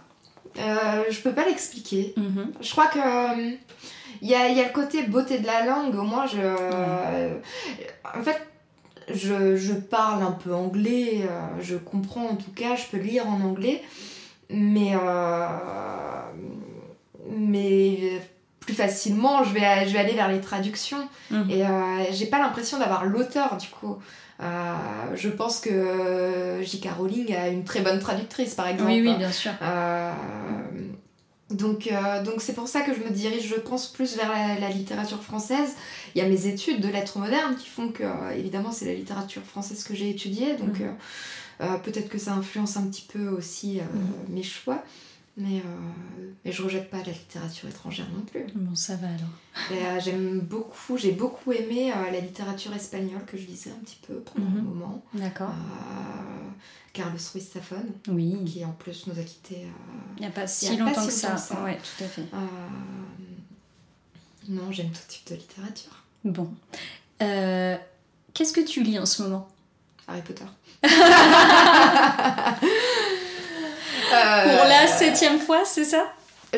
Euh, 0.60 1.04
je 1.10 1.20
peux 1.22 1.32
pas 1.34 1.46
l'expliquer. 1.46 2.13
Mhm. 2.18 2.52
Je 2.62 2.72
crois 2.72 2.88
que 2.88 3.00
euh, 3.00 3.52
il 4.22 4.30
y, 4.30 4.36
a, 4.36 4.48
il 4.48 4.58
y 4.58 4.62
a 4.62 4.63
le 4.68 4.74
côté 4.74 5.04
beauté 5.04 5.39
de 5.39 5.46
la 5.48 5.65
langue. 5.65 5.96
Au 5.96 6.04
moins, 6.04 6.26
je. 6.28 6.38
euh, 6.41 7.34
en 8.18 8.24
fait, 8.24 8.39
je, 9.13 9.56
je 9.56 9.74
parle 9.74 10.24
un 10.24 10.32
peu 10.32 10.54
anglais. 10.54 11.22
euh, 11.24 11.62
je 11.62 11.76
comprends 11.76 12.26
en 12.28 12.36
tout 12.36 12.52
cas. 12.56 12.76
Je 12.76 12.86
peux 12.91 12.98
lire 13.04 13.28
en 13.28 13.41
anglais. 13.41 13.84
Mais. 14.50 14.94
euh, 14.96 15.48
mais 17.30 18.22
plus 18.60 18.74
facilement, 18.74 19.44
je 19.44 19.54
vais, 19.54 19.88
je 19.88 19.94
vais 19.94 20.00
aller 20.00 20.13
vers 20.13 20.28
les 20.28 20.41
traductions. 20.41 21.08
Mhm. 21.30 21.50
Et 21.52 21.65
euh, 21.65 22.04
j'ai 22.12 22.26
pas 22.26 22.39
l'impression 22.39 22.80
d'avoir 22.80 23.06
l'auteur 23.06 23.58
du 23.58 23.68
coup. 23.68 23.98
Euh, 24.41 24.74
je 25.15 25.30
pense 25.30 25.60
que 25.60 25.70
euh, 25.70 26.62
J.K. 26.63 26.89
Rowling 26.98 27.34
a 27.36 27.48
une 27.48 27.63
très 27.63 27.82
bonne 27.82 28.00
traductrice 28.00 28.54
par 28.56 28.68
exemple. 28.68 28.89
Oui, 28.91 29.02
oui, 29.02 29.15
bien 29.18 29.32
sûr. 29.32 29.52
Euh, 29.62 30.12
donc 31.51 31.88
euh, 31.88 32.23
donc 32.23 32.41
c'est 32.41 32.53
pour 32.53 32.67
ça 32.67 32.81
que 32.81 32.93
je 32.93 32.99
me 33.01 33.10
dirige, 33.12 33.47
je 33.47 33.55
pense, 33.55 33.88
plus 33.88 34.15
vers 34.15 34.29
la, 34.29 34.60
la 34.60 34.69
littérature 34.69 35.21
française. 35.21 35.75
Il 36.15 36.21
y 36.21 36.25
a 36.25 36.27
mes 36.27 36.47
études 36.47 36.81
de 36.81 36.88
lettres 36.88 37.19
modernes 37.19 37.55
qui 37.55 37.69
font 37.69 37.89
que, 37.89 38.03
euh, 38.03 38.31
évidemment, 38.36 38.71
c'est 38.71 38.86
la 38.86 38.93
littérature 38.95 39.43
française 39.43 39.84
que 39.84 39.93
j'ai 39.95 40.10
étudiée. 40.10 40.55
Donc 40.55 40.79
Mhm. 40.79 40.95
euh, 41.62 41.77
peut-être 41.77 42.10
que 42.10 42.17
ça 42.17 42.34
influence 42.34 42.77
un 42.77 42.84
petit 42.88 43.05
peu 43.12 43.27
aussi 43.29 43.79
euh, 43.79 43.84
Mhm. 43.84 44.36
mes 44.36 44.43
choix. 44.43 44.84
Mais, 45.38 45.58
euh, 45.60 45.63
mais 46.45 46.52
je 46.54 46.62
rejette 46.63 46.89
pas 46.89 46.98
la 46.98 47.12
littérature 47.12 47.67
étrangère 47.67 48.06
non 48.15 48.21
plus. 48.21 48.45
Bon, 48.56 48.74
ça 48.76 48.95
va 48.95 49.08
alors. 49.08 49.19
Euh, 49.71 50.00
J'aime 50.04 50.39
beaucoup, 50.41 50.98
j'ai 50.98 51.12
beaucoup 51.13 51.52
aimé 51.52 51.91
euh, 51.91 52.12
la 52.12 52.19
littérature 52.19 52.74
espagnole 52.74 53.24
que 53.26 53.38
je 53.38 53.45
lisais 53.45 53.71
un 53.71 53.84
petit 53.84 53.98
peu 54.08 54.15
pendant 54.15 54.50
Mhm. 54.50 54.60
un 54.60 54.62
moment. 54.62 55.04
D'accord. 55.13 55.50
Euh, 55.50 56.50
Carlos 56.93 57.17
Ruiz 57.34 57.50
Zafón, 57.54 57.84
Oui. 58.10 58.38
qui 58.45 58.63
en 58.63 58.71
plus 58.71 59.08
nous 59.08 59.17
a 59.19 59.24
quittés. 59.24 59.65
Il 60.17 60.21
n'y 60.21 60.28
a 60.28 60.30
pas 60.30 60.48
si 60.48 60.67
a 60.67 60.71
pas 60.71 60.78
longtemps 60.84 61.02
si 61.02 61.08
que 61.08 61.13
ça. 61.13 61.30
longtemps 61.30 61.41
que 61.41 61.48
ça. 61.48 61.63
Ouais, 61.63 61.78
tout 61.78 62.04
à 62.04 62.08
fait. 62.08 62.24
Non, 64.48 64.71
j'aime 64.71 64.89
tout 64.91 65.00
type 65.08 65.28
de 65.30 65.36
littérature. 65.36 66.04
Bon. 66.24 66.50
Qu'est-ce 67.19 68.54
que 68.54 68.62
tu 68.62 68.84
lis 68.84 69.00
en 69.00 69.06
ce 69.06 69.24
moment? 69.24 69.48
Harry 70.08 70.21
Potter. 70.21 70.45
Pour 74.10 74.68
la 74.68 74.88
septième 74.88 75.39
fois, 75.39 75.63
c'est 75.65 75.84
ça? 75.86 76.06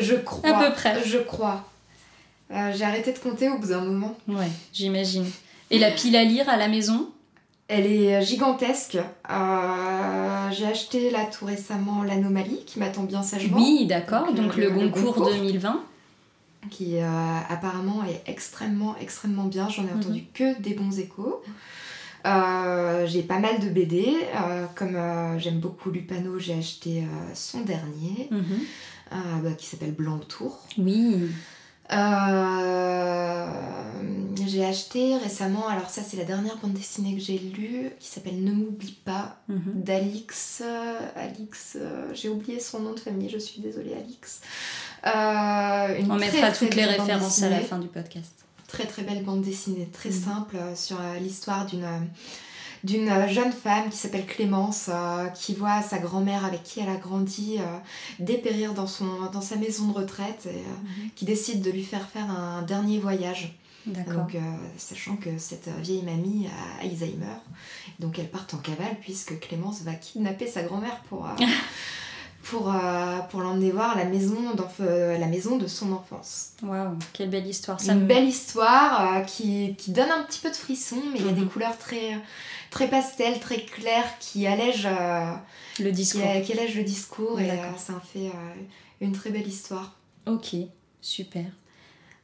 Je 0.00 0.14
crois. 0.14 0.50
À 0.50 0.64
peu 0.68 0.72
près. 0.74 1.02
Je 1.04 1.18
crois. 1.18 1.64
Euh, 2.52 2.72
j'ai 2.74 2.84
arrêté 2.84 3.12
de 3.12 3.18
compter 3.18 3.48
au 3.48 3.58
bout 3.58 3.68
d'un 3.68 3.80
moment. 3.80 4.16
Ouais, 4.28 4.48
j'imagine. 4.72 5.26
Et 5.70 5.78
la 5.78 5.90
pile 5.90 6.16
à 6.16 6.24
lire 6.24 6.48
à 6.48 6.56
la 6.56 6.68
maison? 6.68 7.08
Elle 7.68 7.84
est 7.86 8.22
gigantesque. 8.22 8.96
Euh, 9.30 10.50
j'ai 10.52 10.66
acheté 10.66 11.10
là 11.10 11.26
tout 11.26 11.44
récemment 11.44 12.02
l'Anomalie 12.02 12.64
qui 12.64 12.78
m'attend 12.78 13.02
bien 13.02 13.22
sagement. 13.22 13.58
Oui, 13.58 13.84
d'accord. 13.86 14.26
Donc, 14.32 14.36
Donc, 14.36 14.56
le- 14.56 14.70
Goncourt 14.70 15.14
Goncourt. 15.14 15.30
2020. 15.34 15.80
qui 16.70 16.96
euh, 17.00 17.06
apparemment 17.50 18.02
est 18.04 18.22
extrêmement 18.30 18.96
extrêmement 19.00 19.44
bien. 19.44 19.68
J'en 19.68 19.82
ai 19.84 19.90
Mhm. 19.92 19.98
entendu 20.00 20.24
que 20.34 20.58
des 20.60 20.74
bons 20.74 20.98
échos. 20.98 21.42
Euh, 22.26 23.06
j'ai 23.06 23.22
pas 23.22 23.38
mal 23.38 23.60
de 23.60 23.68
BD. 23.68 24.14
euh, 24.34 24.66
comme 24.74 24.96
euh, 24.96 25.38
j'aime 25.38 25.60
beaucoup 25.60 25.90
Lupano, 25.90 26.38
j'ai 26.38 26.54
acheté 26.54 27.04
son 27.34 27.60
dernier 27.60 28.28
Mhm. 28.30 29.42
bah, 29.42 29.52
qui 29.56 29.66
s'appelle 29.66 29.92
Blanc 29.92 30.16
autour. 30.16 30.60
Oui. 30.78 31.30
J'ai 34.46 34.64
acheté 34.64 35.16
récemment, 35.16 35.68
alors 35.68 35.90
ça 35.90 36.02
c'est 36.02 36.16
la 36.16 36.24
dernière 36.24 36.56
bande 36.56 36.72
dessinée 36.72 37.14
que 37.14 37.20
j'ai 37.20 37.38
lue, 37.38 37.90
qui 38.00 38.08
s'appelle 38.08 38.42
Ne 38.42 38.52
m'oublie 38.52 38.96
pas, 39.04 39.36
Mhm. 39.48 39.60
d'Alix. 39.74 40.62
euh, 40.64 40.98
Alix, 41.16 41.76
euh, 41.76 42.08
j'ai 42.14 42.28
oublié 42.28 42.58
son 42.60 42.80
nom 42.80 42.92
de 42.94 43.00
famille, 43.00 43.28
je 43.28 43.38
suis 43.38 43.60
désolée, 43.60 43.92
Alix. 43.94 44.40
On 45.04 46.14
mettra 46.16 46.50
toutes 46.50 46.74
les 46.74 46.84
références 46.84 47.42
à 47.42 47.50
la 47.50 47.60
fin 47.60 47.78
du 47.78 47.88
podcast. 47.88 48.37
Très 48.68 48.86
très 48.86 49.02
belle 49.02 49.24
bande 49.24 49.40
dessinée, 49.42 49.88
très 49.92 50.10
Mhm. 50.10 50.22
simple, 50.24 50.56
euh, 50.56 50.76
sur 50.76 51.00
euh, 51.00 51.18
l'histoire 51.18 51.66
d'une 51.66 51.84
euh, 51.84 51.98
d'une 52.84 53.10
jeune 53.28 53.50
femme 53.50 53.90
qui 53.90 53.96
s'appelle 53.96 54.24
Clémence, 54.24 54.86
euh, 54.88 55.26
qui 55.30 55.52
voit 55.52 55.82
sa 55.82 55.98
grand-mère 55.98 56.44
avec 56.44 56.62
qui 56.62 56.78
elle 56.78 56.88
a 56.88 56.94
grandi 56.94 57.56
euh, 57.58 57.62
dépérir 58.20 58.72
dans, 58.72 58.86
son, 58.86 59.08
dans 59.32 59.40
sa 59.40 59.56
maison 59.56 59.88
de 59.88 59.94
retraite 59.94 60.46
et 60.46 60.50
euh, 60.58 61.08
qui 61.16 61.24
décide 61.24 61.60
de 61.60 61.72
lui 61.72 61.82
faire 61.82 62.08
faire 62.08 62.30
un 62.30 62.62
dernier 62.62 63.00
voyage. 63.00 63.52
D'accord. 63.86 64.14
Donc, 64.26 64.36
sachant 64.76 65.16
que 65.16 65.38
cette 65.38 65.68
vieille 65.80 66.02
mamie 66.02 66.46
a 66.46 66.84
Alzheimer, 66.84 67.38
donc 68.00 68.18
elle 68.18 68.28
part 68.30 68.46
en 68.52 68.58
cavale 68.58 68.96
puisque 69.00 69.40
Clémence 69.40 69.80
va 69.82 69.94
kidnapper 69.94 70.46
sa 70.46 70.62
grand-mère 70.62 71.00
pour, 71.08 71.26
pour, 72.44 72.72
euh, 72.74 73.18
pour 73.30 73.40
l'emmener 73.40 73.70
voir 73.70 73.96
la 73.96 74.04
maison, 74.04 74.36
euh, 74.80 75.18
la 75.18 75.26
maison 75.26 75.56
de 75.58 75.66
son 75.66 75.92
enfance. 75.92 76.50
Waouh, 76.62 76.96
quelle 77.12 77.28
belle 77.30 77.46
histoire. 77.46 77.80
Ça 77.80 77.92
Une 77.92 78.00
me- 78.02 78.06
belle 78.06 78.24
histoire 78.26 79.16
euh, 79.16 79.20
qui, 79.20 79.74
qui 79.76 79.90
donne 79.90 80.10
un 80.10 80.22
petit 80.22 80.40
peu 80.40 80.50
de 80.50 80.56
frisson, 80.56 80.96
mais 81.12 81.18
il 81.18 81.26
y 81.26 81.28
a 81.28 81.32
Mhm. 81.32 81.40
des 81.40 81.46
couleurs 81.46 81.76
très, 81.76 82.16
très 82.70 82.88
pastel, 82.88 83.38
très 83.40 83.60
claires 83.64 84.18
qui 84.20 84.46
allègent, 84.46 84.86
euh, 84.90 85.32
Le 85.78 85.86
qui, 85.90 85.92
discours. 85.92 86.22
qui 86.44 86.52
allègent 86.52 86.76
le 86.76 86.84
discours 86.84 87.38
et 87.40 87.50
ça 87.76 87.92
en 87.94 88.00
fait 88.00 88.30
une 89.00 89.12
très 89.12 89.30
belle 89.30 89.46
histoire. 89.46 89.96
Ok, 90.26 90.56
super. 91.00 91.44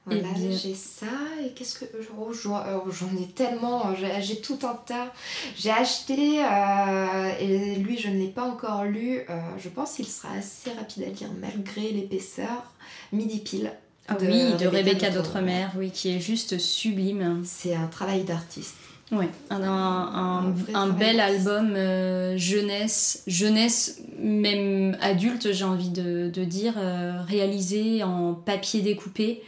Voilà, 0.06 0.20
bien. 0.36 0.50
j'ai 0.50 0.74
ça 0.74 1.06
et 1.42 1.50
qu'est-ce 1.52 1.78
que 1.78 1.86
oh, 2.18 2.32
j'en 2.34 3.16
ai 3.16 3.26
tellement, 3.34 3.86
euh, 3.88 3.94
j'ai 4.20 4.40
tout 4.40 4.58
un 4.62 4.74
tas. 4.86 5.12
J'ai 5.56 5.70
acheté 5.70 6.44
euh, 6.44 7.30
et 7.40 7.76
lui 7.76 7.96
je 7.98 8.08
ne 8.08 8.18
l'ai 8.18 8.28
pas 8.28 8.42
encore 8.44 8.84
lu. 8.84 9.20
euh, 9.30 9.40
je 9.58 9.68
pense 9.70 9.94
qu'il 9.94 10.06
sera 10.06 10.28
assez 10.38 10.72
rapide 10.72 11.04
à 11.04 11.06
lire 11.06 11.30
malgré 11.40 11.90
l'épaisseur. 11.90 12.72
Midi 13.12 13.38
pile. 13.38 13.72
Ah 14.06 14.14
de 14.16 14.26
oui, 14.26 14.52
de 14.60 14.66
Rebecca 14.66 15.08
d'Outre-mer. 15.08 15.72
oui, 15.78 15.90
qui 15.90 16.14
est 16.14 16.20
juste 16.20 16.58
sublime. 16.58 17.40
C'est 17.44 17.74
un 17.74 17.86
travail 17.86 18.24
d'artiste. 18.24 18.74
Ouais, 19.12 19.28
un, 19.50 19.62
un, 19.62 20.54
un- 20.74 20.88
bel 20.88 21.20
album 21.20 21.74
euh, 21.76 22.36
jeunesse, 22.36 23.22
jeunesse 23.26 24.00
même 24.18 24.96
adulte, 25.00 25.52
j'ai 25.52 25.64
envie 25.64 25.90
de, 25.90 26.30
de 26.30 26.44
dire, 26.44 26.74
euh, 26.78 27.20
réalisé 27.26 28.02
en 28.02 28.34
papier 28.34 28.80
découpé. 28.80 29.42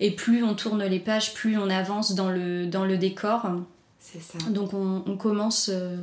Et 0.00 0.12
plus 0.12 0.44
on 0.44 0.54
tourne 0.54 0.84
les 0.84 1.00
pages, 1.00 1.34
plus 1.34 1.58
on 1.58 1.68
avance 1.70 2.14
dans 2.14 2.30
le, 2.30 2.66
dans 2.66 2.84
le 2.84 2.96
décor. 2.96 3.46
C'est 3.98 4.22
ça. 4.22 4.38
Donc 4.50 4.72
on, 4.72 5.02
on 5.06 5.16
commence 5.16 5.70
euh, 5.72 5.96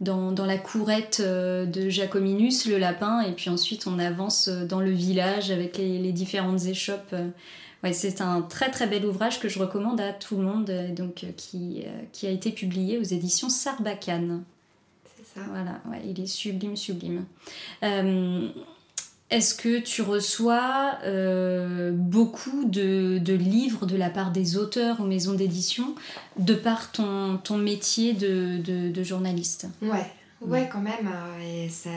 dans, 0.00 0.32
dans, 0.32 0.46
la 0.46 0.58
courette 0.58 1.22
de 1.22 1.88
Jacominus, 1.88 2.66
le 2.66 2.76
lapin, 2.76 3.20
et 3.20 3.32
puis 3.32 3.48
ensuite 3.48 3.86
on 3.86 3.98
avance 3.98 4.48
dans 4.48 4.80
le 4.80 4.90
village 4.90 5.50
avec 5.50 5.78
les, 5.78 5.98
les 5.98 6.12
différentes 6.12 6.64
échoppes. 6.66 7.14
Ouais, 7.84 7.92
c'est 7.92 8.20
un 8.20 8.42
très 8.42 8.70
très 8.70 8.86
bel 8.86 9.06
ouvrage 9.06 9.38
que 9.38 9.48
je 9.48 9.58
recommande 9.58 10.00
à 10.00 10.12
tout 10.12 10.36
le 10.36 10.42
monde, 10.42 10.70
donc, 10.94 11.24
qui, 11.36 11.84
qui 12.12 12.26
a 12.26 12.30
été 12.30 12.50
publié 12.50 12.98
aux 12.98 13.02
éditions 13.02 13.48
Sarbacane. 13.48 14.42
C'est 15.16 15.40
ça. 15.40 15.46
Voilà, 15.48 15.80
ouais, 15.90 16.02
il 16.04 16.20
est 16.20 16.26
sublime, 16.26 16.76
sublime. 16.76 17.24
Est-ce 19.28 19.56
que 19.56 19.80
tu 19.80 20.02
reçois 20.02 20.98
euh, 21.02 21.90
beaucoup 21.92 22.64
de, 22.64 23.20
livres 23.32 23.84
de 23.84 23.96
la 23.96 24.08
part 24.08 24.30
des 24.30 24.56
auteurs 24.56 25.00
ou 25.00 25.04
maisons 25.04 25.34
d'édition 25.34 25.96
de 26.38 26.54
par 26.54 26.92
ton, 26.92 27.38
ton 27.38 27.58
métier 27.58 28.12
de, 28.12 29.02
journaliste? 29.02 29.66
Ouais, 29.82 30.06
ouais, 30.42 30.68
quand 30.70 30.80
même. 30.80 31.10
Euh, 31.12 31.64
et 31.64 31.68
ça, 31.68 31.90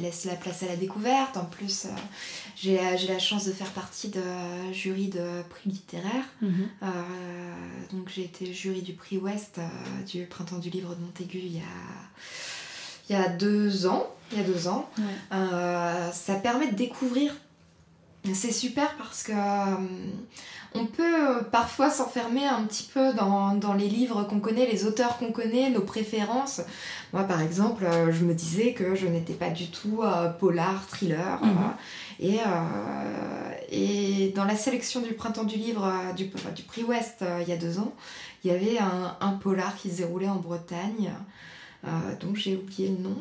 laisse 0.00 0.24
la 0.24 0.36
place 0.36 0.62
à 0.62 0.66
la 0.66 0.76
découverte. 0.76 1.36
En 1.36 1.46
plus, 1.46 1.86
euh, 1.86 1.88
j'ai 2.54 2.78
la 3.08 3.18
chance 3.18 3.46
de 3.46 3.52
faire 3.52 3.70
partie 3.72 4.10
de 4.10 4.22
jury 4.72 5.08
de 5.08 5.42
prix 5.50 5.70
littéraire. 5.70 6.24
Mhm. 6.40 6.68
donc 7.92 8.08
j'ai 8.14 8.22
été 8.22 8.52
jury 8.52 8.82
du 8.82 8.92
prix 8.92 9.16
Ouest 9.16 9.58
du 10.06 10.26
Printemps 10.26 10.58
du 10.58 10.70
Livre 10.70 10.94
de 10.94 11.00
Montaigu 11.00 11.38
il 11.38 11.56
y 11.56 11.58
a, 11.58 11.62
il 13.08 13.16
y 13.16 13.18
a 13.18 13.28
deux 13.28 13.86
ans 13.86 14.06
il 14.32 14.38
y 14.38 14.40
a 14.40 14.44
deux 14.44 14.68
ans. 14.68 14.88
Euh, 15.32 16.10
ça 16.12 16.34
permet 16.34 16.70
de 16.70 16.76
découvrir. 16.76 17.34
C'est 18.34 18.52
super 18.52 18.94
parce 18.96 19.22
que 19.22 19.32
euh, 19.32 19.86
on 20.74 20.84
peut 20.84 21.42
parfois 21.50 21.88
s'enfermer 21.88 22.46
un 22.46 22.64
petit 22.64 22.90
peu 22.92 23.14
dans, 23.14 23.54
dans 23.54 23.72
les 23.72 23.88
livres 23.88 24.24
qu'on 24.24 24.40
connaît, 24.40 24.66
les 24.66 24.84
auteurs 24.84 25.16
qu'on 25.16 25.32
connaît, 25.32 25.70
nos 25.70 25.80
préférences. 25.80 26.60
Moi, 27.14 27.24
par 27.24 27.40
exemple, 27.40 27.86
euh, 27.86 28.12
je 28.12 28.24
me 28.24 28.34
disais 28.34 28.74
que 28.74 28.94
je 28.94 29.06
n'étais 29.06 29.32
pas 29.32 29.48
du 29.48 29.70
tout 29.70 30.02
polar, 30.40 30.86
thriller. 30.88 31.40
Mhm. 31.42 31.72
et, 32.20 32.40
et 33.70 34.32
dans 34.34 34.44
la 34.44 34.56
sélection 34.56 35.00
du 35.00 35.14
printemps 35.14 35.44
du 35.44 35.56
livre 35.56 35.90
du, 36.14 36.30
du 36.54 36.62
prix 36.64 36.84
Ouest 36.84 37.24
il 37.40 37.48
y 37.48 37.52
a 37.52 37.56
deux 37.56 37.78
ans, 37.78 37.94
il 38.44 38.50
y 38.50 38.54
avait 38.54 38.78
un, 38.78 39.16
un 39.20 39.32
polar 39.32 39.74
qui 39.76 39.90
se 39.90 39.98
déroulait 39.98 40.28
en 40.28 40.36
Bretagne. 40.36 41.12
donc 42.20 42.36
j'ai 42.36 42.56
oublié 42.56 42.88
le 42.88 42.98
nom 42.98 43.16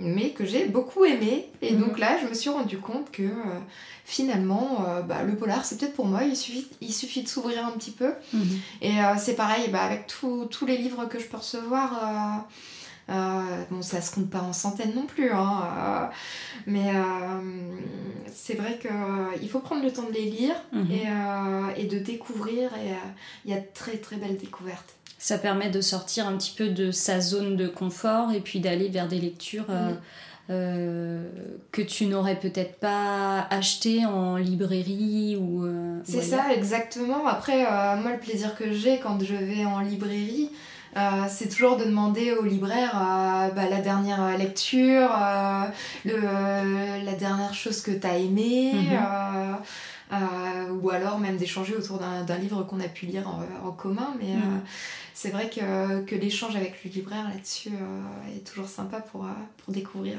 mais 0.00 0.30
que 0.30 0.44
j'ai 0.44 0.66
beaucoup 0.66 1.04
aimé. 1.04 1.48
Et 1.62 1.74
donc 1.74 1.92
mhm. 1.92 1.98
là, 1.98 2.18
je 2.20 2.26
me 2.26 2.34
suis 2.34 2.50
rendu 2.50 2.78
compte 2.78 3.10
que 3.10 3.22
euh, 3.22 3.60
finalement, 4.04 4.84
euh, 4.88 5.02
bah, 5.02 5.22
le 5.22 5.36
polar, 5.36 5.64
c'est 5.64 5.78
peut-être 5.78 5.94
pour 5.94 6.06
moi, 6.06 6.24
il 6.24 6.34
suffit, 6.34 6.66
il 6.80 6.92
suffit 6.92 7.22
de 7.22 7.28
s'ouvrir 7.28 7.64
un 7.66 7.72
petit 7.72 7.92
peu. 7.92 8.12
Mhm. 8.32 8.60
Et 8.80 8.98
euh, 8.98 9.14
c'est 9.18 9.34
pareil, 9.34 9.68
bah, 9.68 9.82
avec 9.82 10.06
tous 10.06 10.66
les 10.66 10.78
livres 10.78 11.04
que 11.06 11.18
je 11.18 11.26
peux 11.26 11.36
recevoir, 11.36 12.46
bon, 13.08 13.82
ça 13.82 14.00
se 14.00 14.14
compte 14.14 14.30
pas 14.30 14.40
en 14.40 14.52
centaines 14.52 14.94
non 14.94 15.04
plus, 15.04 15.30
hein, 15.32 16.10
mais 16.66 16.92
c'est 18.32 18.54
vrai 18.54 18.78
qu'il 18.78 19.50
faut 19.50 19.58
prendre 19.58 19.82
le 19.82 19.92
temps 19.92 20.04
de 20.04 20.12
les 20.12 20.30
lire 20.30 20.54
mhm. 20.72 20.90
et, 20.90 21.82
et, 21.82 21.86
de 21.86 21.98
découvrir, 21.98 22.70
et 22.74 22.94
il 23.44 23.50
y 23.50 23.54
a 23.54 23.60
de 23.60 23.66
très 23.74 23.96
très 23.96 24.16
belles 24.16 24.36
découvertes 24.36 24.94
ça 25.20 25.36
permet 25.36 25.68
de 25.68 25.82
sortir 25.82 26.26
un 26.26 26.36
petit 26.38 26.54
peu 26.56 26.70
de 26.70 26.90
sa 26.90 27.20
zone 27.20 27.54
de 27.54 27.68
confort 27.68 28.32
et 28.32 28.40
puis 28.40 28.58
d'aller 28.58 28.88
vers 28.88 29.06
des 29.06 29.20
lectures 29.20 29.66
euh, 29.68 29.92
euh, 30.48 31.28
que 31.72 31.82
tu 31.82 32.06
n'aurais 32.06 32.40
peut-être 32.40 32.76
pas 32.76 33.46
achetées 33.50 34.06
en 34.06 34.36
librairie 34.36 35.36
ou. 35.36 35.66
Euh, 35.66 36.00
c'est 36.04 36.22
ça, 36.22 36.54
exactement. 36.54 37.26
Après, 37.26 37.58
moi, 37.98 38.12
le 38.12 38.18
plaisir 38.18 38.56
que 38.56 38.72
j'ai 38.72 38.98
quand 38.98 39.22
je 39.22 39.34
vais 39.34 39.66
en 39.66 39.80
librairie, 39.80 40.50
c'est 41.28 41.48
toujours 41.48 41.76
de 41.76 41.84
demander 41.84 42.32
au 42.32 42.44
libraire 42.44 42.94
bah, 43.54 43.68
la 43.68 43.80
dernière 43.80 44.36
lecture, 44.36 45.08
le, 46.04 47.04
la 47.04 47.12
dernière 47.12 47.54
chose 47.54 47.82
que 47.82 47.92
tu 47.92 48.06
as 48.06 48.16
aimé. 48.16 48.72
Mhm. 48.74 49.58
ou 50.82 50.90
alors 50.90 51.20
même 51.20 51.36
d'échanger 51.36 51.76
autour 51.76 51.98
d'un 51.98 52.38
livre 52.38 52.64
qu'on 52.64 52.80
a 52.80 52.88
pu 52.88 53.06
lire 53.06 53.28
en, 53.28 53.70
commun. 53.70 54.12
Mais 54.20 54.34
mhm 54.34 54.62
c'est 55.20 55.28
vrai 55.28 55.50
que, 55.50 56.02
que 56.04 56.14
l'échange 56.14 56.56
avec 56.56 56.82
le 56.82 56.90
libraire 56.90 57.28
là-dessus 57.28 57.68
euh, 57.68 58.34
est 58.34 58.40
toujours 58.40 58.68
sympa 58.68 59.00
pour, 59.00 59.26
euh, 59.26 59.28
pour 59.58 59.74
découvrir, 59.74 60.16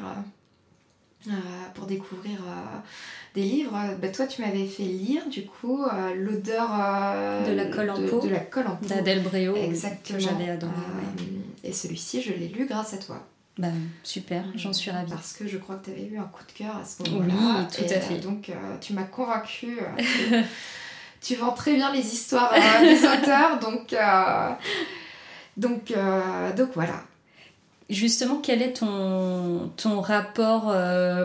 euh, 1.27 1.31
pour 1.73 1.85
découvrir 1.85 2.39
des 3.35 3.43
livres. 3.43 3.79
Bah, 4.01 4.09
toi, 4.09 4.27
tu 4.27 4.41
m'avais 4.41 4.65
fait 4.65 4.83
lire 4.83 5.27
du 5.29 5.45
coup 5.45 5.83
l'odeur 6.15 6.69
de 7.47 7.53
la 7.53 7.65
colle 7.65 7.89
en 7.89 8.07
peau, 8.07 8.19
de 8.21 8.29
la 8.29 8.39
colle 8.39 8.67
en 8.67 8.75
peau 8.75 8.87
d'Adèle 8.87 9.23
Bréau, 9.23 9.55
Exactement. 9.55 10.17
que 10.17 10.23
j'avais 10.23 10.49
adoré. 10.49 10.73
Et 11.63 11.73
celui-ci, 11.73 12.21
je 12.21 12.33
l'ai 12.33 12.47
lu 12.47 12.65
grâce 12.65 12.93
à 12.93 12.97
toi. 12.97 13.27
Bah, 13.57 13.67
super, 14.03 14.45
j'en 14.55 14.73
suis 14.73 14.89
ravie. 14.91 15.11
Parce 15.11 15.33
que 15.33 15.47
je 15.47 15.57
crois 15.57 15.75
que 15.75 15.85
tu 15.85 15.91
avais 15.91 16.05
eu 16.05 16.17
un 16.17 16.23
coup 16.23 16.43
de 16.47 16.51
cœur 16.51 16.77
à 16.77 16.85
ce 16.85 17.03
moment-là. 17.09 17.33
Oui, 17.59 17.85
tout 17.85 17.93
à 17.93 17.99
fait. 17.99 18.17
donc, 18.19 18.51
tu 18.79 18.93
m'as 18.93 19.03
convaincue. 19.03 19.79
tu 21.21 21.35
vends 21.35 21.53
très 21.53 21.75
bien 21.75 21.91
les 21.93 22.13
histoires 22.13 22.51
euh, 22.53 22.81
des 22.81 23.05
auteurs, 23.05 23.59
donc, 23.59 23.93
euh, 23.93 24.49
donc, 25.55 25.91
euh, 25.91 26.51
donc 26.53 26.69
voilà. 26.73 27.03
Justement, 27.91 28.39
quel 28.41 28.61
est 28.61 28.73
ton, 28.73 29.69
ton 29.77 30.01
rapport 30.01 30.73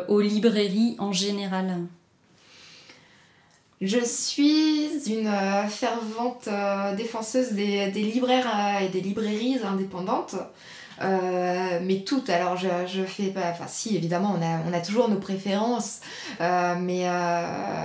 aux 0.08 0.20
librairies 0.20 0.96
en 0.98 1.12
général? 1.12 1.78
Je 3.80 4.00
suis 4.04 4.88
une 5.06 5.30
fervente 5.68 6.48
défenseuse 6.96 7.52
des, 7.52 7.90
des, 7.92 8.02
libraires 8.02 8.82
et 8.82 8.88
des 8.88 9.00
librairies 9.00 9.58
indépendantes. 9.64 10.34
mais 11.00 12.02
toutes, 12.04 12.30
alors 12.30 12.56
je, 12.56 12.68
je 12.86 13.02
fais 13.02 13.28
pas, 13.28 13.50
enfin 13.52 13.66
si 13.68 13.96
évidemment 13.96 14.36
on 14.36 14.42
a, 14.42 14.60
on 14.68 14.72
a 14.72 14.80
toujours 14.80 15.08
nos 15.08 15.20
préférences, 15.20 16.00
mais, 16.40 17.08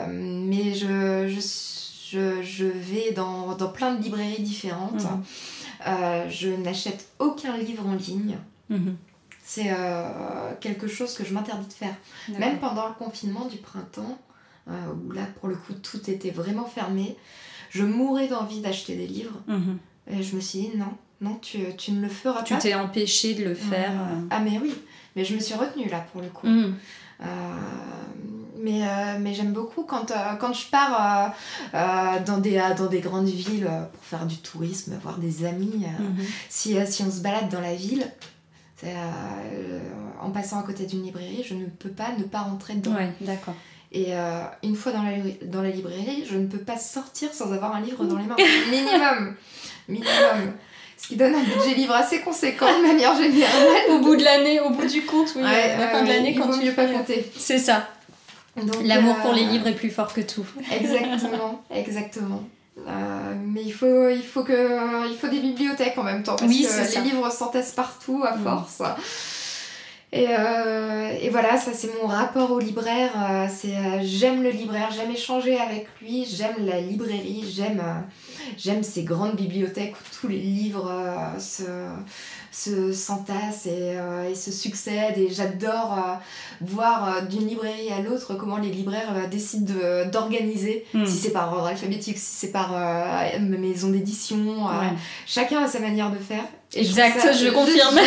mais 0.10 0.74
je, 0.74 1.28
je 1.28 1.40
suis 1.40 1.82
je, 2.12 2.66
vais 2.66 3.12
dans, 3.12 3.56
plein 3.74 3.96
de 3.96 4.04
librairies 4.04 4.42
différentes. 4.42 5.06
Euh, 5.88 6.30
je 6.30 6.50
n'achète 6.50 7.08
aucun 7.20 7.58
livre 7.58 7.88
en 7.88 7.96
ligne. 7.96 8.38
Mhm. 8.72 8.96
C'est 9.44 9.72
euh, 9.72 10.54
quelque 10.60 10.88
chose 10.88 11.14
que 11.14 11.24
je 11.26 11.34
m'interdis 11.34 11.68
de 11.68 11.74
faire. 11.74 11.96
Même 12.40 12.60
pendant 12.60 12.88
le 12.88 12.94
confinement 12.94 13.46
du 13.46 13.58
printemps, 13.58 14.18
euh, 14.70 14.72
où 15.06 15.12
là, 15.12 15.24
pour 15.40 15.50
le 15.50 15.56
coup, 15.56 15.74
tout 15.74 16.10
était 16.10 16.30
vraiment 16.32 16.66
fermé, 16.66 17.18
je 17.70 17.84
mourais 17.84 18.28
d'envie 18.28 18.62
d'acheter 18.62 18.96
des 18.96 19.08
livres. 19.08 19.40
Mhm. 19.48 19.78
Et 20.12 20.24
je 20.24 20.36
me 20.36 20.42
suis 20.42 20.60
dit, 20.60 20.72
non, 20.78 20.94
non, 21.22 21.36
tu, 21.42 21.60
tu 21.78 21.92
ne 21.92 22.02
le 22.02 22.10
feras 22.10 22.40
pas. 22.40 22.44
Tu 22.44 22.58
t'es 22.58 22.74
empêché 22.74 23.34
de 23.34 23.44
le 23.44 23.56
faire. 23.56 23.92
ah, 24.30 24.40
mais 24.40 24.60
oui, 24.62 24.74
mais 25.16 25.26
je 25.26 25.36
me 25.36 25.40
suis 25.40 25.56
retenue 25.56 25.90
là, 25.90 26.06
pour 26.12 26.22
le 26.22 26.30
coup. 26.30 26.48
Mais, 28.62 28.88
euh, 28.88 29.18
mais 29.20 29.34
j'aime 29.34 29.54
beaucoup 29.54 29.84
quand, 29.84 30.12
euh, 30.12 30.36
quand 30.40 30.54
je 30.54 30.68
pars 30.68 31.34
euh, 31.74 32.20
dans, 32.26 32.38
des, 32.38 32.62
dans 32.78 32.86
des 32.88 33.00
grandes 33.00 33.28
villes 33.28 33.70
pour 33.92 34.04
faire 34.04 34.26
du 34.26 34.38
tourisme, 34.38 34.98
voir 35.02 35.18
des 35.18 35.46
amis. 35.46 35.86
Mhm. 36.00 36.26
si, 36.50 36.76
si 36.86 37.04
on 37.04 37.12
se 37.12 37.22
balade 37.22 37.50
dans 37.50 37.62
la 37.62 37.74
ville, 37.76 38.06
en 40.22 40.30
passant 40.32 40.60
à 40.60 40.64
côté 40.64 40.86
d'une 40.86 41.04
librairie, 41.04 41.44
je 41.48 41.54
ne 41.54 41.66
peux 41.66 41.90
pas 41.90 42.10
ne 42.18 42.24
pas 42.24 42.42
rentrer 42.42 42.76
dedans. 42.76 42.96
Ouais, 42.96 43.12
d'accord. 43.22 43.56
Et 43.92 44.14
une 44.64 44.76
fois 44.76 44.92
dans 44.92 45.04
la, 45.04 45.12
dans 45.44 45.62
la 45.62 45.70
librairie, 45.70 46.26
je 46.30 46.38
ne 46.38 46.48
peux 46.48 46.60
pas 46.60 46.78
sortir 46.78 47.34
sans 47.34 47.52
avoir 47.52 47.76
un 47.76 47.82
livre 47.82 48.06
dans 48.06 48.18
les 48.18 48.26
mains. 48.26 48.36
Minimum. 48.72 49.36
Minimum. 49.88 50.54
Ce 51.02 51.08
qui 51.08 51.16
donne 51.16 51.34
un 51.34 51.44
budget 51.44 51.74
livre 51.74 51.96
assez 51.96 52.20
conséquent 52.22 52.68
de 52.68 52.86
manière 52.86 53.16
générale. 53.16 53.90
au 53.90 54.00
bout 54.00 54.16
de 54.16 54.24
l'année, 54.24 54.60
au 54.60 54.70
bout 54.70 54.86
du 54.86 55.02
compte, 55.02 55.34
oui. 55.36 55.44
à 55.44 55.78
la 55.78 55.88
fin 55.88 56.04
de 56.04 56.08
l'année, 56.08 56.36
quand 56.36 56.52
tu 56.52 56.64
mieux 56.64 56.74
pas 56.74 56.86
compter. 56.86 57.26
C'est 57.36 57.58
ça. 57.58 57.88
L'amour 58.84 59.16
pour 59.18 59.34
les 59.34 59.44
euh, 59.44 59.50
livres 59.50 59.68
est 59.68 59.76
plus 59.76 59.90
fort 59.90 60.14
que 60.14 60.22
tout. 60.22 60.46
Exactement, 60.72 61.64
exactement. 61.74 62.44
Euh, 62.78 63.34
mais 63.46 63.64
il 63.64 63.74
faut, 63.74 64.10
il, 64.10 64.24
faut 64.24 64.44
que, 64.44 65.10
il 65.10 65.18
faut 65.18 65.28
des 65.28 65.40
bibliothèques 65.40 65.98
en 65.98 66.04
même 66.04 66.24
temps 66.24 66.36
parce 66.36 66.50
oui, 66.50 66.66
que 66.66 66.96
les 66.96 67.02
livres 67.02 67.30
s'entassent 67.32 67.74
partout 67.74 68.24
à 68.26 68.38
force. 68.38 68.82
Et, 70.14 70.28
euh, 70.30 71.18
et, 71.22 71.30
voilà, 71.30 71.58
ça 71.58 71.72
c'est 71.74 71.90
mon 72.02 72.08
rapport 72.08 72.52
au 72.52 72.60
libraire. 72.60 73.12
c'est 73.50 73.76
j'aime 74.04 74.42
le 74.44 74.50
libraire, 74.50 74.90
j'aime 74.92 75.12
échanger 75.12 75.58
avec 75.58 75.88
lui, 76.02 76.26
j'aime 76.26 76.66
la 76.66 76.82
librairie, 76.82 77.46
j'aime 77.50 77.84
j'aime 78.58 78.84
ces 78.84 79.04
grandes 79.04 79.36
bibliothèques 79.36 79.94
où 79.96 80.16
tous 80.20 80.28
les 80.28 80.40
livres 80.40 80.92
se 81.40 81.64
se 82.52 82.92
s'entassent 82.92 83.66
et, 83.66 83.96
euh, 83.96 84.30
et, 84.30 84.36
se 84.36 84.52
succèdent. 84.52 85.18
Et 85.18 85.30
j'adore 85.32 85.94
euh, 85.98 86.14
voir 86.62 87.08
euh, 87.08 87.22
d'une 87.22 87.48
librairie 87.48 87.92
à 87.92 88.02
l'autre 88.02 88.36
comment 88.36 88.58
les 88.58 88.70
libraires 88.70 89.30
décident 89.30 89.74
d'organiser, 90.12 90.86
hmm. 90.94 91.06
si 91.06 91.18
c'est 91.18 91.32
par 91.32 91.54
ordre 91.54 91.68
alphabétique, 91.68 92.18
si 92.18 92.36
c'est 92.36 92.52
par 92.52 92.76
maison 93.40 93.90
d'édition. 93.90 94.68
Chacun 95.26 95.64
a 95.64 95.68
sa 95.68 95.80
manière 95.80 96.12
de 96.12 96.18
faire. 96.18 96.44
exact, 96.76 97.34
je 97.34 97.50
confirme. 97.50 98.00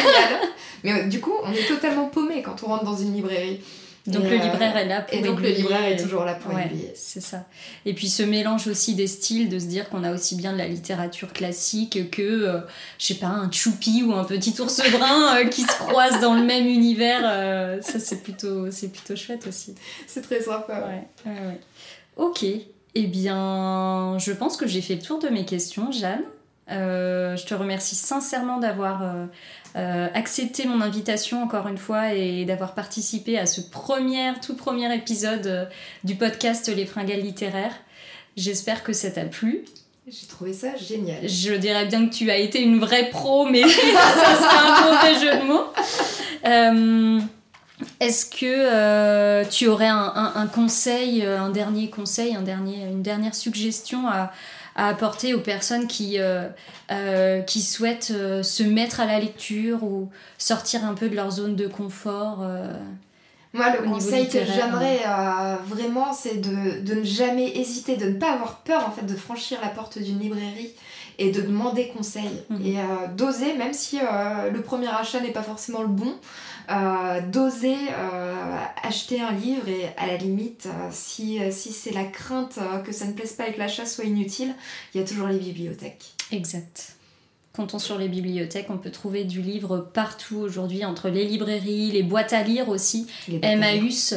Mais 0.85 1.07
du 1.07 1.21
coup, 1.21 1.33
on 1.43 1.53
est 1.53 1.67
totalement 1.67 2.07
paumé 2.07 2.43
quand 2.43 2.63
on 2.63 2.67
rentre 2.67 2.85
dans 2.85 2.97
une 2.97 3.15
librairie. 3.15 3.61
Donc 4.07 4.25
Et, 4.25 4.29
le 4.29 4.37
euh, 4.37 4.45
libraire 4.45 4.77
est 4.77 4.87
là 4.87 5.01
pour 5.01 5.19
Et 5.19 5.23
donc 5.23 5.41
le 5.41 5.49
libraire 5.49 5.85
est 5.87 5.97
toujours 5.97 6.25
là 6.25 6.35
pour 6.35 6.53
Ouais, 6.53 6.71
c'est 6.95 7.23
ça. 7.23 7.47
Et 7.87 7.95
puis 7.95 8.11
ce 8.11 8.23
mélange 8.23 8.67
aussi 8.67 8.95
des 8.95 9.07
styles, 9.07 9.49
de 9.49 9.59
se 9.59 9.65
dire 9.65 9.89
qu'on 9.89 10.05
a 10.05 10.13
aussi 10.13 10.37
bien 10.37 10.53
de 10.53 10.59
la 10.59 10.69
littérature 10.69 11.33
classique 11.33 12.11
que, 12.11 12.23
euh, 12.23 12.61
je 12.99 13.07
sais 13.07 13.15
pas, 13.15 13.29
un 13.29 13.51
choupi 13.51 14.03
ou 14.03 14.13
un 14.13 14.25
petit 14.25 14.61
ours 14.61 14.83
brun 14.93 15.37
euh, 15.37 15.45
qui 15.47 15.63
se 15.63 15.79
croisent 15.79 16.21
dans 16.21 16.35
le 16.35 16.45
même 16.45 16.67
univers. 16.67 17.23
euh, 17.25 17.81
ça, 17.81 17.99
c'est 17.99 18.23
plutôt, 18.23 18.71
c'est 18.71 18.89
plutôt 18.93 19.17
chouette 19.17 19.47
aussi. 19.47 19.75
C'est 20.07 20.21
très 20.21 20.43
sympa. 20.43 20.87
Ouais, 20.87 21.31
ouais, 21.31 21.41
ouais. 21.47 21.61
Ok. 22.17 22.45
Eh 22.97 23.07
bien, 23.07 24.19
je 24.19 24.33
pense 24.33 24.59
que 24.59 24.67
j'ai 24.67 24.83
fait 24.83 24.97
le 24.97 25.03
tour 25.03 25.19
de 25.19 25.29
mes 25.29 25.47
questions, 25.47 25.91
Jeanne. 25.91 26.23
Euh, 26.71 27.37
je 27.37 27.45
te 27.45 27.55
remercie 27.55 27.95
sincèrement 27.95 28.59
d'avoir 28.59 29.03
euh, 29.03 29.27
euh, 29.77 30.09
accepté 30.15 30.67
mon 30.67 30.81
invitation 30.81 31.43
encore 31.43 31.69
une 31.69 31.77
fois 31.77 32.15
et 32.15 32.45
d'avoir 32.47 32.73
participé 32.75 33.39
à 33.39 33.45
ce 33.45 33.61
premier, 33.61 34.33
tout 34.45 34.55
premier 34.57 34.93
épisode 34.95 35.69
du 36.05 36.15
podcast 36.15 36.69
Les 36.75 36.87
Fringales 36.87 37.21
littéraires. 37.21 37.75
J'espère 38.37 38.83
que 38.83 38.93
ça 38.95 39.11
t'a 39.11 39.25
plu. 39.27 39.65
J'ai 40.09 40.27
trouvé 40.27 40.53
ça 40.53 40.69
génial. 40.77 41.29
Je 41.29 41.55
dirais 41.55 41.87
bien 41.87 42.07
que 42.09 42.15
tu 42.15 42.31
as 42.31 42.37
été 42.39 42.63
une 42.63 42.79
vraie 42.79 43.11
pro, 43.11 43.47
mais 43.47 43.63
ça 43.69 43.69
serait 43.69 44.59
un 44.59 44.85
mauvais 44.85 45.21
jeu 45.21 45.41
de 45.41 45.47
mots. 45.47 45.67
Est-ce 48.01 48.27
que 48.27 48.45
euh, 48.47 49.45
tu 49.51 49.67
aurais 49.67 49.89
un, 49.89 50.13
un- 50.15 50.33
un 50.37 50.47
conseil, 50.47 51.25
un 51.25 51.51
dernier 51.51 51.91
conseil, 51.91 52.35
un 52.37 52.43
dernier, 52.43 52.85
une 52.87 53.03
dernière 53.03 53.35
suggestion 53.35 54.07
à, 54.09 54.31
à 54.77 54.89
apporter 54.89 55.35
aux 55.35 55.41
personnes 55.41 55.87
qui, 55.87 56.19
euh, 56.19 56.49
euh, 56.91 57.41
qui 57.43 57.63
souhaitent 57.63 58.13
euh, 58.15 58.43
se 58.43 58.63
mettre 58.63 59.01
à 59.01 59.07
la 59.07 59.21
lecture 59.21 59.85
ou 59.85 60.11
sortir 60.39 60.85
un 60.85 60.95
peu 60.95 61.09
de 61.09 61.15
leur 61.15 61.31
zone 61.31 61.55
de 61.55 61.67
confort 61.69 62.45
Moi, 63.53 63.67
le 63.71 63.89
conseil 63.89 64.29
que 64.29 64.45
j'aimerais 64.45 65.01
vraiment, 65.69 66.13
c'est 66.13 66.41
de, 66.41 66.81
de 66.81 66.95
ne 66.95 67.05
jamais 67.05 67.57
hésiter, 67.57 67.97
de 67.97 68.07
ne 68.07 68.19
pas 68.19 68.33
avoir 68.33 68.59
peur 68.59 68.87
en 68.87 68.91
fait 68.91 69.07
de 69.07 69.15
franchir 69.15 69.59
la 69.63 69.69
porte 69.69 69.99
d'une 69.99 70.19
librairie 70.19 70.73
et 71.19 71.31
de 71.31 71.41
demander 71.41 71.89
conseil 71.97 72.43
Mhm. 72.51 72.67
et 72.67 72.77
d'oser, 73.17 73.55
même 73.55 73.73
si 73.73 74.01
le 74.53 74.61
premier 74.61 74.89
achat 74.89 75.21
n'est 75.21 75.31
pas 75.31 75.45
forcément 75.45 75.83
le 75.83 75.89
bon, 75.89 76.15
euh, 76.71 77.21
d'oser 77.21 77.77
euh, 77.91 78.57
acheter 78.83 79.21
un 79.21 79.33
livre 79.33 79.69
et 79.69 79.87
à 79.97 80.07
la 80.07 80.17
limite, 80.17 80.67
euh, 80.67 80.89
si, 80.91 81.41
si 81.53 81.73
c'est 81.73 81.93
la 81.93 82.05
crainte 82.05 82.59
que 82.85 82.93
ça 82.93 83.05
ne 83.07 83.13
plaise 83.13 83.33
pas 83.33 83.49
et 83.49 83.55
que 83.55 83.59
l'achat 83.59 83.87
soit 83.87 84.05
inutile, 84.05 84.55
il 84.95 85.01
y 85.01 85.05
a 85.05 85.07
toujours 85.07 85.29
les 85.29 85.39
bibliothèques. 85.39 86.15
Exact. 86.33 86.97
Comptons 87.57 87.79
sur 87.79 87.99
les 87.99 88.09
bibliothèques, 88.09 88.67
on 88.69 88.79
peut 88.79 88.91
trouver 88.91 89.23
du 89.23 89.41
livre 89.41 89.79
partout 89.95 90.39
aujourd'hui, 90.39 90.85
entre 90.85 91.09
les 91.09 91.25
librairies, 91.25 91.93
les 91.93 92.03
boîtes 92.03 92.33
à 92.33 92.43
lire 92.43 92.69
aussi. 92.69 93.07
Emmaüs, 93.53 94.13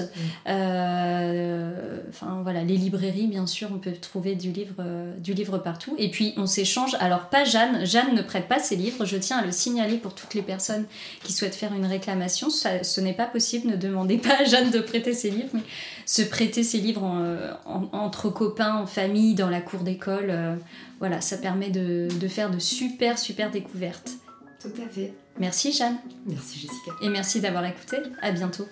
euh, 0.48 2.00
enfin 2.10 2.40
voilà, 2.42 2.64
les 2.64 2.78
librairies 2.78 3.28
bien 3.28 3.46
sûr, 3.46 3.70
on 3.72 3.78
peut 3.78 3.92
trouver 3.94 4.34
du 4.34 4.52
livre, 4.52 4.74
euh, 4.80 5.14
du 5.20 5.36
livre 5.36 5.60
partout. 5.60 5.94
Et 6.00 6.10
puis 6.10 6.34
on 6.38 6.48
s'échange, 6.48 6.96
alors 7.00 7.30
pas 7.30 7.44
Jeanne, 7.44 7.86
Jeanne 7.86 8.16
ne 8.16 8.24
prête 8.24 8.48
pas 8.48 8.58
ses 8.58 8.76
livres, 8.76 9.06
je 9.06 9.18
tiens 9.18 9.38
à 9.38 9.46
le 9.46 9.52
signaler 9.52 9.98
pour 9.98 10.16
toutes 10.16 10.34
les 10.34 10.42
personnes 10.42 10.86
qui 11.24 11.32
souhaitent 11.32 11.54
faire 11.56 11.74
une 11.74 11.86
réclamation, 11.86 12.50
Ça- 12.50 12.84
ce 12.84 13.02
n'est 13.02 13.14
pas 13.14 13.28
possible, 13.28 13.70
ne 13.70 13.76
demandez 13.76 14.18
pas 14.18 14.42
à 14.42 14.46
Jeanne 14.46 14.72
de 14.72 14.80
prêter 14.80 15.14
ses 15.14 15.30
livres, 15.30 15.50
mais 15.54 15.62
se 16.08 16.22
prêter 16.24 16.64
ses 16.64 16.80
livres 16.80 17.04
en, 17.04 17.20
euh, 17.22 17.52
en- 17.66 17.90
entre 17.92 18.30
copains, 18.30 18.74
en 18.76 18.88
famille, 18.88 19.36
dans 19.36 19.50
la 19.50 19.62
cour 19.62 19.82
d'école, 19.82 20.30
euh, 20.30 20.56
voilà, 21.00 21.22
ça 21.22 21.38
permet 21.38 21.70
de, 21.70 22.08
de 22.20 22.28
faire 22.28 22.50
de 22.50 22.58
super 22.60 23.20
super 23.20 23.52
découvertes. 23.52 24.12
Tout 24.60 24.70
à 24.84 24.90
fait. 24.90 25.14
Merci 25.40 25.72
Jeanne, 25.72 25.98
Merci 26.26 26.56
Jessica. 26.60 26.92
et 27.04 27.10
merci 27.10 27.42
d'avoir 27.42 27.64
écouté, 27.66 27.98
à 28.24 28.32
bientôt. 28.32 28.66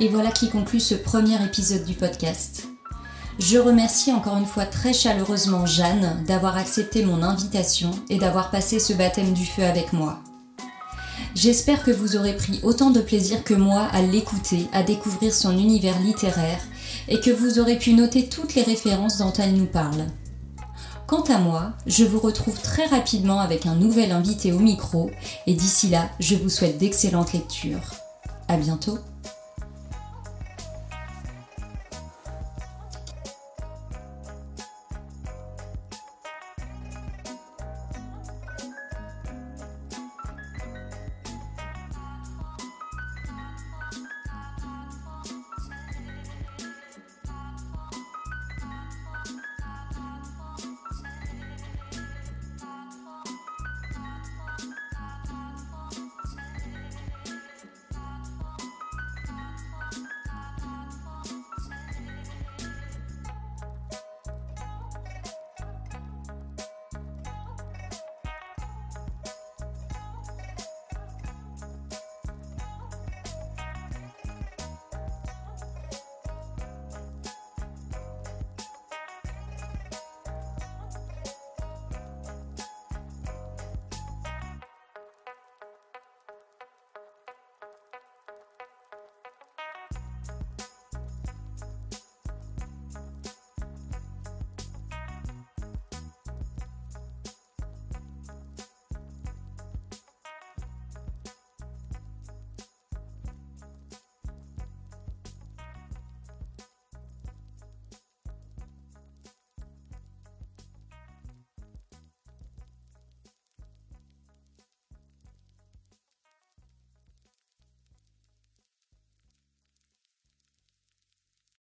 Et 0.00 0.08
voilà 0.08 0.30
qui 0.30 0.48
conclut 0.48 0.80
ce 0.80 0.94
premier 0.94 1.44
épisode 1.44 1.84
du 1.84 1.94
podcast. 1.94 2.68
Je 3.40 3.58
remercie 3.58 4.12
encore 4.12 4.36
une 4.36 4.46
fois 4.46 4.64
très 4.64 4.92
chaleureusement 4.92 5.66
Jeanne 5.66 6.24
d'avoir 6.26 6.56
accepté 6.56 7.04
mon 7.04 7.22
invitation 7.22 7.90
et 8.08 8.18
d'avoir 8.18 8.50
passé 8.50 8.78
ce 8.78 8.92
baptême 8.92 9.32
du 9.32 9.44
feu 9.44 9.64
avec 9.64 9.92
moi. 9.92 10.20
J'espère 11.40 11.84
que 11.84 11.92
vous 11.92 12.16
aurez 12.16 12.34
pris 12.34 12.58
autant 12.64 12.90
de 12.90 13.00
plaisir 13.00 13.44
que 13.44 13.54
moi 13.54 13.82
à 13.92 14.02
l'écouter, 14.02 14.66
à 14.72 14.82
découvrir 14.82 15.32
son 15.32 15.56
univers 15.56 15.96
littéraire 16.00 16.60
et 17.06 17.20
que 17.20 17.30
vous 17.30 17.60
aurez 17.60 17.78
pu 17.78 17.92
noter 17.92 18.28
toutes 18.28 18.56
les 18.56 18.64
références 18.64 19.18
dont 19.18 19.32
elle 19.34 19.54
nous 19.54 19.66
parle. 19.66 20.06
Quant 21.06 21.22
à 21.22 21.38
moi, 21.38 21.74
je 21.86 22.02
vous 22.02 22.18
retrouve 22.18 22.60
très 22.60 22.86
rapidement 22.86 23.38
avec 23.38 23.66
un 23.66 23.76
nouvel 23.76 24.10
invité 24.10 24.50
au 24.50 24.58
micro 24.58 25.12
et 25.46 25.54
d'ici 25.54 25.86
là, 25.86 26.10
je 26.18 26.34
vous 26.34 26.48
souhaite 26.48 26.78
d'excellentes 26.78 27.32
lectures. 27.32 27.94
À 28.48 28.56
bientôt! 28.56 28.98